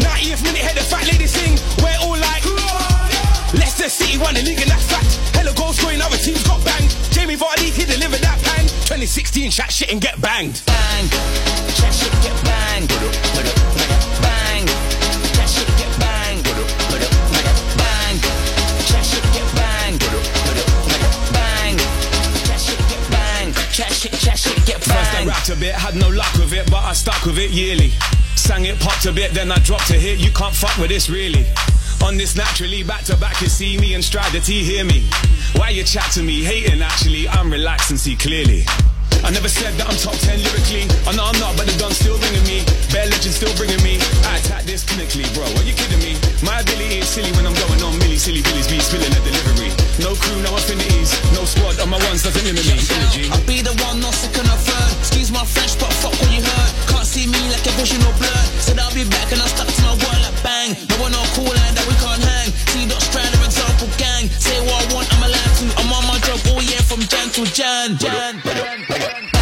90th 0.00 0.42
minute, 0.44 0.62
head 0.62 0.76
the 0.76 0.84
fat 0.84 1.06
lady 1.06 1.26
sing. 1.26 1.58
We're 1.82 1.98
all 2.02 2.18
like, 2.18 2.44
Leicester 3.54 3.88
City 3.88 4.18
won 4.18 4.34
the 4.34 4.42
league 4.42 4.60
and 4.60 4.70
that's 4.70 4.84
fact. 4.86 5.18
Hella 5.34 5.54
goal 5.54 5.72
scoring, 5.72 6.00
other 6.00 6.18
teams 6.18 6.42
got 6.44 6.62
banged. 6.64 6.90
Jamie 7.10 7.36
Vardy, 7.36 7.72
he 7.72 7.84
delivered 7.84 8.20
that 8.20 8.38
bang. 8.44 8.66
2016, 8.86 9.50
chat 9.50 9.72
shit 9.72 9.90
and 9.90 10.00
get 10.00 10.20
banged. 10.20 10.60
Bang. 10.66 11.08
That 11.80 11.92
shit 11.94 12.12
get 12.20 12.36
bang. 12.44 12.86
Bang. 14.20 14.66
That 15.38 15.48
shit 15.48 15.68
get 15.80 15.92
bang. 15.98 16.42
Bang. 16.44 18.16
That 18.92 19.04
shit 19.04 19.24
get 19.32 19.48
bang. 19.56 19.96
Bang. 21.32 21.76
That 22.48 22.60
shit 22.60 22.80
get 22.88 23.02
bang. 23.10 23.48
That 23.78 23.92
shit, 23.92 24.12
that 24.12 24.38
shit 24.38 24.58
get 24.66 24.82
First 24.82 25.14
I 25.14 25.24
rapped 25.24 25.48
a 25.50 25.56
bit, 25.56 25.74
had 25.74 25.94
no 25.94 26.08
luck 26.08 26.32
with 26.34 26.52
it, 26.52 26.70
but 26.70 26.84
I 26.84 26.92
stuck 26.92 27.24
with 27.24 27.38
it 27.38 27.50
yearly. 27.50 27.92
Sang 28.48 28.64
it, 28.64 28.80
popped 28.80 29.04
a 29.04 29.12
bit, 29.12 29.36
then 29.36 29.52
I 29.52 29.60
dropped 29.60 29.90
a 29.90 30.00
hit. 30.00 30.16
You 30.24 30.32
can't 30.32 30.56
fuck 30.56 30.72
with 30.78 30.88
this 30.88 31.10
really. 31.10 31.44
On 32.00 32.16
this 32.16 32.32
naturally, 32.34 32.82
back 32.82 33.04
to 33.04 33.16
back, 33.18 33.42
you 33.42 33.46
see 33.46 33.76
me 33.76 33.92
and 33.92 34.02
Stradity, 34.02 34.64
hear 34.64 34.86
me. 34.88 35.04
Why 35.52 35.68
you 35.68 35.84
chat 35.84 36.10
to 36.12 36.22
me, 36.22 36.40
hating 36.40 36.80
actually, 36.80 37.28
I'm 37.28 37.52
relaxed 37.52 37.90
and 37.90 38.00
see 38.00 38.16
clearly. 38.16 38.64
I 39.20 39.28
never 39.36 39.52
said 39.52 39.76
that 39.76 39.92
I'm 39.92 40.00
top 40.00 40.16
10 40.16 40.40
lyrically. 40.40 40.88
Oh, 41.04 41.12
I 41.12 41.12
know 41.12 41.28
I'm 41.28 41.36
not, 41.36 41.60
but 41.60 41.68
the 41.68 41.76
gun's 41.76 42.00
still 42.00 42.16
ringing 42.16 42.48
me. 42.48 42.64
Bear 42.88 43.04
legend 43.12 43.36
still 43.36 43.52
bringing 43.60 43.84
me. 43.84 44.00
I 44.24 44.40
attack 44.40 44.64
this 44.64 44.80
clinically, 44.80 45.28
bro. 45.36 45.44
Are 45.44 45.66
you 45.68 45.76
kidding 45.76 46.00
me? 46.00 46.16
My 46.40 46.64
ability 46.64 47.04
is 47.04 47.08
silly 47.12 47.28
when 47.36 47.44
I'm 47.44 47.52
going 47.68 47.84
on 47.84 48.00
milli, 48.00 48.16
silly 48.16 48.40
billies, 48.40 48.64
be 48.64 48.80
spilling 48.80 49.12
a 49.12 49.20
delivery. 49.20 49.87
No 49.98 50.14
crew, 50.14 50.38
no 50.42 50.54
affinities, 50.54 51.10
no 51.34 51.42
squad 51.44 51.80
on 51.80 51.90
my 51.90 51.98
ones 52.06 52.22
limit 52.22 52.54
me. 52.54 52.78
Energy. 52.78 53.26
I'll 53.34 53.42
be 53.50 53.62
the 53.62 53.74
one, 53.82 53.98
not 53.98 54.14
second 54.14 54.46
or 54.46 54.54
third. 54.54 54.90
Excuse 55.02 55.32
my 55.34 55.42
French, 55.44 55.74
but 55.78 55.90
fuck 55.98 56.14
what 56.14 56.30
you 56.30 56.38
heard. 56.38 56.70
Can't 56.86 57.06
see 57.06 57.26
me 57.26 57.40
like 57.50 57.66
a 57.66 57.74
vision 57.74 57.98
or 58.06 58.14
blur. 58.14 58.42
Said 58.62 58.78
I'll 58.78 58.94
be 58.94 59.02
back 59.02 59.32
and 59.34 59.42
I 59.42 59.46
stuck 59.50 59.66
to 59.66 59.82
my 59.82 59.98
word 59.98 60.20
like 60.22 60.38
bang. 60.46 60.78
No 60.86 61.02
one 61.02 61.14
on 61.18 61.26
cool 61.34 61.50
like 61.50 61.74
that 61.74 61.86
we 61.90 61.98
can't 61.98 62.22
hang. 62.22 62.48
See 62.70 62.86
dot 62.86 63.02
strider 63.02 63.42
example 63.42 63.90
gang. 63.98 64.30
Say 64.38 64.54
what 64.62 64.78
I 64.78 64.94
want, 64.94 65.06
I'm 65.18 65.22
allowed 65.26 65.54
to. 65.58 65.66
I'm 65.82 65.90
on 65.90 66.04
my 66.06 66.18
job 66.22 66.38
all 66.54 66.62
year 66.62 66.82
from 66.86 67.02
Jan 67.02 67.28
to 67.34 67.42
Jan. 67.50 67.98
Jan. 67.98 68.38
Bang. 68.46 68.86
That 68.86 69.37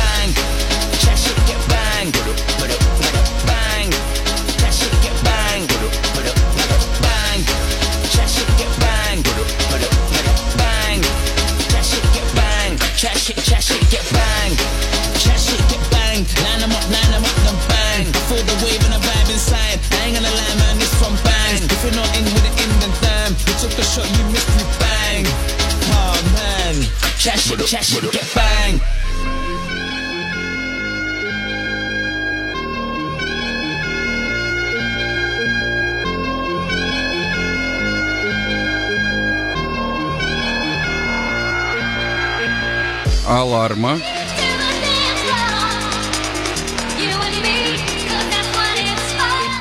Alarma. 43.28 43.98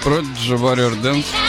Prodigy 0.01 0.53
Warrior 0.55 0.95
Dance. 1.01 1.44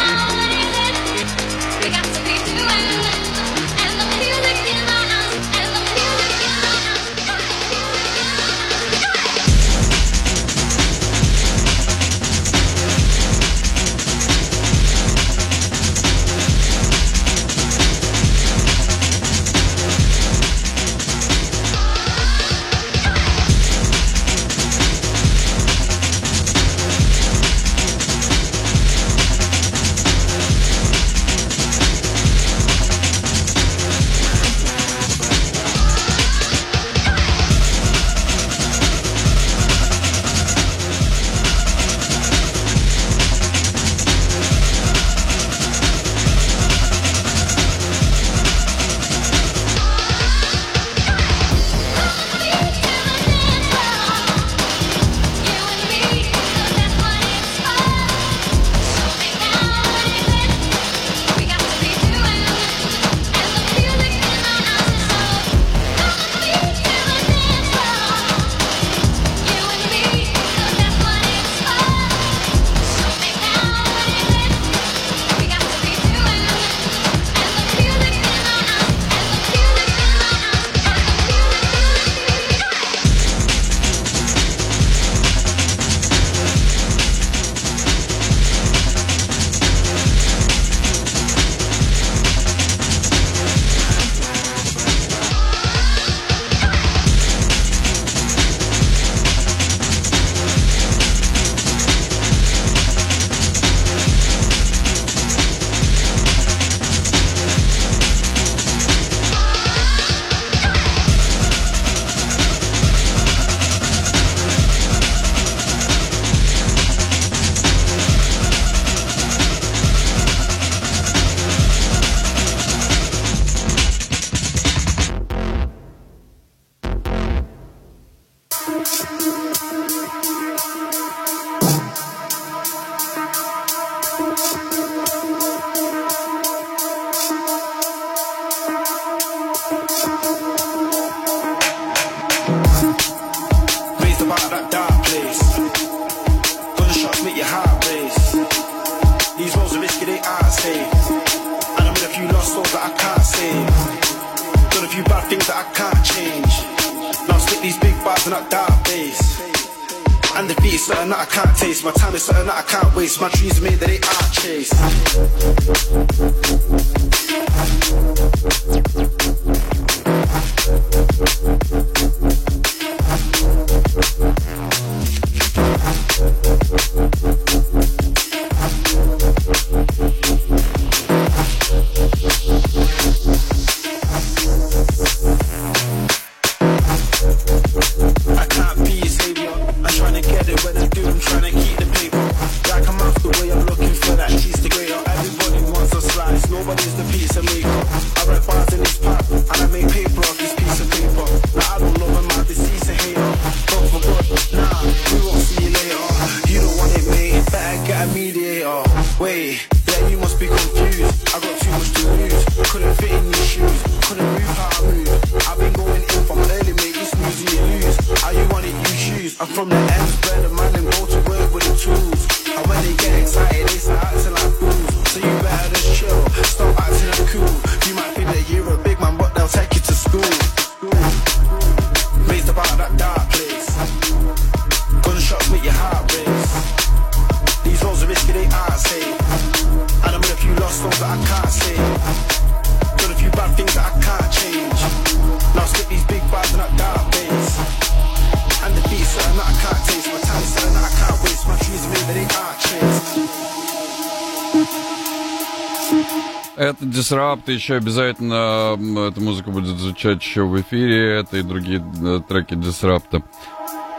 это 257.46 257.52
еще 257.52 257.76
обязательно, 257.76 258.76
эта 259.08 259.20
музыка 259.20 259.52
будет 259.52 259.78
звучать 259.78 260.20
еще 260.20 260.42
в 260.42 260.60
эфире, 260.62 261.20
это 261.20 261.36
и 261.36 261.42
другие 261.42 261.80
э, 262.02 262.20
треки 262.28 262.56
Дисрапта. 262.56 263.22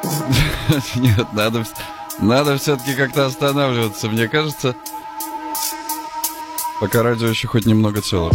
Нет, 0.95 1.31
надо, 1.31 1.63
надо 2.19 2.57
все-таки 2.57 2.93
как-то 2.93 3.25
останавливаться, 3.25 4.09
мне 4.09 4.27
кажется. 4.27 4.75
Пока 6.81 7.03
радио 7.03 7.27
еще 7.27 7.47
хоть 7.47 7.65
немного 7.65 8.01
цело. 8.01 8.33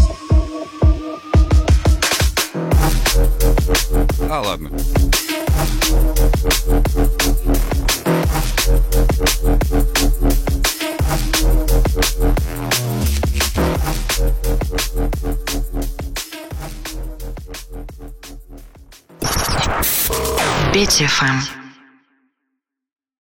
FM. 21.03 21.52